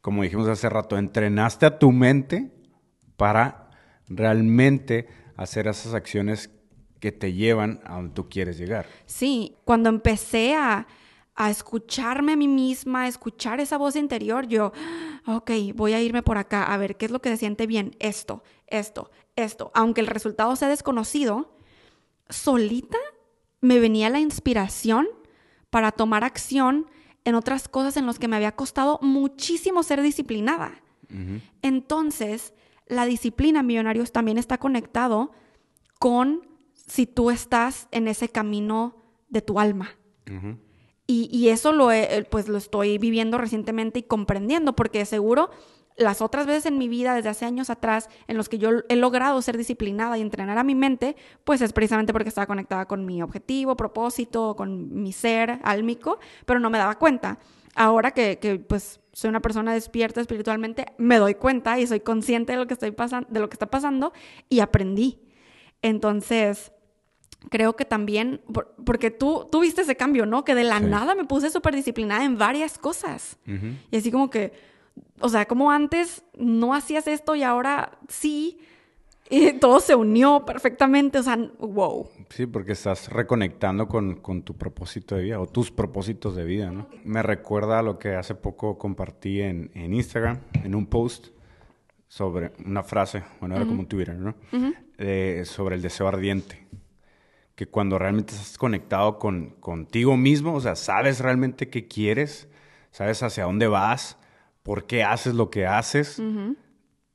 como 0.00 0.22
dijimos 0.22 0.48
hace 0.48 0.70
rato, 0.70 0.96
entrenaste 0.96 1.66
a 1.66 1.78
tu 1.78 1.92
mente 1.92 2.50
para 3.18 3.70
realmente 4.08 5.08
hacer 5.36 5.66
esas 5.66 5.92
acciones 5.92 6.50
que 7.00 7.12
te 7.12 7.34
llevan 7.34 7.80
a 7.84 7.96
donde 7.96 8.14
tú 8.14 8.30
quieres 8.30 8.56
llegar. 8.56 8.86
Sí, 9.04 9.56
cuando 9.64 9.90
empecé 9.90 10.54
a 10.54 10.86
a 11.40 11.48
escucharme 11.48 12.32
a 12.32 12.36
mí 12.36 12.48
misma, 12.48 13.04
a 13.04 13.08
escuchar 13.08 13.60
esa 13.60 13.78
voz 13.78 13.96
interior, 13.96 14.46
yo, 14.46 14.72
ok, 15.26 15.50
voy 15.74 15.94
a 15.94 16.02
irme 16.02 16.22
por 16.22 16.36
acá, 16.36 16.64
a 16.64 16.76
ver 16.76 16.98
qué 16.98 17.06
es 17.06 17.10
lo 17.10 17.22
que 17.22 17.30
se 17.30 17.38
siente 17.38 17.66
bien, 17.66 17.96
esto, 17.98 18.42
esto, 18.66 19.10
esto. 19.36 19.70
Aunque 19.72 20.02
el 20.02 20.06
resultado 20.06 20.54
sea 20.54 20.68
desconocido, 20.68 21.56
solita 22.28 22.98
me 23.62 23.80
venía 23.80 24.10
la 24.10 24.20
inspiración 24.20 25.08
para 25.70 25.92
tomar 25.92 26.24
acción 26.24 26.90
en 27.24 27.34
otras 27.34 27.68
cosas 27.68 27.96
en 27.96 28.04
las 28.04 28.18
que 28.18 28.28
me 28.28 28.36
había 28.36 28.54
costado 28.54 28.98
muchísimo 29.00 29.82
ser 29.82 30.02
disciplinada. 30.02 30.82
Entonces, 31.62 32.52
la 32.86 33.06
disciplina, 33.06 33.62
millonarios, 33.62 34.12
también 34.12 34.36
está 34.36 34.58
conectado 34.58 35.32
con 35.98 36.46
si 36.74 37.06
tú 37.06 37.30
estás 37.30 37.88
en 37.92 38.08
ese 38.08 38.28
camino 38.28 38.96
de 39.30 39.40
tu 39.40 39.58
alma. 39.58 39.96
Y, 41.12 41.48
eso 41.48 41.72
lo, 41.72 41.90
eh, 41.90 42.24
pues 42.30 42.46
lo 42.46 42.56
estoy 42.56 42.96
viviendo 42.98 43.36
recientemente 43.36 43.98
y 43.98 44.02
comprendiendo, 44.04 44.76
porque 44.76 45.04
seguro 45.04 45.50
las 45.96 46.22
otras 46.22 46.46
veces 46.46 46.66
en 46.66 46.78
mi 46.78 46.88
vida, 46.88 47.16
desde 47.16 47.30
hace 47.30 47.46
años 47.46 47.68
atrás, 47.68 48.08
en 48.28 48.36
los 48.36 48.48
que 48.48 48.58
yo 48.58 48.70
he 48.88 48.94
logrado 48.94 49.42
ser 49.42 49.56
disciplinada 49.56 50.16
y 50.16 50.20
entrenar 50.20 50.56
a 50.56 50.62
mi 50.62 50.76
mente, 50.76 51.16
pues 51.42 51.62
es 51.62 51.72
precisamente 51.72 52.12
porque 52.12 52.28
estaba 52.28 52.46
conectada 52.46 52.86
con 52.86 53.04
mi 53.04 53.22
objetivo, 53.22 53.76
propósito, 53.76 54.54
con 54.54 55.02
mi 55.02 55.12
ser 55.12 55.58
álmico, 55.64 56.20
pero 56.46 56.60
no 56.60 56.70
me 56.70 56.78
daba 56.78 56.96
cuenta. 56.96 57.40
Ahora 57.74 58.12
que, 58.12 58.38
que 58.38 58.60
pues 58.60 59.00
soy 59.12 59.30
una 59.30 59.42
persona 59.42 59.74
despierta 59.74 60.20
espiritualmente, 60.20 60.86
me 60.96 61.18
doy 61.18 61.34
cuenta 61.34 61.80
y 61.80 61.88
soy 61.88 61.98
consciente 61.98 62.52
de 62.52 62.58
lo 62.58 62.68
que, 62.68 62.74
estoy 62.74 62.92
pasando, 62.92 63.28
de 63.32 63.40
lo 63.40 63.50
que 63.50 63.54
está 63.54 63.66
pasando 63.66 64.12
y 64.48 64.60
aprendí. 64.60 65.20
Entonces, 65.82 66.72
creo 67.48 67.74
que 67.74 67.84
también, 67.84 68.40
porque 68.84 69.10
tú, 69.10 69.48
tú 69.50 69.60
viste 69.60 69.82
ese 69.82 69.96
cambio, 69.96 70.26
¿no? 70.26 70.44
Que 70.44 70.54
de 70.54 70.64
la 70.64 70.80
nada 70.80 71.14
me 71.14 71.24
puse 71.24 71.50
súper 71.50 71.74
disciplinada 71.74 72.24
en 72.24 72.36
varias 72.36 72.78
cosas. 72.78 73.38
Y 73.90 73.96
así 73.96 74.10
como 74.10 74.28
que, 74.28 74.52
o 75.20 75.28
sea, 75.28 75.46
como 75.46 75.70
antes 75.70 76.22
no 76.36 76.74
hacías 76.74 77.06
esto 77.06 77.34
y 77.34 77.42
ahora 77.42 77.98
sí, 78.08 78.58
y 79.30 79.52
todo 79.60 79.80
se 79.80 79.94
unió 79.94 80.44
perfectamente, 80.44 81.18
o 81.18 81.22
sea, 81.22 81.36
wow. 81.58 82.08
Sí, 82.28 82.46
porque 82.46 82.72
estás 82.72 83.08
reconectando 83.08 83.88
con, 83.88 84.16
con, 84.16 84.42
tu 84.42 84.56
propósito 84.56 85.16
de 85.16 85.22
vida 85.22 85.40
o 85.40 85.46
tus 85.46 85.70
propósitos 85.70 86.36
de 86.36 86.44
vida, 86.44 86.70
¿no? 86.70 86.88
Me 87.04 87.22
recuerda 87.22 87.78
a 87.78 87.82
lo 87.82 87.98
que 87.98 88.14
hace 88.14 88.34
poco 88.34 88.76
compartí 88.76 89.40
en, 89.40 89.70
en 89.74 89.94
Instagram, 89.94 90.40
en 90.64 90.74
un 90.74 90.86
post 90.86 91.28
sobre 92.06 92.52
una 92.66 92.82
frase, 92.82 93.22
bueno, 93.38 93.54
era 93.54 93.64
como 93.64 93.80
un 93.80 93.86
Twitter, 93.86 94.16
¿no? 94.16 94.34
sobre 95.44 95.76
el 95.76 95.80
deseo 95.80 96.08
ardiente 96.08 96.66
que 97.60 97.66
cuando 97.66 97.98
realmente 97.98 98.32
estás 98.32 98.56
conectado 98.56 99.18
con, 99.18 99.50
contigo 99.60 100.16
mismo, 100.16 100.54
o 100.54 100.60
sea, 100.62 100.76
sabes 100.76 101.20
realmente 101.20 101.68
qué 101.68 101.86
quieres, 101.86 102.48
sabes 102.90 103.22
hacia 103.22 103.44
dónde 103.44 103.66
vas, 103.66 104.16
por 104.62 104.86
qué 104.86 105.04
haces 105.04 105.34
lo 105.34 105.50
que 105.50 105.66
haces, 105.66 106.22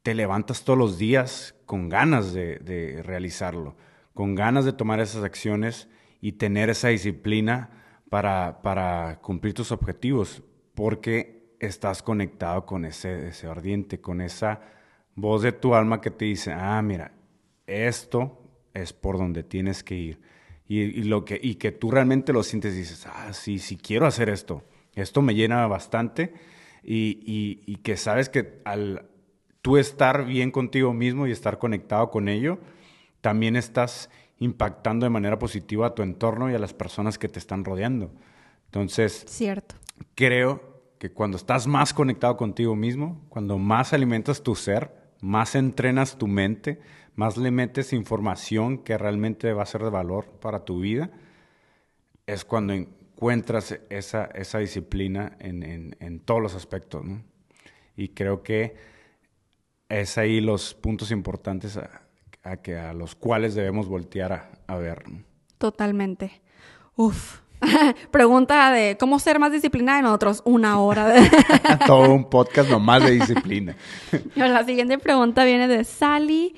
te 0.04 0.14
levantas 0.14 0.64
todos 0.64 0.78
los 0.78 1.00
días 1.00 1.56
con 1.66 1.90
ganas 1.90 2.32
de, 2.32 2.60
de, 2.60 3.02
realizarlo, 3.02 3.76
con 4.14 4.36
ganas 4.36 4.66
de 4.66 4.74
tomar 4.74 5.00
esas 5.00 5.24
acciones 5.24 5.90
y 6.22 6.34
tener 6.34 6.70
esa 6.70 6.90
disciplina 6.90 7.72
para, 8.12 8.62
para 8.62 9.20
cumplir 9.24 9.56
tus 9.56 9.72
objetivos, 9.72 10.44
porque 10.76 11.56
estás 11.60 12.04
conectado 12.04 12.68
con 12.68 12.86
ese, 12.86 13.30
ese 13.30 13.48
ardiente, 13.48 14.00
con 14.00 14.22
esa 14.22 14.62
voz 15.16 15.42
de 15.42 15.54
tu 15.54 15.74
alma 15.74 16.02
que 16.02 16.12
te 16.12 16.26
dice, 16.26 16.54
ah, 16.54 16.80
mira, 16.84 17.14
esto 17.66 18.44
es 18.76 18.94
por 18.94 19.18
donde 19.18 19.42
tienes 19.42 19.84
que 19.84 19.96
ir 19.96 20.35
y, 20.68 21.04
lo 21.04 21.26
que, 21.26 21.40
y 21.42 21.56
que 21.56 21.72
tú 21.72 21.92
realmente 21.92 22.34
lo 22.34 22.44
sientes 22.44 22.74
y 22.74 22.80
dices, 22.80 23.06
ah, 23.08 23.34
sí, 23.34 23.60
sí 23.60 23.78
quiero 23.78 24.08
hacer 24.08 24.30
esto, 24.30 24.64
esto 24.96 25.22
me 25.22 25.36
llena 25.36 25.68
bastante 25.68 26.34
y, 26.84 27.62
y, 27.66 27.76
que 27.78 27.98
sabes 27.98 28.30
que 28.30 28.62
al 28.66 29.08
tú 29.62 29.78
estar 29.78 30.26
bien 30.26 30.52
contigo 30.52 30.94
mismo 30.94 31.28
y 31.28 31.32
estar 31.32 31.58
conectado 31.58 32.10
con 32.12 32.30
ello, 32.30 32.60
también 33.22 33.56
estás 33.56 34.10
impactando 34.40 35.06
de 35.06 35.10
manera 35.10 35.40
positiva 35.40 35.88
a 35.88 35.96
tu 35.96 36.04
entorno 36.04 36.52
y 36.52 36.56
a 36.56 36.60
las 36.60 36.74
personas 36.74 37.18
que 37.18 37.28
te 37.28 37.40
están 37.40 37.66
rodeando. 37.66 38.12
Entonces, 38.66 39.26
Cierto. 39.28 39.76
creo 40.14 40.76
que 41.00 41.12
cuando 41.12 41.38
estás 41.38 41.68
más 41.68 41.94
conectado 41.94 42.38
contigo 42.38 42.76
mismo, 42.76 43.26
cuando 43.30 43.58
más 43.58 43.94
alimentas 43.94 44.44
tu 44.44 44.56
ser, 44.56 44.92
más 45.22 45.56
entrenas 45.56 46.18
tu 46.18 46.28
mente, 46.28 46.80
más 47.16 47.38
le 47.38 47.52
metes 47.52 47.94
información 47.94 48.78
que 48.80 48.98
realmente 48.98 49.54
va 49.54 49.64
a 49.64 49.68
ser 49.68 49.84
de 49.84 49.90
valor 49.90 50.26
para 50.42 50.66
tu 50.66 50.80
vida, 50.80 51.10
es 52.28 52.44
cuando 52.44 52.74
encuentras 52.74 53.80
esa, 53.90 54.26
esa 54.26 54.60
disciplina 54.60 55.38
en, 55.40 55.96
en, 56.00 56.20
todos 56.20 56.42
los 56.42 56.56
aspectos. 56.56 57.06
Y 57.96 58.10
creo 58.10 58.44
que 58.44 58.76
es 59.88 60.18
ahí 60.18 60.42
los 60.42 60.74
puntos 60.74 61.12
importantes 61.12 61.78
a, 61.78 62.58
que, 62.58 62.78
a 62.78 62.94
los 62.94 63.16
cuales 63.16 63.56
debemos 63.56 63.88
voltear 63.88 64.52
a, 64.68 64.76
ver. 64.76 65.04
Totalmente. 65.58 66.42
Uf. 66.96 67.40
Pregunta 68.12 68.72
de 68.72 68.98
cómo 69.00 69.18
ser 69.20 69.40
más 69.40 69.52
disciplinada 69.52 70.00
en 70.00 70.06
otros, 70.06 70.42
una 70.46 70.80
hora. 70.80 71.08
De... 71.08 71.30
Todo 71.88 72.14
un 72.14 72.30
podcast 72.30 72.70
nomás 72.70 73.04
de 73.04 73.12
disciplina. 73.12 73.76
La 74.36 74.66
siguiente 74.66 74.98
pregunta 74.98 75.46
viene 75.46 75.70
de 75.70 75.86
Sally. 75.86 76.56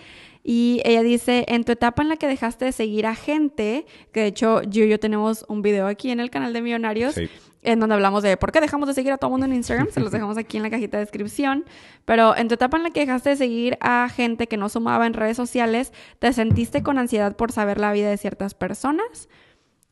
Y 0.49 0.81
ella 0.85 1.03
dice, 1.03 1.43
en 1.49 1.65
tu 1.65 1.73
etapa 1.73 2.01
en 2.01 2.07
la 2.07 2.15
que 2.15 2.25
dejaste 2.25 2.63
de 2.63 2.71
seguir 2.71 3.05
a 3.05 3.15
gente, 3.15 3.85
que 4.13 4.21
de 4.21 4.27
hecho 4.27 4.61
yo 4.61 4.85
y 4.85 4.87
yo 4.87 4.97
tenemos 4.97 5.43
un 5.49 5.61
video 5.61 5.87
aquí 5.87 6.09
en 6.09 6.21
el 6.21 6.29
canal 6.29 6.53
de 6.53 6.61
Millonarios, 6.61 7.17
en 7.63 7.79
donde 7.81 7.95
hablamos 7.95 8.23
de 8.23 8.37
por 8.37 8.53
qué 8.53 8.61
dejamos 8.61 8.87
de 8.87 8.93
seguir 8.93 9.11
a 9.11 9.17
todo 9.17 9.29
mundo 9.29 9.45
en 9.45 9.53
Instagram, 9.53 9.89
se 9.91 9.99
los 9.99 10.09
dejamos 10.09 10.37
aquí 10.37 10.55
en 10.55 10.63
la 10.63 10.69
cajita 10.69 10.95
de 10.95 11.03
descripción, 11.03 11.65
pero 12.05 12.33
en 12.33 12.47
tu 12.47 12.53
etapa 12.53 12.77
en 12.77 12.83
la 12.83 12.91
que 12.91 13.01
dejaste 13.01 13.31
de 13.31 13.35
seguir 13.35 13.77
a 13.81 14.07
gente 14.07 14.47
que 14.47 14.55
no 14.55 14.69
sumaba 14.69 15.05
en 15.05 15.15
redes 15.15 15.35
sociales, 15.35 15.91
¿te 16.19 16.31
sentiste 16.31 16.81
con 16.81 16.97
ansiedad 16.97 17.35
por 17.35 17.51
saber 17.51 17.77
la 17.77 17.91
vida 17.91 18.09
de 18.09 18.15
ciertas 18.15 18.53
personas? 18.53 19.27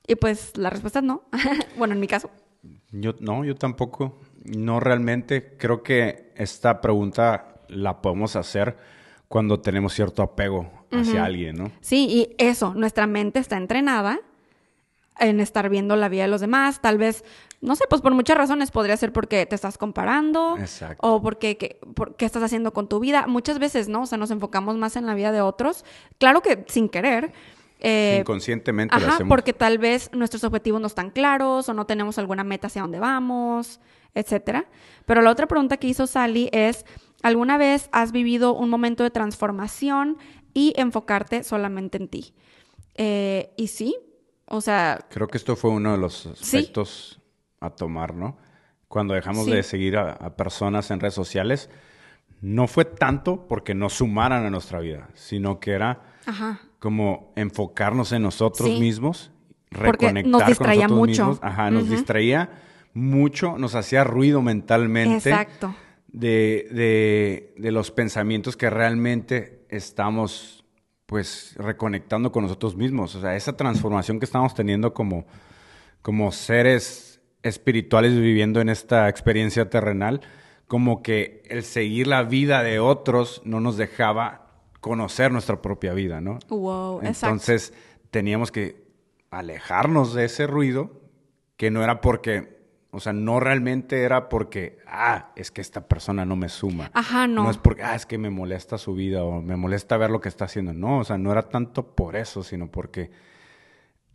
Y 0.07 0.15
pues 0.15 0.55
la 0.55 0.69
respuesta 0.69 0.99
es 0.99 1.05
no. 1.05 1.23
bueno, 1.77 1.95
en 1.95 1.99
mi 1.99 2.07
caso. 2.07 2.29
Yo 2.93 3.13
no, 3.19 3.43
yo 3.43 3.55
tampoco. 3.55 4.19
No 4.45 4.79
realmente. 4.79 5.57
Creo 5.57 5.83
que 5.83 6.31
esta 6.37 6.79
pregunta 6.79 7.57
la 7.67 8.01
podemos 8.01 8.37
hacer 8.37 8.94
cuando 9.27 9.59
tenemos 9.59 9.93
cierto 9.93 10.21
apego 10.23 10.69
hacia 10.91 11.25
alguien, 11.25 11.57
¿no? 11.57 11.71
Sí, 11.81 12.07
y 12.09 12.35
eso, 12.37 12.73
nuestra 12.73 13.07
mente 13.07 13.39
está 13.39 13.57
entrenada 13.57 14.19
en 15.19 15.39
estar 15.39 15.69
viendo 15.69 15.95
la 15.95 16.09
vida 16.09 16.23
de 16.23 16.27
los 16.27 16.41
demás, 16.41 16.81
tal 16.81 16.97
vez, 16.97 17.23
no 17.61 17.75
sé, 17.75 17.85
pues 17.89 18.01
por 18.01 18.13
muchas 18.13 18.37
razones 18.37 18.71
podría 18.71 18.97
ser 18.97 19.13
porque 19.13 19.45
te 19.45 19.55
estás 19.55 19.77
comparando 19.77 20.57
Exacto. 20.57 20.97
o 21.07 21.21
porque 21.21 21.57
qué 21.57 22.25
estás 22.25 22.43
haciendo 22.43 22.73
con 22.73 22.87
tu 22.87 22.99
vida. 22.99 23.25
Muchas 23.27 23.59
veces, 23.59 23.87
¿no? 23.87 24.03
O 24.03 24.05
sea, 24.05 24.17
nos 24.17 24.31
enfocamos 24.31 24.75
más 24.75 24.95
en 24.95 25.05
la 25.05 25.15
vida 25.15 25.31
de 25.31 25.41
otros, 25.41 25.85
claro 26.17 26.41
que 26.41 26.65
sin 26.67 26.89
querer. 26.89 27.33
Eh, 27.79 28.17
Inconscientemente 28.21 28.95
ajá, 28.95 29.19
porque 29.27 29.53
tal 29.53 29.77
vez 29.77 30.09
nuestros 30.13 30.43
objetivos 30.43 30.81
no 30.81 30.87
están 30.87 31.11
claros 31.11 31.67
o 31.69 31.73
no 31.73 31.85
tenemos 31.85 32.17
alguna 32.17 32.43
meta 32.43 32.67
hacia 32.67 32.81
dónde 32.81 32.99
vamos, 32.99 33.79
etcétera. 34.13 34.65
Pero 35.05 35.21
la 35.21 35.29
otra 35.29 35.47
pregunta 35.47 35.77
que 35.77 35.87
hizo 35.87 36.07
Sally 36.07 36.49
es, 36.51 36.85
¿Alguna 37.25 37.57
vez 37.57 37.89
has 37.91 38.11
vivido 38.11 38.53
un 38.53 38.69
momento 38.69 39.01
de 39.01 39.09
transformación 39.09 40.19
y 40.53 40.75
enfocarte 40.77 41.43
solamente 41.43 41.97
en 41.97 42.07
ti? 42.07 42.35
Eh, 42.93 43.51
y 43.57 43.65
sí, 43.65 43.97
o 44.45 44.61
sea... 44.61 45.03
Creo 45.09 45.27
que 45.27 45.39
esto 45.39 45.55
fue 45.55 45.71
uno 45.71 45.93
de 45.93 45.97
los 45.97 46.27
aspectos 46.27 47.19
a 47.59 47.71
tomar, 47.71 48.13
¿no? 48.13 48.37
Cuando 48.87 49.15
dejamos 49.15 49.47
de 49.47 49.63
seguir 49.63 49.97
a, 49.97 50.35
personas 50.35 50.91
en 50.91 50.99
redes 50.99 51.15
sociales, 51.15 51.71
no 52.41 52.67
fue 52.67 52.85
tanto 52.85 53.47
porque 53.47 53.73
nos 53.73 53.93
sumaran 53.93 54.45
a 54.45 54.51
nuestra 54.51 54.79
vida, 54.79 55.09
sino 55.15 55.59
que 55.59 55.71
era 55.71 56.03
como 56.77 57.33
enfocarnos 57.35 58.11
en 58.11 58.21
nosotros 58.21 58.69
mismos, 58.79 59.31
reconectar 59.71 60.31
nos 60.31 60.45
distraía 60.45 60.87
con 60.87 60.97
nosotros 60.97 61.09
mucho. 61.09 61.27
mismos. 61.29 61.39
Ajá, 61.41 61.71
nos 61.71 61.89
distraía 61.89 62.51
mucho, 62.93 63.57
nos 63.57 63.73
hacía 63.73 64.03
ruido 64.03 64.43
mentalmente. 64.43 65.31
Exacto 65.31 65.73
de, 66.15 67.51
de, 67.57 67.71
los 67.71 67.91
pensamientos 67.91 68.55
que 68.55 68.69
realmente 68.69 69.65
estamos 69.69 70.63
pues 71.05 71.53
reconectando 71.57 72.31
con 72.31 72.43
nosotros 72.43 72.75
mismos. 72.75 73.15
O 73.15 73.21
sea, 73.21 73.35
esa 73.35 73.57
transformación 73.57 74.19
que 74.19 74.25
estamos 74.25 74.55
teniendo 74.55 74.93
como, 74.93 75.25
como 76.01 76.31
seres 76.31 77.21
espirituales 77.43 78.17
viviendo 78.17 78.61
en 78.61 78.69
esta 78.69 79.09
experiencia 79.09 79.69
terrenal, 79.69 80.21
como 80.67 81.03
que 81.03 81.43
el 81.47 81.63
seguir 81.63 82.07
la 82.07 82.23
vida 82.23 82.63
de 82.63 82.79
otros 82.79 83.41
no 83.43 83.59
nos 83.59 83.75
dejaba 83.77 84.47
conocer 84.79 85.31
nuestra 85.31 85.61
propia 85.61 85.93
vida, 85.93 86.21
¿no? 86.21 86.39
Wow, 86.47 87.01
Entonces 87.03 87.73
teníamos 88.09 88.51
que 88.51 88.85
alejarnos 89.31 90.13
de 90.13 90.25
ese 90.25 90.47
ruido, 90.47 91.01
que 91.57 91.71
no 91.71 91.83
era 91.83 91.99
porque 92.01 92.54
o 92.95 92.99
sea, 93.01 93.11
no 93.11 93.41
realmente 93.41 94.03
era 94.03 94.29
porque, 94.29 94.79
ah, 94.87 95.33
es 95.35 95.51
que 95.51 95.59
esta 95.59 95.87
persona 95.87 96.23
no 96.23 96.37
me 96.37 96.47
suma. 96.47 96.91
Ajá, 96.93 97.27
no. 97.27 97.43
No 97.43 97.51
es 97.51 97.57
porque, 97.57 97.83
ah, 97.83 97.93
es 97.93 98.05
que 98.05 98.17
me 98.17 98.29
molesta 98.29 98.77
su 98.77 98.93
vida 98.95 99.23
o 99.23 99.41
me 99.41 99.57
molesta 99.57 99.97
ver 99.97 100.09
lo 100.09 100.21
que 100.21 100.29
está 100.29 100.45
haciendo. 100.45 100.71
No, 100.73 100.99
o 100.99 101.03
sea, 101.03 101.17
no 101.17 101.31
era 101.31 101.49
tanto 101.49 101.93
por 101.93 102.15
eso, 102.15 102.41
sino 102.41 102.71
porque 102.71 103.11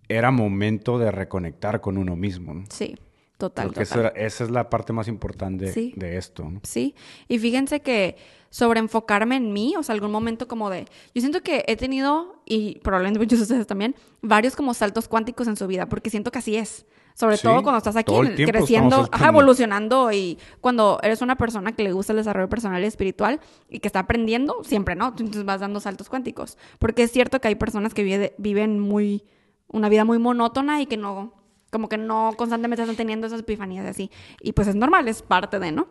era 0.09 0.31
momento 0.31 0.99
de 0.99 1.11
reconectar 1.11 1.83
con 1.83 1.99
uno 1.99 2.17
mismo. 2.17 2.55
¿no? 2.55 2.65
Sí, 2.71 2.97
total. 3.37 3.67
Porque 3.67 3.85
total. 3.85 4.13
esa 4.17 4.45
es 4.45 4.51
la 4.51 4.71
parte 4.71 4.95
más 4.95 5.09
importante 5.09 5.93
de 5.95 6.17
esto. 6.17 6.49
¿no? 6.49 6.61
Sí, 6.63 6.95
y 7.29 7.39
fíjense 7.39 7.81
que 7.81 8.17
sobre 8.49 8.81
enfocarme 8.81 9.37
en 9.37 9.53
mí, 9.53 9.75
o 9.77 9.83
sea, 9.83 9.95
algún 9.95 10.11
momento 10.11 10.49
como 10.49 10.71
de, 10.71 10.87
yo 11.15 11.21
siento 11.21 11.43
que 11.43 11.65
he 11.69 11.77
tenido, 11.77 12.41
y 12.47 12.79
probablemente 12.79 13.21
muchos 13.21 13.41
de 13.41 13.43
ustedes 13.43 13.67
también, 13.67 13.95
varios 14.23 14.57
como 14.57 14.73
saltos 14.73 15.07
cuánticos 15.07 15.49
en 15.49 15.57
su 15.57 15.67
vida, 15.67 15.87
porque 15.87 16.09
siento 16.09 16.33
que 16.33 16.39
así 16.39 16.57
es. 16.57 16.87
Sobre 17.21 17.37
todo 17.37 17.63
cuando 17.63 17.77
estás 17.77 17.97
aquí 17.97 18.15
creciendo, 18.47 19.07
evolucionando 19.23 20.11
y 20.11 20.39
cuando 20.63 20.99
eres 21.03 21.21
una 21.21 21.37
persona 21.37 21.73
que 21.73 21.83
le 21.83 21.93
gusta 21.93 22.15
el 22.15 22.17
desarrollo 22.17 22.49
personal 22.49 22.83
y 22.83 22.87
espiritual 22.87 23.41
y 23.69 23.81
que 23.81 23.89
está 23.89 23.99
aprendiendo, 23.99 24.65
siempre, 24.65 24.97
¿no? 24.97 25.09
Entonces 25.09 25.45
vas 25.45 25.61
dando 25.61 25.81
saltos 25.81 26.09
cuánticos. 26.09 26.57
Porque 26.79 27.03
es 27.03 27.13
cierto 27.13 27.39
que 27.39 27.49
hay 27.49 27.57
personas 27.57 27.93
que 27.93 28.33
viven 28.39 28.81
muy, 28.81 29.23
una 29.69 29.91
vida 29.91 30.07
muy 30.07 30.19
monótona 30.19 30.81
y 30.81 30.87
que 30.87 30.97
no, 30.97 31.35
como 31.71 31.91
que 31.91 31.99
no 31.99 32.33
constantemente 32.39 32.85
están 32.85 32.97
teniendo 32.97 33.27
esas 33.27 33.41
epifanías 33.41 33.85
así. 33.85 34.11
Y 34.41 34.53
pues 34.53 34.69
es 34.69 34.75
normal, 34.75 35.07
es 35.07 35.21
parte 35.21 35.59
de, 35.59 35.73
¿no? 35.73 35.89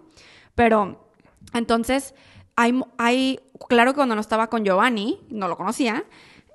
Pero 0.56 1.12
entonces, 1.54 2.16
hay, 2.56 2.82
hay 2.98 3.40
claro 3.68 3.92
que 3.92 3.98
cuando 3.98 4.16
no 4.16 4.22
estaba 4.22 4.50
con 4.50 4.66
Giovanni, 4.66 5.20
no 5.30 5.48
lo 5.48 5.56
conocía, 5.56 6.06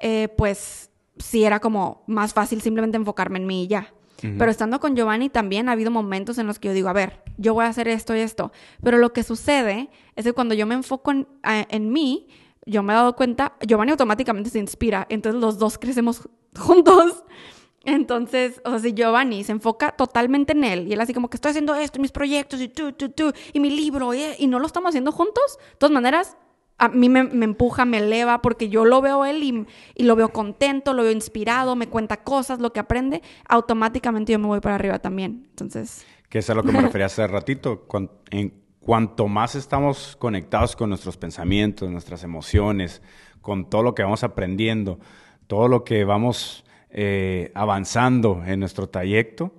eh, 0.01 0.27
pues 0.37 0.91
sí 1.17 1.45
era 1.45 1.61
como 1.61 2.03
más 2.09 2.35
fácil 2.35 2.61
simplemente 2.61 2.97
enfocarme 2.97 3.39
en 3.39 3.47
mí 3.47 3.63
y 3.63 3.67
ya. 3.69 3.95
Pero 4.39 4.51
estando 4.51 4.81
con 4.81 4.97
Giovanni 4.97 5.29
también 5.29 5.69
ha 5.69 5.73
habido 5.73 5.91
momentos 5.91 6.39
en 6.39 6.47
los 6.47 6.59
que 6.59 6.69
yo 6.69 6.75
digo, 6.75 6.89
a 6.89 6.93
ver, 6.93 7.23
yo 7.37 7.53
voy 7.53 7.65
a 7.65 7.69
hacer 7.69 7.89
esto 7.89 8.17
y 8.17 8.21
esto. 8.21 8.53
Pero 8.83 8.99
lo 8.99 9.13
que 9.13 9.23
sucede 9.23 9.91
es 10.17 10.25
que 10.25 10.33
cuando 10.33 10.55
yo 10.55 10.67
me 10.67 10.75
enfoco 10.75 11.11
en, 11.11 11.29
en 11.43 11.93
mí, 11.93 12.29
yo 12.67 12.83
me 12.83 12.93
he 12.93 12.97
dado 12.97 13.15
cuenta, 13.17 13.55
Giovanni 13.61 13.91
automáticamente 13.91 14.51
se 14.51 14.59
inspira. 14.59 15.07
Entonces 15.11 15.41
los 15.41 15.59
dos 15.59 15.79
crecemos 15.79 16.29
juntos. 16.59 17.25
Entonces, 17.85 18.63
o 18.65 18.71
sea, 18.71 18.79
si 18.79 18.95
Giovanni 18.95 19.45
se 19.45 19.53
enfoca 19.53 19.91
totalmente 19.93 20.53
en 20.53 20.65
él 20.65 20.89
y 20.89 20.95
él 20.95 21.01
así 21.01 21.13
como 21.13 21.29
que 21.29 21.37
estoy 21.37 21.51
haciendo 21.51 21.75
esto, 21.75 22.01
mis 22.01 22.13
proyectos 22.13 22.61
y 22.63 22.69
tú, 22.69 22.93
tú, 22.93 23.11
tú, 23.11 23.33
y 23.53 23.61
mi 23.61 23.69
libro, 23.69 24.15
y, 24.15 24.23
y 24.39 24.47
no 24.47 24.59
lo 24.59 24.67
estamos 24.67 24.89
haciendo 24.89 25.13
juntos, 25.13 25.59
de 25.59 25.77
todas 25.77 25.93
maneras, 25.93 26.39
a 26.79 26.89
mí 26.89 27.09
me, 27.09 27.21
empuja, 27.21 27.85
me 27.85 27.99
eleva, 27.99 28.43
porque 28.43 28.69
yo 28.69 28.85
lo 28.85 29.01
veo 29.01 29.25
él 29.25 29.67
y, 29.95 30.05
lo 30.05 30.17
veo 30.17 30.31
contento, 30.31 30.93
lo 30.93 31.03
veo 31.03 31.13
inspirado, 31.13 31.77
me 31.77 31.89
cuenta 31.89 32.19
cosas, 32.25 32.59
lo 32.59 32.73
que 32.73 32.81
aprende, 32.81 33.23
automáticamente 33.49 34.33
yo 34.33 34.39
me 34.39 34.47
voy 34.47 34.61
para 34.61 34.75
arriba 34.75 34.99
también. 34.99 35.47
Entonces... 35.51 36.05
Que 36.29 36.39
es 36.39 36.51
a 36.51 36.55
lo 36.55 36.65
que 36.65 36.73
me 36.73 36.81
refería 36.83 37.07
hace 37.07 37.27
ratito. 37.27 37.87
en 38.31 38.53
cuanto 38.81 39.29
más 39.29 39.55
estamos 39.55 40.17
conectados 40.19 40.75
con 40.75 40.89
nuestros 40.89 41.17
pensamientos, 41.17 41.89
nuestras 41.91 42.25
emociones, 42.25 43.03
con 43.41 43.71
todo 43.71 43.83
lo 43.83 43.95
que 43.95 44.03
vamos 44.03 44.25
aprendiendo, 44.25 44.99
todo 45.47 45.69
lo 45.69 45.85
que 45.85 46.05
vamos 46.05 46.65
eh, 46.91 47.53
avanzando 47.55 48.43
en 48.47 48.61
nuestro 48.61 48.89
trayecto, 48.89 49.53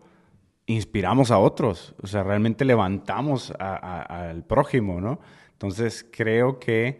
inspiramos 0.65 1.31
a 1.31 1.37
otros, 1.37 1.95
o 2.01 2.07
sea, 2.07 2.23
realmente 2.23 2.65
levantamos 2.65 3.53
al 3.59 4.43
prójimo, 4.43 4.99
¿no? 4.99 5.19
Entonces 5.55 6.05
creo 6.11 6.59
que 6.59 6.99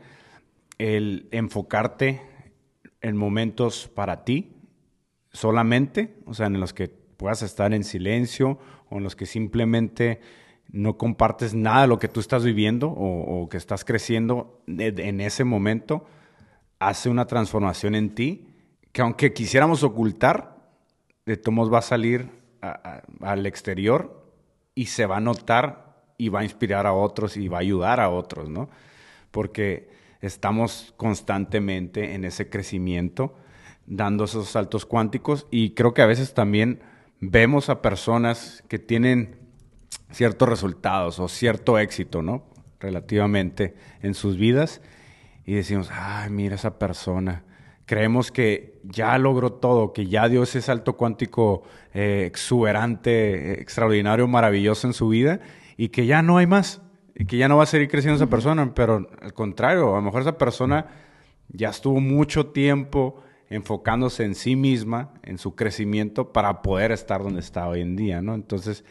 el 0.77 1.27
enfocarte 1.31 2.21
en 3.01 3.17
momentos 3.17 3.91
para 3.93 4.23
ti 4.23 4.53
solamente, 5.33 6.15
o 6.25 6.33
sea, 6.33 6.47
en 6.47 6.61
los 6.61 6.73
que 6.73 6.87
puedas 6.87 7.41
estar 7.41 7.73
en 7.73 7.83
silencio 7.83 8.57
o 8.89 8.97
en 8.97 9.03
los 9.03 9.17
que 9.17 9.25
simplemente 9.25 10.21
no 10.69 10.97
compartes 10.97 11.53
nada 11.53 11.81
de 11.81 11.87
lo 11.87 11.99
que 11.99 12.07
tú 12.07 12.21
estás 12.21 12.45
viviendo 12.45 12.89
o, 12.89 13.49
que 13.49 13.57
estás 13.57 13.83
creciendo 13.83 14.63
en 14.67 15.19
ese 15.19 15.43
momento, 15.43 16.05
hace 16.79 17.09
una 17.09 17.25
transformación 17.25 17.93
en 17.93 18.15
ti 18.15 18.47
que 18.93 19.01
aunque 19.01 19.33
quisiéramos 19.33 19.83
ocultar, 19.83 20.55
de 21.25 21.35
todos 21.35 21.73
va 21.73 21.79
a 21.79 21.81
salir 21.81 22.29
al 22.61 23.45
exterior 23.45 24.31
y 24.73 24.85
se 24.85 25.05
va 25.05 25.17
a 25.17 25.21
notar 25.21 25.84
y 26.18 26.30
va 26.30 26.41
a 26.41 26.43
inspirar 26.43 26.86
a 26.88 26.93
otros 26.93 27.38
y 27.38 27.47
va 27.47 27.57
a 27.57 27.61
ayudar 27.61 27.99
a 27.99 28.09
otros, 28.09 28.49
¿no? 28.49 28.70
Porque 29.32 29.89
estamos 30.22 30.93
constantemente 30.97 32.16
en 32.16 32.26
ese 32.26 32.49
crecimiento, 32.49 33.36
dando 33.86 34.24
esos 34.24 34.49
saltos 34.49 34.86
cuánticos 34.86 35.47
y 35.51 35.72
creo 35.72 35.93
que 35.93 36.01
a 36.01 36.07
veces 36.07 36.34
también 36.34 36.82
vemos 37.20 37.70
a 37.70 37.82
personas 37.82 38.63
que 38.68 38.80
tienen 38.80 39.38
ciertos 40.11 40.49
resultados 40.49 41.20
o 41.20 41.28
cierto 41.28 41.78
éxito, 41.78 42.22
¿no? 42.22 42.45
Relativamente 42.80 43.76
en 44.01 44.13
sus 44.13 44.38
vidas 44.38 44.82
y 45.45 45.53
decimos, 45.53 45.89
ay, 45.91 46.30
mira 46.30 46.55
esa 46.55 46.80
persona. 46.80 47.43
Creemos 47.86 48.32
que 48.32 48.80
ya 48.84 49.16
logró 49.20 49.53
todo, 49.53 49.93
que 49.93 50.07
ya 50.07 50.28
dio 50.28 50.41
ese 50.43 50.61
salto 50.61 50.97
cuántico 50.97 51.63
eh, 51.93 52.24
exuberante, 52.26 53.61
extraordinario, 53.61 54.28
maravilloso 54.28 54.88
en 54.88 54.93
su 54.93 55.09
vida 55.09 55.39
y 55.78 55.89
que 55.89 56.05
ya 56.05 56.21
no 56.21 56.38
hay 56.38 56.47
más 56.47 56.82
y 57.15 57.26
que 57.26 57.38
ya 57.38 57.47
no 57.47 57.57
va 57.57 57.63
a 57.63 57.67
seguir 57.67 57.88
creciendo 57.88 58.17
esa 58.17 58.30
persona, 58.30 58.73
pero 58.76 59.07
al 59.21 59.34
contrario, 59.34 59.93
a 59.93 59.97
lo 59.97 60.01
mejor 60.01 60.21
esa 60.21 60.38
persona 60.38 60.88
ya 61.47 61.69
estuvo 61.69 61.99
mucho 62.01 62.47
tiempo 62.47 63.21
enfocándose 63.49 64.26
en 64.26 64.36
sí 64.36 64.55
misma, 64.55 65.13
en 65.23 65.38
su 65.38 65.55
crecimiento 65.55 66.34
para 66.34 66.61
poder 66.61 66.91
estar 66.91 67.23
donde 67.23 67.39
está 67.39 67.67
hoy 67.67 67.82
en 67.82 67.95
día, 67.95 68.21
¿no? 68.21 68.34
Entonces, 68.34 68.84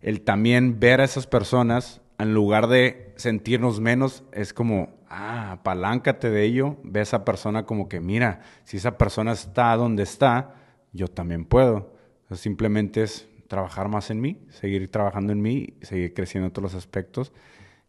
el 0.00 0.22
también 0.22 0.78
ver 0.80 1.00
a 1.00 1.04
esas 1.04 1.26
personas, 1.26 2.00
en 2.18 2.32
lugar 2.32 2.68
de 2.68 3.12
sentirnos 3.16 3.80
menos, 3.80 4.24
es 4.32 4.54
como, 4.54 4.96
ah, 5.08 5.52
apaláncate 5.52 6.30
de 6.30 6.44
ello, 6.44 6.76
ve 6.84 7.00
a 7.00 7.02
esa 7.02 7.24
persona 7.24 7.66
como 7.66 7.88
que, 7.88 8.00
mira, 8.00 8.40
si 8.64 8.76
esa 8.76 8.96
persona 8.96 9.32
está 9.32 9.76
donde 9.76 10.04
está, 10.04 10.54
yo 10.92 11.08
también 11.08 11.44
puedo. 11.44 11.92
simplemente 12.32 13.02
es 13.02 13.28
trabajar 13.48 13.88
más 13.88 14.10
en 14.10 14.20
mí, 14.20 14.38
seguir 14.50 14.90
trabajando 14.90 15.32
en 15.32 15.42
mí, 15.42 15.74
seguir 15.82 16.14
creciendo 16.14 16.46
en 16.46 16.52
todos 16.52 16.72
los 16.72 16.74
aspectos 16.74 17.32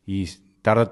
y 0.06 0.26
tarde 0.62 0.92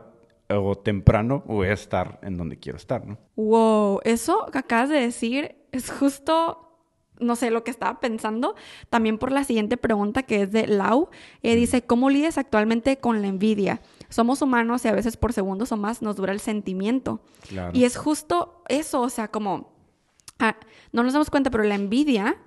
o 0.49 0.77
temprano 0.77 1.43
voy 1.45 1.67
a 1.67 1.73
estar 1.73 2.19
en 2.21 2.37
donde 2.37 2.57
quiero 2.57 2.77
estar, 2.77 3.05
¿no? 3.05 3.17
Wow, 3.35 4.01
eso 4.03 4.45
que 4.51 4.59
acabas 4.59 4.89
de 4.89 4.99
decir 4.99 5.55
es 5.71 5.89
justo 5.91 6.67
no 7.19 7.35
sé 7.35 7.49
lo 7.49 7.63
que 7.63 7.71
estaba 7.71 7.99
pensando, 7.99 8.55
también 8.89 9.17
por 9.17 9.31
la 9.31 9.43
siguiente 9.43 9.77
pregunta 9.77 10.23
que 10.23 10.43
es 10.43 10.51
de 10.51 10.67
Lau. 10.67 11.09
Eh, 11.41 11.55
dice, 11.55 11.81
¿cómo 11.81 12.09
lides 12.09 12.37
actualmente 12.37 12.97
con 12.97 13.21
la 13.21 13.27
envidia? 13.27 13.81
Somos 14.09 14.41
humanos 14.41 14.85
y 14.85 14.87
a 14.87 14.93
veces 14.93 15.17
por 15.17 15.33
segundos 15.33 15.71
o 15.71 15.77
más 15.77 16.01
nos 16.01 16.15
dura 16.15 16.31
el 16.31 16.39
sentimiento. 16.39 17.21
Y 17.73 17.85
es 17.85 17.97
justo 17.97 18.63
eso, 18.69 19.01
o 19.01 19.09
sea, 19.09 19.29
como, 19.29 19.73
ah, 20.39 20.57
no 20.91 21.03
nos 21.03 21.13
damos 21.13 21.29
cuenta, 21.29 21.49
pero 21.49 21.63
la 21.63 21.75
envidia, 21.75 22.37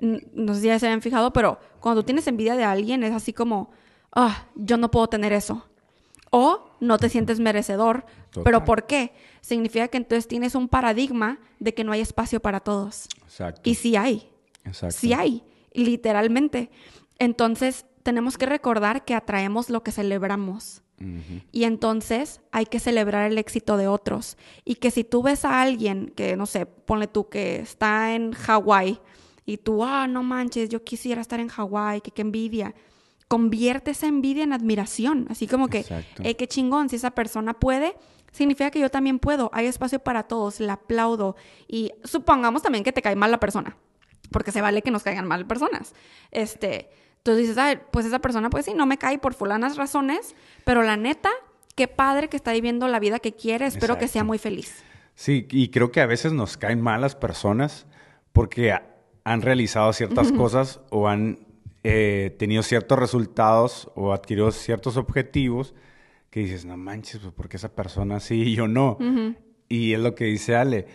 no 0.00 0.54
sé 0.54 0.60
si 0.60 0.66
ya 0.68 0.78
se 0.78 0.86
habían 0.86 1.02
fijado, 1.02 1.32
pero 1.32 1.58
cuando 1.80 2.02
tú 2.02 2.06
tienes 2.06 2.26
envidia 2.26 2.56
de 2.56 2.64
alguien 2.64 3.02
es 3.02 3.12
así 3.12 3.32
como, 3.32 3.70
ah, 4.12 4.46
yo 4.54 4.76
no 4.76 4.90
puedo 4.90 5.08
tener 5.08 5.32
eso. 5.32 5.66
O 6.30 6.70
no 6.80 6.98
te 6.98 7.08
sientes 7.08 7.40
merecedor. 7.40 8.04
¿Pero 8.44 8.64
por 8.64 8.86
qué? 8.86 9.12
Significa 9.40 9.88
que 9.88 9.96
entonces 9.96 10.28
tienes 10.28 10.54
un 10.54 10.68
paradigma 10.68 11.38
de 11.58 11.74
que 11.74 11.84
no 11.84 11.92
hay 11.92 12.00
espacio 12.00 12.40
para 12.40 12.60
todos. 12.60 13.08
Exacto. 13.24 13.62
Y 13.64 13.74
sí 13.74 13.96
hay. 13.96 14.30
Exacto. 14.64 14.96
Sí 14.98 15.12
hay, 15.12 15.42
literalmente. 15.72 16.70
Entonces, 17.18 17.86
tenemos 18.02 18.38
que 18.38 18.46
recordar 18.46 19.04
que 19.04 19.14
atraemos 19.14 19.70
lo 19.70 19.82
que 19.82 19.92
celebramos. 19.92 20.82
Y 21.52 21.62
entonces 21.62 22.40
hay 22.50 22.66
que 22.66 22.80
celebrar 22.80 23.30
el 23.30 23.38
éxito 23.38 23.76
de 23.76 23.86
otros. 23.86 24.36
Y 24.64 24.76
que 24.76 24.90
si 24.90 25.04
tú 25.04 25.22
ves 25.22 25.44
a 25.44 25.60
alguien 25.60 26.12
que, 26.16 26.36
no 26.36 26.44
sé, 26.44 26.66
ponle 26.66 27.06
tú 27.06 27.28
que 27.28 27.60
está 27.60 28.16
en 28.16 28.32
Hawái 28.32 29.00
y 29.48 29.56
tú, 29.56 29.82
ah, 29.82 30.06
no 30.06 30.22
manches, 30.22 30.68
yo 30.68 30.84
quisiera 30.84 31.22
estar 31.22 31.40
en 31.40 31.48
Hawái, 31.48 32.02
que 32.02 32.10
qué 32.10 32.20
envidia 32.20 32.74
convierte 33.28 33.92
esa 33.92 34.06
envidia 34.06 34.42
en 34.42 34.52
admiración. 34.52 35.26
Así 35.30 35.46
como 35.46 35.68
que, 35.68 35.84
eh, 36.22 36.34
qué 36.34 36.46
chingón, 36.46 36.90
si 36.90 36.96
esa 36.96 37.12
persona 37.12 37.54
puede, 37.54 37.94
significa 38.30 38.70
que 38.70 38.80
yo 38.80 38.90
también 38.90 39.18
puedo. 39.18 39.50
Hay 39.54 39.66
espacio 39.66 40.00
para 40.00 40.24
todos, 40.24 40.60
le 40.60 40.70
aplaudo. 40.70 41.34
Y 41.66 41.92
supongamos 42.04 42.62
también 42.62 42.84
que 42.84 42.92
te 42.92 43.00
cae 43.00 43.16
mal 43.16 43.30
la 43.30 43.40
persona, 43.40 43.76
porque 44.30 44.52
se 44.52 44.60
vale 44.60 44.82
que 44.82 44.90
nos 44.90 45.02
caigan 45.02 45.26
mal 45.26 45.46
personas. 45.46 45.94
Este, 46.30 46.90
entonces 47.18 47.42
dices, 47.44 47.58
Ay, 47.58 47.78
pues 47.90 48.04
esa 48.04 48.18
persona, 48.18 48.50
pues 48.50 48.66
sí, 48.66 48.74
no 48.74 48.84
me 48.84 48.98
cae 48.98 49.18
por 49.18 49.32
fulanas 49.32 49.76
razones, 49.76 50.34
pero 50.64 50.82
la 50.82 50.98
neta, 50.98 51.30
qué 51.74 51.88
padre 51.88 52.28
que 52.28 52.36
está 52.36 52.52
viviendo 52.52 52.86
la 52.86 52.98
vida 53.00 53.18
que 53.18 53.34
quiere, 53.34 53.64
espero 53.64 53.96
que 53.96 54.08
sea 54.08 54.24
muy 54.24 54.36
feliz. 54.36 54.84
Sí, 55.14 55.46
y 55.50 55.70
creo 55.70 55.90
que 55.90 56.02
a 56.02 56.06
veces 56.06 56.34
nos 56.34 56.56
caen 56.56 56.82
mal 56.82 57.00
las 57.00 57.16
personas 57.16 57.86
porque 58.32 58.72
han 59.28 59.42
realizado 59.42 59.92
ciertas 59.92 60.32
cosas 60.32 60.80
o 60.88 61.06
han 61.06 61.38
eh, 61.84 62.34
tenido 62.38 62.62
ciertos 62.62 62.98
resultados 62.98 63.90
o 63.94 64.14
adquirido 64.14 64.50
ciertos 64.52 64.96
objetivos 64.96 65.74
que 66.30 66.40
dices, 66.40 66.64
no 66.64 66.78
manches, 66.78 67.20
pues 67.20 67.34
porque 67.34 67.58
esa 67.58 67.74
persona 67.74 68.20
sí 68.20 68.42
y 68.42 68.54
yo 68.54 68.68
no. 68.68 68.96
Y 69.68 69.92
es 69.92 70.00
lo 70.00 70.14
que 70.14 70.24
dice 70.24 70.56
Ale, 70.56 70.86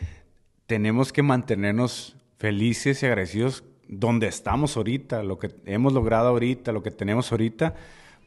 tenemos 0.66 1.14
que 1.14 1.22
mantenernos 1.22 2.18
felices 2.38 3.04
y 3.04 3.06
agradecidos 3.06 3.64
donde 3.88 4.28
estamos 4.28 4.78
ahorita, 4.78 5.22
lo 5.22 5.38
que 5.38 5.54
hemos 5.66 5.94
logrado 5.94 6.30
ahorita, 6.30 6.72
lo 6.72 6.82
que 6.82 6.92
tenemos 6.92 7.32
ahorita, 7.32 7.76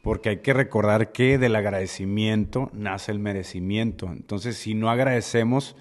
porque 0.02 0.28
hay 0.28 0.36
que 0.38 0.52
recordar 0.52 1.11
que 1.11 1.36
del 1.36 1.57
agradecimiento 1.57 2.70
nace 2.72 3.11
el 3.11 3.18
merecimiento. 3.18 4.07
Entonces, 4.07 4.57
si 4.57 4.74
no 4.74 4.88
agradecemos, 4.88 5.74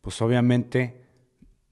pues 0.00 0.22
obviamente 0.22 1.05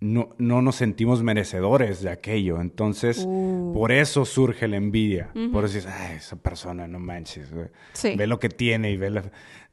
no, 0.01 0.30
no 0.38 0.61
nos 0.61 0.76
sentimos 0.76 1.22
merecedores 1.22 2.03
de 2.03 2.11
aquello. 2.11 2.61
Entonces, 2.61 3.24
uh. 3.26 3.72
por 3.74 3.92
eso 3.92 4.24
surge 4.24 4.68
la 4.68 4.76
envidia. 4.76 5.30
Por 5.53 5.64
eso 5.64 5.74
dices, 5.74 5.86
ay, 5.86 6.16
esa 6.16 6.36
persona, 6.36 6.86
no 6.86 6.99
manches. 6.99 7.51
Ve 7.53 8.26
lo 8.26 8.38
que 8.38 8.49
tiene 8.49 8.90
y 8.90 8.97
ve 8.97 9.11
lo 9.11 9.22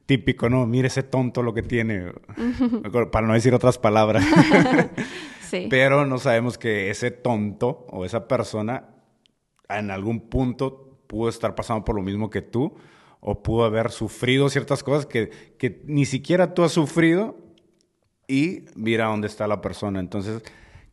Típico, 0.06 0.50
¿no? 0.50 0.66
Mire 0.66 0.88
ese 0.88 1.04
tonto 1.04 1.42
lo 1.42 1.54
que 1.54 1.62
tiene. 1.62 2.12
Para 3.12 3.26
no 3.26 3.34
decir 3.34 3.54
otras 3.54 3.78
palabras. 3.78 4.24
sí. 5.40 5.68
Pero 5.70 6.06
no 6.06 6.18
sabemos 6.18 6.58
que 6.58 6.90
ese 6.90 7.12
tonto 7.12 7.86
o 7.88 8.04
esa 8.04 8.26
persona 8.26 8.88
en 9.68 9.90
algún 9.90 10.28
punto 10.28 10.98
pudo 11.06 11.28
estar 11.28 11.54
pasando 11.54 11.84
por 11.84 11.94
lo 11.94 12.02
mismo 12.02 12.30
que 12.30 12.42
tú 12.42 12.74
o 13.20 13.42
pudo 13.42 13.64
haber 13.64 13.90
sufrido 13.90 14.48
ciertas 14.48 14.82
cosas 14.82 15.06
que, 15.06 15.30
que 15.56 15.82
ni 15.86 16.04
siquiera 16.04 16.54
tú 16.54 16.64
has 16.64 16.72
sufrido 16.72 17.36
y 18.26 18.64
mira 18.74 19.06
dónde 19.06 19.26
está 19.26 19.46
la 19.46 19.60
persona. 19.60 20.00
Entonces, 20.00 20.42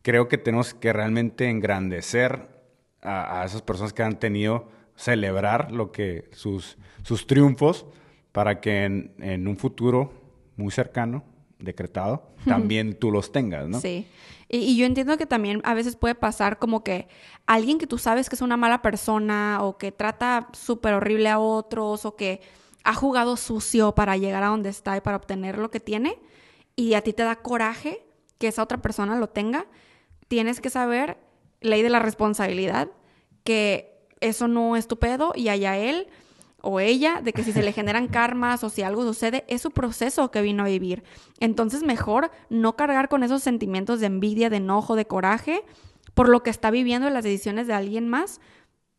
creo 0.02 0.28
que 0.28 0.38
tenemos 0.38 0.74
que 0.74 0.94
realmente 0.94 1.50
engrandecer 1.50 2.48
a, 3.02 3.44
esas 3.46 3.62
personas 3.62 3.94
que 3.94 4.04
han 4.04 4.20
tenido, 4.20 4.68
celebrar 4.96 5.72
lo 5.72 5.92
que 5.92 6.30
sus, 6.32 6.78
sus 7.04 7.28
triunfos 7.28 7.86
para 8.32 8.60
que 8.60 8.86
en, 8.86 9.48
un 9.48 9.58
futuro 9.58 10.12
muy 10.58 10.72
cercano, 10.72 11.24
decretado, 11.60 12.34
también 12.46 12.96
tú 12.96 13.12
los 13.12 13.32
tengas, 13.32 13.68
¿no? 13.68 13.80
Sí. 13.80 14.08
Y, 14.50 14.58
y, 14.58 14.78
yo 14.78 14.86
entiendo 14.86 15.18
que 15.18 15.28
también 15.28 15.62
a 15.64 15.74
veces 15.74 15.96
puede 15.96 16.16
pasar 16.16 16.58
como 16.58 16.84
que 16.84 17.08
alguien 17.46 17.78
que 17.78 17.86
tú 17.86 17.98
sabes 18.00 18.30
que 18.30 18.36
es 18.36 18.42
una 18.42 18.58
mala 18.58 18.82
persona 18.82 19.60
o 19.62 19.78
que 19.78 19.92
trata 19.92 20.50
súper 20.54 20.96
horrible 20.96 21.30
a 21.30 21.38
otros 21.40 22.04
o 22.06 22.16
que 22.16 22.42
ha 22.84 22.94
jugado 22.96 23.38
sucio 23.38 23.94
para 23.94 24.18
llegar 24.18 24.42
a 24.44 24.48
donde 24.48 24.70
está 24.70 24.98
y 24.98 25.02
para 25.02 25.18
obtener 25.18 25.60
lo 25.60 25.70
que 25.70 25.80
tiene, 25.80 26.18
y 26.80 26.94
a 26.94 27.02
ti 27.02 27.12
te 27.12 27.24
da 27.24 27.36
coraje 27.36 28.06
que 28.38 28.48
esa 28.48 28.64
otra 28.64 28.78
persona 28.78 29.20
lo 29.20 29.28
tenga, 29.28 29.66
tienes 30.30 30.62
que 30.62 30.70
saber, 30.70 31.18
ley 31.60 31.82
de 31.82 31.90
la 31.90 32.00
responsabilidad, 32.00 32.88
que 33.44 34.08
eso 34.22 34.48
no 34.48 34.78
es 34.78 34.88
tu 34.88 34.98
pedo 34.98 35.34
y 35.36 35.50
allá 35.50 35.78
él 35.78 36.08
o 36.62 36.80
ella, 36.80 37.20
de 37.22 37.34
que 37.34 37.44
si 37.44 37.52
se 37.52 37.64
le 37.64 37.74
generan 37.74 38.08
karmas 38.08 38.64
o 38.64 38.70
si 38.70 38.82
algo 38.82 39.04
sucede, 39.04 39.44
es 39.50 39.62
su 39.62 39.72
proceso 39.72 40.32
que 40.32 40.42
vino 40.42 40.64
a 40.64 40.68
vivir. 40.68 41.04
Entonces 41.42 41.84
mejor 41.84 42.32
no 42.50 42.78
cargar 42.78 43.10
con 43.10 43.24
esos 43.24 43.44
sentimientos 43.44 44.00
de 44.00 44.06
envidia, 44.06 44.50
de 44.50 44.58
enojo, 44.58 44.96
de 44.96 45.06
coraje 45.06 45.66
por 46.14 46.30
lo 46.30 46.44
que 46.44 46.50
está 46.50 46.72
viviendo 46.72 47.10
en 47.10 47.14
las 47.14 47.26
decisiones 47.26 47.68
de 47.68 47.74
alguien 47.74 48.08
más. 48.08 48.40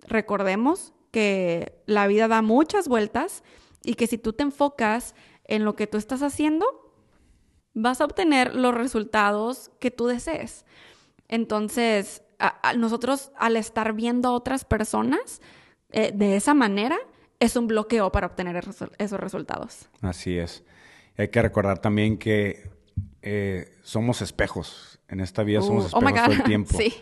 Recordemos 0.06 0.92
que 1.12 1.80
la 1.86 2.06
vida 2.08 2.28
da 2.28 2.42
muchas 2.42 2.88
vueltas 2.88 3.42
y 3.82 3.94
que 3.94 4.06
si 4.06 4.18
tú 4.18 4.34
te 4.34 4.42
enfocas 4.42 5.14
en 5.44 5.64
lo 5.64 5.76
que 5.76 5.86
tú 5.86 5.96
estás 5.96 6.22
haciendo, 6.22 6.66
vas 7.74 8.00
a 8.00 8.04
obtener 8.04 8.54
los 8.54 8.74
resultados 8.74 9.70
que 9.78 9.90
tú 9.90 10.06
desees. 10.06 10.64
Entonces, 11.28 12.22
nosotros 12.76 13.30
al 13.36 13.56
estar 13.56 13.92
viendo 13.92 14.28
a 14.28 14.32
otras 14.32 14.64
personas 14.64 15.40
eh, 15.92 16.12
de 16.14 16.36
esa 16.36 16.54
manera, 16.54 16.96
es 17.38 17.56
un 17.56 17.66
bloqueo 17.66 18.12
para 18.12 18.26
obtener 18.26 18.62
esos 18.98 19.20
resultados. 19.20 19.88
Así 20.02 20.38
es. 20.38 20.62
Hay 21.16 21.28
que 21.28 21.40
recordar 21.42 21.78
también 21.78 22.18
que 22.18 22.70
eh, 23.22 23.76
somos 23.82 24.22
espejos. 24.22 24.98
En 25.08 25.20
esta 25.20 25.42
vida 25.42 25.62
somos 25.62 25.92
uh, 25.92 25.96
oh 25.96 26.08
espejos 26.08 26.24
todo 26.24 26.34
el 26.34 26.42
tiempo. 26.44 26.76
sí. 26.76 26.94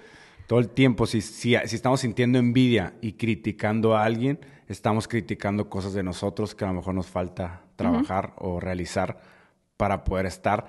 Todo 0.46 0.60
el 0.60 0.70
tiempo. 0.70 1.06
Si, 1.06 1.20
si, 1.20 1.56
si, 1.66 1.76
estamos 1.76 2.00
sintiendo 2.00 2.38
envidia 2.38 2.94
y 3.02 3.12
criticando 3.12 3.94
a 3.94 4.04
alguien, 4.04 4.40
estamos 4.66 5.06
criticando 5.06 5.68
cosas 5.68 5.92
de 5.92 6.02
nosotros 6.02 6.54
que 6.54 6.64
a 6.64 6.68
lo 6.68 6.74
mejor 6.74 6.94
nos 6.94 7.06
falta 7.06 7.64
trabajar 7.76 8.32
o 8.38 8.58
realizar 8.58 9.20
para 9.78 10.04
poder 10.04 10.26
estar 10.26 10.66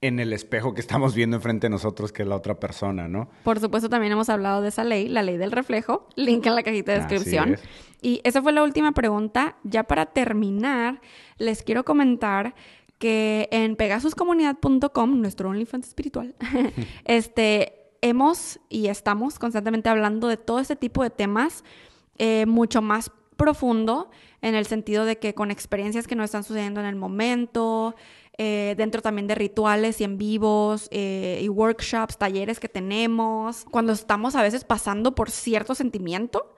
en 0.00 0.18
el 0.18 0.32
espejo 0.32 0.74
que 0.74 0.80
estamos 0.80 1.14
viendo 1.14 1.36
enfrente 1.36 1.66
de 1.66 1.70
nosotros, 1.70 2.12
que 2.12 2.22
es 2.22 2.28
la 2.28 2.36
otra 2.36 2.58
persona, 2.58 3.06
¿no? 3.06 3.28
Por 3.44 3.60
supuesto, 3.60 3.88
también 3.88 4.12
hemos 4.12 4.28
hablado 4.28 4.60
de 4.60 4.68
esa 4.68 4.82
ley, 4.82 5.08
la 5.08 5.22
ley 5.22 5.36
del 5.36 5.52
reflejo, 5.52 6.08
link 6.16 6.44
en 6.46 6.54
la 6.54 6.62
cajita 6.62 6.92
de 6.92 6.98
descripción. 6.98 7.56
Y 8.02 8.20
esa 8.24 8.42
fue 8.42 8.52
la 8.52 8.62
última 8.62 8.92
pregunta. 8.92 9.56
Ya 9.62 9.84
para 9.84 10.06
terminar, 10.06 11.00
les 11.38 11.62
quiero 11.62 11.84
comentar 11.84 12.54
que 12.98 13.48
en 13.52 13.76
pegasuscomunidad.com, 13.76 15.20
nuestro 15.20 15.50
OnlyFans 15.50 15.88
espiritual, 15.88 16.34
este, 17.04 17.90
hemos 18.00 18.58
y 18.68 18.88
estamos 18.88 19.38
constantemente 19.38 19.88
hablando 19.88 20.28
de 20.28 20.36
todo 20.36 20.60
este 20.60 20.76
tipo 20.76 21.02
de 21.02 21.10
temas 21.10 21.62
eh, 22.18 22.46
mucho 22.46 22.80
más 22.80 23.10
profundo 23.36 24.10
en 24.40 24.54
el 24.54 24.66
sentido 24.66 25.04
de 25.04 25.18
que 25.18 25.34
con 25.34 25.50
experiencias 25.50 26.06
que 26.06 26.14
no 26.14 26.24
están 26.24 26.44
sucediendo 26.44 26.80
en 26.80 26.86
el 26.86 26.96
momento, 26.96 27.94
eh, 28.38 28.74
dentro 28.76 29.02
también 29.02 29.26
de 29.26 29.34
rituales 29.34 30.00
y 30.00 30.04
en 30.04 30.18
vivos 30.18 30.88
eh, 30.90 31.40
y 31.42 31.48
workshops, 31.48 32.18
talleres 32.18 32.60
que 32.60 32.68
tenemos, 32.68 33.64
cuando 33.70 33.92
estamos 33.92 34.34
a 34.34 34.42
veces 34.42 34.64
pasando 34.64 35.14
por 35.14 35.30
cierto 35.30 35.74
sentimiento 35.74 36.55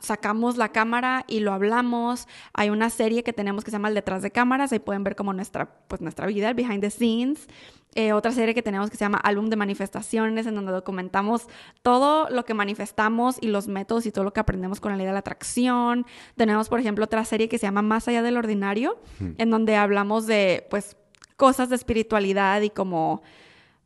sacamos 0.00 0.56
la 0.56 0.70
cámara 0.70 1.24
y 1.26 1.40
lo 1.40 1.52
hablamos. 1.52 2.28
Hay 2.52 2.70
una 2.70 2.90
serie 2.90 3.22
que 3.22 3.32
tenemos 3.32 3.64
que 3.64 3.70
se 3.70 3.76
llama 3.76 3.88
El 3.88 3.94
detrás 3.94 4.22
de 4.22 4.30
cámaras, 4.30 4.72
ahí 4.72 4.78
pueden 4.78 5.04
ver 5.04 5.16
como 5.16 5.32
nuestra, 5.32 5.70
pues, 5.88 6.00
nuestra 6.00 6.26
vida, 6.26 6.48
el 6.48 6.54
behind 6.54 6.80
the 6.80 6.90
scenes. 6.90 7.48
Eh, 7.94 8.12
otra 8.12 8.30
serie 8.32 8.54
que 8.54 8.62
tenemos 8.62 8.90
que 8.90 8.96
se 8.96 9.04
llama 9.04 9.18
Álbum 9.18 9.48
de 9.48 9.56
Manifestaciones, 9.56 10.46
en 10.46 10.54
donde 10.54 10.72
documentamos 10.72 11.48
todo 11.82 12.28
lo 12.30 12.44
que 12.44 12.54
manifestamos 12.54 13.38
y 13.40 13.48
los 13.48 13.66
métodos 13.66 14.06
y 14.06 14.12
todo 14.12 14.24
lo 14.24 14.32
que 14.32 14.40
aprendemos 14.40 14.78
con 14.78 14.92
la 14.92 14.98
ley 14.98 15.06
de 15.06 15.12
la 15.12 15.20
atracción. 15.20 16.06
Tenemos, 16.36 16.68
por 16.68 16.78
ejemplo, 16.78 17.06
otra 17.06 17.24
serie 17.24 17.48
que 17.48 17.58
se 17.58 17.66
llama 17.66 17.82
Más 17.82 18.06
allá 18.06 18.22
del 18.22 18.36
ordinario, 18.36 19.00
en 19.38 19.50
donde 19.50 19.74
hablamos 19.74 20.26
de, 20.26 20.66
pues, 20.70 20.96
cosas 21.36 21.70
de 21.70 21.76
espiritualidad 21.76 22.60
y 22.60 22.70
como 22.70 23.22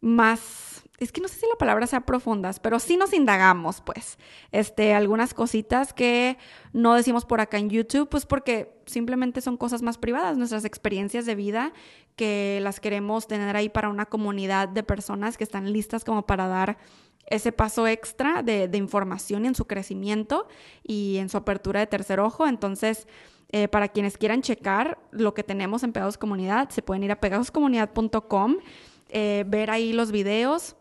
más 0.01 0.83
es 1.05 1.13
que 1.13 1.21
no 1.21 1.29
sé 1.29 1.37
si 1.37 1.47
la 1.47 1.57
palabra 1.57 1.87
sea 1.87 2.03
profundas, 2.03 2.61
pero 2.61 2.79
sí 2.79 2.97
nos 2.97 3.13
indagamos, 3.13 3.81
pues, 3.81 4.19
este, 4.51 4.95
algunas 4.95 5.35
cositas 5.35 5.93
que 5.93 6.39
no 6.73 6.95
decimos 6.95 7.25
por 7.25 7.41
acá 7.41 7.59
en 7.59 7.71
YouTube, 7.71 8.09
pues 8.09 8.27
porque 8.27 8.75
simplemente 8.87 9.41
son 9.41 9.57
cosas 9.57 9.83
más 9.83 9.99
privadas, 9.99 10.37
nuestras 10.37 10.65
experiencias 10.65 11.27
de 11.27 11.35
vida 11.35 11.73
que 12.17 12.61
las 12.63 12.81
queremos 12.81 13.27
tener 13.27 13.57
ahí 13.57 13.69
para 13.69 13.89
una 13.89 14.07
comunidad 14.07 14.69
de 14.69 14.83
personas 14.83 15.37
que 15.37 15.45
están 15.45 15.73
listas 15.73 16.05
como 16.05 16.27
para 16.27 16.47
dar 16.47 16.79
ese 17.27 17.53
paso 17.53 17.87
extra 17.87 18.43
de, 18.43 18.69
información 18.75 19.47
en 19.47 19.55
su 19.55 19.67
crecimiento 19.67 20.49
y 20.83 21.17
en 21.19 21.29
su 21.29 21.37
apertura 21.39 21.81
de 21.81 21.87
tercer 21.87 22.21
ojo. 22.21 22.47
Entonces, 22.47 23.07
eh, 23.51 23.69
para 23.69 23.89
quienes 23.89 24.19
quieran 24.19 24.43
checar 24.43 24.99
lo 25.11 25.35
que 25.35 25.43
tenemos 25.43 25.83
en 25.83 25.93
Pegados 25.93 26.19
Comunidad, 26.19 26.69
se 26.71 26.83
pueden 26.83 27.05
ir 27.05 27.13
a 27.13 27.21
pegadoscomunidad.com, 27.21 28.57
eh, 29.09 29.45
ver 29.47 29.71
ahí 29.71 29.93
los 29.93 30.11
videos 30.11 30.77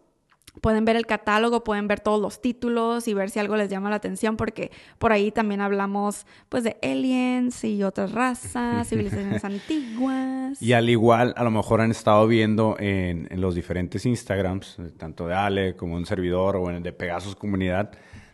Pueden 0.59 0.83
ver 0.83 0.97
el 0.97 1.05
catálogo, 1.05 1.63
pueden 1.63 1.87
ver 1.87 2.01
todos 2.01 2.21
los 2.21 2.41
títulos 2.41 3.07
y 3.07 3.13
ver 3.13 3.29
si 3.29 3.39
algo 3.39 3.55
les 3.55 3.69
llama 3.69 3.89
la 3.89 3.95
atención, 3.95 4.35
porque 4.35 4.69
por 4.97 5.13
ahí 5.13 5.31
también 5.31 5.61
hablamos 5.61 6.25
pues 6.49 6.65
de 6.65 6.77
aliens 6.83 7.63
y 7.63 7.83
otras 7.83 8.11
razas, 8.11 8.87
civilizaciones 8.89 9.45
antiguas. 9.45 10.61
Y 10.61 10.73
al 10.73 10.89
igual, 10.89 11.33
a 11.37 11.43
lo 11.45 11.51
mejor 11.51 11.79
han 11.79 11.91
estado 11.91 12.27
viendo 12.27 12.75
en, 12.79 13.29
los 13.39 13.55
diferentes 13.55 14.05
Instagrams, 14.05 14.77
tanto 14.97 15.25
de 15.25 15.35
Ale 15.35 15.75
como 15.75 15.95
un 15.95 16.05
servidor 16.05 16.57
o 16.57 16.69
en 16.69 16.77
el 16.77 16.83
de 16.83 16.91
Pegasus 16.91 17.35
Comunidad, 17.35 17.91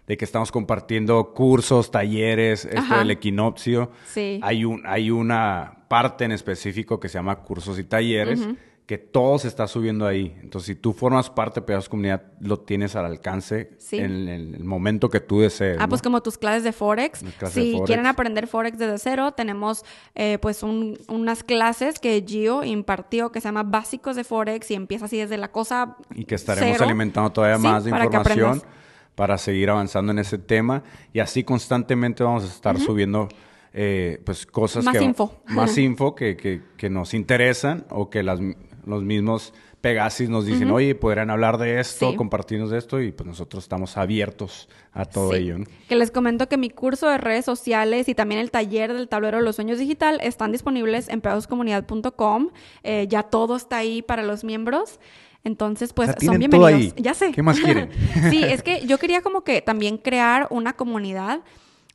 de 0.08 0.18
que 0.18 0.26
estamos 0.26 0.52
compartiendo 0.52 1.34
cursos, 1.34 1.92
talleres, 1.92 2.66
esto 2.66 2.98
del 2.98 3.12
equinoccio. 3.12 3.92
Sí. 4.08 4.40
Hay, 4.42 4.66
un, 4.66 4.82
hay 4.86 5.12
una 5.12 5.86
parte 5.88 6.26
en 6.26 6.32
específico 6.32 7.00
que 7.00 7.10
se 7.10 7.20
llama 7.20 7.36
cursos 7.38 7.78
y 7.78 7.84
talleres 7.84 8.40
que 8.88 8.98
todo 8.98 9.38
se 9.38 9.50
está 9.50 9.68
subiendo 9.68 10.08
ahí. 10.08 10.34
Entonces, 10.42 10.68
si 10.68 10.76
tú 10.76 10.94
formas 10.94 11.30
parte 11.30 11.60
de 11.60 11.66
Pedazos 11.66 11.90
Comunidad, 11.90 12.24
lo 12.40 12.62
tienes 12.62 12.96
al 12.96 13.04
alcance 13.04 13.72
en, 13.92 14.30
el 14.30 14.64
momento 14.64 15.10
que 15.10 15.20
tú 15.20 15.42
desees. 15.42 15.78
Ah, 15.78 15.90
pues 15.90 16.02
como 16.02 16.24
tus 16.24 16.38
clases 16.38 16.64
de 16.64 16.72
Forex. 16.72 17.22
Si 17.52 17.78
quieren 17.86 18.06
aprender 18.06 18.48
Forex 18.48 18.78
desde 18.78 18.98
cero, 18.98 19.34
tenemos 19.34 19.84
eh, 20.16 20.38
pues 20.42 20.64
unas 20.64 21.44
clases 21.44 22.00
que 22.00 22.24
Gio 22.26 22.64
impartió 22.64 23.30
que 23.30 23.42
se 23.42 23.50
llama 23.50 23.64
Básicos 23.64 24.16
de 24.16 24.24
Forex 24.24 24.72
y 24.72 24.76
empieza 24.76 25.06
así 25.06 25.18
desde 25.18 25.38
la 25.38 25.52
cosa 25.52 25.98
Y 26.16 26.24
que 26.24 26.36
estaremos 26.36 26.80
alimentando 26.80 27.30
todavía 27.34 27.58
más 27.58 27.84
de 27.84 27.90
información 27.90 28.64
para 29.16 29.38
seguir 29.38 29.70
avanzando 29.70 30.14
en 30.14 30.20
ese 30.20 30.38
tema. 30.38 30.82
Y 31.12 31.20
así 31.20 31.44
constantemente 31.44 32.24
vamos 32.24 32.46
a 32.46 32.48
estar 32.48 32.80
subiendo... 32.80 33.28
Eh, 33.80 34.22
pues 34.26 34.48
cosas 34.48 34.84
más 34.84 35.00
info. 35.00 35.44
más 35.46 35.78
info 35.78 36.16
que, 36.16 36.36
que, 36.36 36.64
que, 36.78 36.90
nos 36.90 37.14
interesan 37.14 37.86
o 37.92 38.10
que 38.10 38.24
las 38.24 38.40
los 38.88 39.04
mismos 39.04 39.54
Pegasis 39.82 40.28
nos 40.28 40.46
dicen, 40.46 40.72
oye, 40.72 40.96
podrían 40.96 41.30
hablar 41.30 41.60
de 41.60 41.80
esto, 41.80 42.16
compartirnos 42.16 42.72
de 42.72 42.80
esto, 42.80 43.00
y 43.00 43.12
pues 43.12 43.28
nosotros 43.28 43.64
estamos 43.64 43.96
abiertos 43.96 44.68
a 44.92 45.06
todo 45.06 45.36
ello. 45.36 45.58
Que 45.88 45.96
les 45.96 46.10
comento 46.10 46.50
que 46.50 46.58
mi 46.58 46.72
curso 46.72 47.08
de 47.08 47.20
redes 47.20 47.46
sociales 47.46 48.10
y 48.10 48.16
también 48.16 48.42
el 48.42 48.50
taller 48.50 48.92
del 48.92 49.08
tablero 49.08 49.38
de 49.38 49.44
los 49.44 49.56
sueños 49.56 49.78
digital 49.78 50.20
están 50.24 50.52
disponibles 50.52 51.10
en 51.10 51.22
pedagoscomunidad.com. 51.22 52.50
Eh, 52.84 53.06
ya 53.08 53.24
todo 53.24 53.56
está 53.56 53.78
ahí 53.78 54.02
para 54.02 54.24
los 54.24 54.44
miembros. 54.44 55.00
Entonces, 55.44 55.94
pues 55.94 56.16
son 56.26 56.40
bienvenidos. 56.40 56.96
Ya 56.98 57.14
sé. 57.14 57.32
¿Qué 57.32 57.44
más 57.44 57.60
quieren? 57.60 57.92
sí, 58.32 58.44
es 58.44 58.64
que 58.64 58.86
yo 58.88 58.98
quería 58.98 59.22
como 59.22 59.44
que 59.44 59.62
también 59.62 59.98
crear 59.98 60.48
una 60.50 60.74
comunidad. 60.74 61.42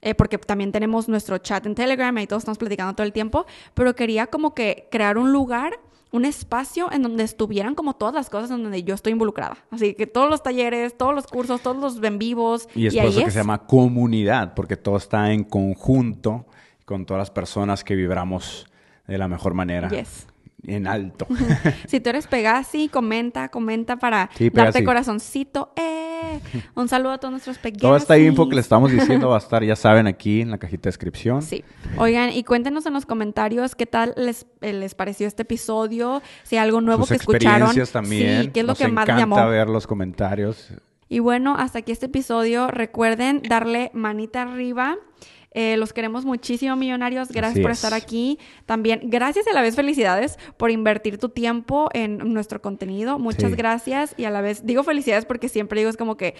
Eh, 0.04 0.16
porque 0.16 0.36
también 0.36 0.72
tenemos 0.72 1.08
nuestro 1.08 1.38
chat 1.38 1.64
en 1.64 1.76
Telegram, 1.76 2.16
ahí 2.16 2.26
todos 2.26 2.40
estamos 2.42 2.58
platicando 2.58 2.92
todo 2.92 3.06
el 3.06 3.12
tiempo, 3.12 3.46
pero 3.72 3.94
quería 3.94 4.26
como 4.26 4.52
que 4.52 4.88
crear 4.90 5.16
un 5.16 5.30
lugar 5.30 5.78
un 6.12 6.24
espacio 6.24 6.92
en 6.92 7.02
donde 7.02 7.24
estuvieran 7.24 7.74
como 7.74 7.94
todas 7.94 8.14
las 8.14 8.30
cosas 8.30 8.50
en 8.50 8.62
donde 8.62 8.84
yo 8.84 8.94
estoy 8.94 9.12
involucrada. 9.12 9.56
Así 9.70 9.94
que 9.94 10.06
todos 10.06 10.30
los 10.30 10.42
talleres, 10.42 10.96
todos 10.96 11.14
los 11.14 11.26
cursos, 11.26 11.60
todos 11.62 11.76
los 11.78 12.02
en 12.04 12.18
vivos. 12.18 12.68
Y 12.74 12.86
es 12.86 12.94
por 12.94 13.06
eso 13.06 13.24
que 13.24 13.30
se 13.30 13.38
llama 13.38 13.66
comunidad, 13.66 14.54
porque 14.54 14.76
todo 14.76 14.98
está 14.98 15.32
en 15.32 15.44
conjunto 15.44 16.46
con 16.84 17.06
todas 17.06 17.22
las 17.22 17.30
personas 17.30 17.82
que 17.82 17.94
vibramos 17.94 18.66
de 19.06 19.18
la 19.18 19.26
mejor 19.26 19.54
manera. 19.54 19.88
Yes 19.88 20.28
en 20.66 20.86
alto. 20.86 21.26
si 21.88 22.00
tú 22.00 22.10
eres 22.10 22.26
Pegasi, 22.26 22.88
comenta, 22.88 23.48
comenta 23.48 23.96
para 23.96 24.30
darte 24.52 24.84
corazoncito. 24.84 25.72
¡Eh! 25.76 26.11
Un 26.74 26.88
saludo 26.88 27.12
a 27.12 27.18
todos 27.18 27.32
nuestros 27.32 27.58
Pegasi. 27.58 27.80
Toda 27.80 27.98
esta 27.98 28.18
info 28.18 28.48
que 28.48 28.54
le 28.54 28.60
estamos 28.60 28.90
diciendo 28.90 29.28
va 29.28 29.36
a 29.36 29.38
estar, 29.38 29.64
ya 29.64 29.76
saben, 29.76 30.06
aquí 30.06 30.40
en 30.40 30.50
la 30.50 30.58
cajita 30.58 30.82
de 30.82 30.88
descripción. 30.88 31.42
Sí. 31.42 31.64
Oigan, 31.96 32.30
y 32.30 32.44
cuéntenos 32.44 32.86
en 32.86 32.92
los 32.94 33.06
comentarios 33.06 33.74
qué 33.74 33.86
tal 33.86 34.14
les, 34.16 34.46
eh, 34.60 34.72
les 34.72 34.94
pareció 34.94 35.26
este 35.26 35.42
episodio, 35.42 36.22
si 36.42 36.56
hay 36.56 36.62
algo 36.62 36.80
nuevo 36.80 37.06
que 37.06 37.14
escucharon. 37.14 37.74
también. 37.92 38.42
Sí, 38.44 38.48
qué 38.48 38.60
es 38.60 38.66
lo 38.66 38.72
Nos 38.72 38.78
que 38.78 38.88
más 38.88 39.06
llamó. 39.06 39.36
encanta 39.36 39.50
ver 39.50 39.68
los 39.68 39.86
comentarios. 39.86 40.72
Y 41.08 41.18
bueno, 41.18 41.56
hasta 41.58 41.80
aquí 41.80 41.92
este 41.92 42.06
episodio. 42.06 42.68
Recuerden 42.68 43.42
darle 43.42 43.90
manita 43.92 44.42
arriba 44.42 44.96
eh, 45.54 45.76
los 45.76 45.92
queremos 45.92 46.24
muchísimo, 46.24 46.76
millonarios. 46.76 47.30
Gracias 47.30 47.62
por 47.62 47.70
estar 47.70 47.94
aquí. 47.94 48.38
También, 48.66 49.00
gracias 49.04 49.46
y 49.46 49.50
a 49.50 49.52
la 49.52 49.62
vez 49.62 49.76
felicidades 49.76 50.38
por 50.56 50.70
invertir 50.70 51.18
tu 51.18 51.28
tiempo 51.28 51.88
en 51.92 52.18
nuestro 52.32 52.62
contenido. 52.62 53.18
Muchas 53.18 53.54
gracias. 53.54 54.14
Y 54.16 54.24
a 54.24 54.30
la 54.30 54.40
vez, 54.40 54.64
digo 54.64 54.82
felicidades 54.82 55.24
porque 55.24 55.48
siempre 55.48 55.80
digo 55.80 55.90
es 55.90 55.96
como 55.96 56.16
que 56.16 56.34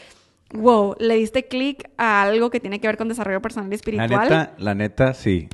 wow, 0.55 0.95
le 0.99 1.17
diste 1.17 1.47
clic 1.47 1.91
a 1.97 2.23
algo 2.23 2.51
que 2.51 2.61
tiene 2.61 2.81
que 2.81 2.87
ver 2.87 2.97
con 2.97 3.09
desarrollo 3.09 3.41
personal 3.41 3.71
y 3.73 3.75
espiritual. 3.75 4.11
La 4.11 4.39
neta, 4.39 4.55
la 4.59 4.75
neta, 4.75 5.15
sí. 5.15 5.49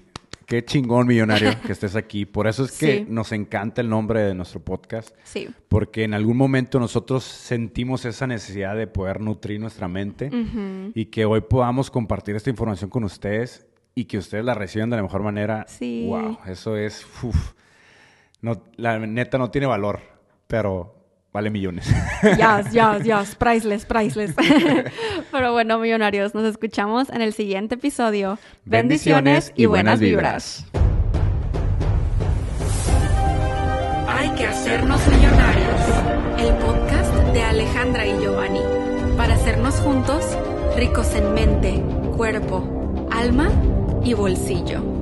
Qué 0.49 0.65
chingón, 0.65 1.07
millonario, 1.07 1.51
que 1.67 1.73
estés 1.73 1.95
aquí. 1.95 2.25
Por 2.25 2.47
eso 2.47 2.65
es 2.65 2.79
que 2.79 3.05
nos 3.07 3.33
encanta 3.33 3.83
el 3.83 3.91
nombre 3.91 4.23
de 4.23 4.35
nuestro 4.35 4.61
podcast. 4.61 5.15
Sí. 5.23 5.51
Porque 5.69 6.05
en 6.05 6.15
algún 6.15 6.39
momento 6.39 6.81
nosotros 6.81 7.23
sentimos 7.23 8.07
esa 8.07 8.27
necesidad 8.27 8.75
de 8.75 8.87
poder 8.87 9.21
nutrir 9.21 9.61
nuestra 9.61 9.89
mente 9.89 10.31
y 10.95 11.05
que 11.07 11.27
hoy 11.27 11.43
podamos 11.43 11.91
compartir 11.91 12.35
esta 12.35 12.49
información 12.49 12.89
con 12.89 13.05
ustedes 13.05 13.67
y 13.95 14.07
que 14.07 14.17
ustedes 14.17 14.43
la 14.43 14.55
reciban 14.55 14.89
de 14.89 14.97
la 14.97 15.03
mejor 15.03 15.23
manera. 15.23 15.67
Sí. 15.69 16.07
Wow, 16.09 16.39
eso 16.47 16.79
es. 16.79 17.07
no, 18.41 18.63
la 18.77 18.99
neta 19.01 19.37
no 19.37 19.51
tiene 19.51 19.67
valor, 19.67 20.01
pero 20.47 20.98
vale 21.33 21.51
millones. 21.51 21.87
Yes, 22.23 22.73
yes, 22.73 23.05
yes. 23.05 23.35
Priceless, 23.35 23.85
priceless. 23.85 24.35
Pero 25.33 25.53
bueno, 25.53 25.79
millonarios, 25.79 26.35
nos 26.35 26.45
escuchamos 26.45 27.09
en 27.11 27.23
el 27.23 27.33
siguiente 27.33 27.77
episodio. 27.77 28.39
Bendiciones, 28.65 29.53
y, 29.57 29.67
buenas 29.67 30.01
vibras. 30.01 30.65
Hay 34.09 34.31
que 34.31 34.47
hacernos 34.47 35.01
millonarios. 35.09 35.81
el 36.39 36.55
podcast 36.55 37.15
de 37.33 37.43
Alejandra 37.43 38.07
y 38.07 38.19
Giovanni, 38.21 38.61
para 39.17 39.35
hacernos 39.35 39.75
juntos 39.77 40.25
ricos 40.77 41.13
en 41.15 41.35
mente, 41.35 41.83
cuerpo, 42.17 43.09
alma 43.11 43.51
y 44.05 44.15
bolsillo. 44.15 44.98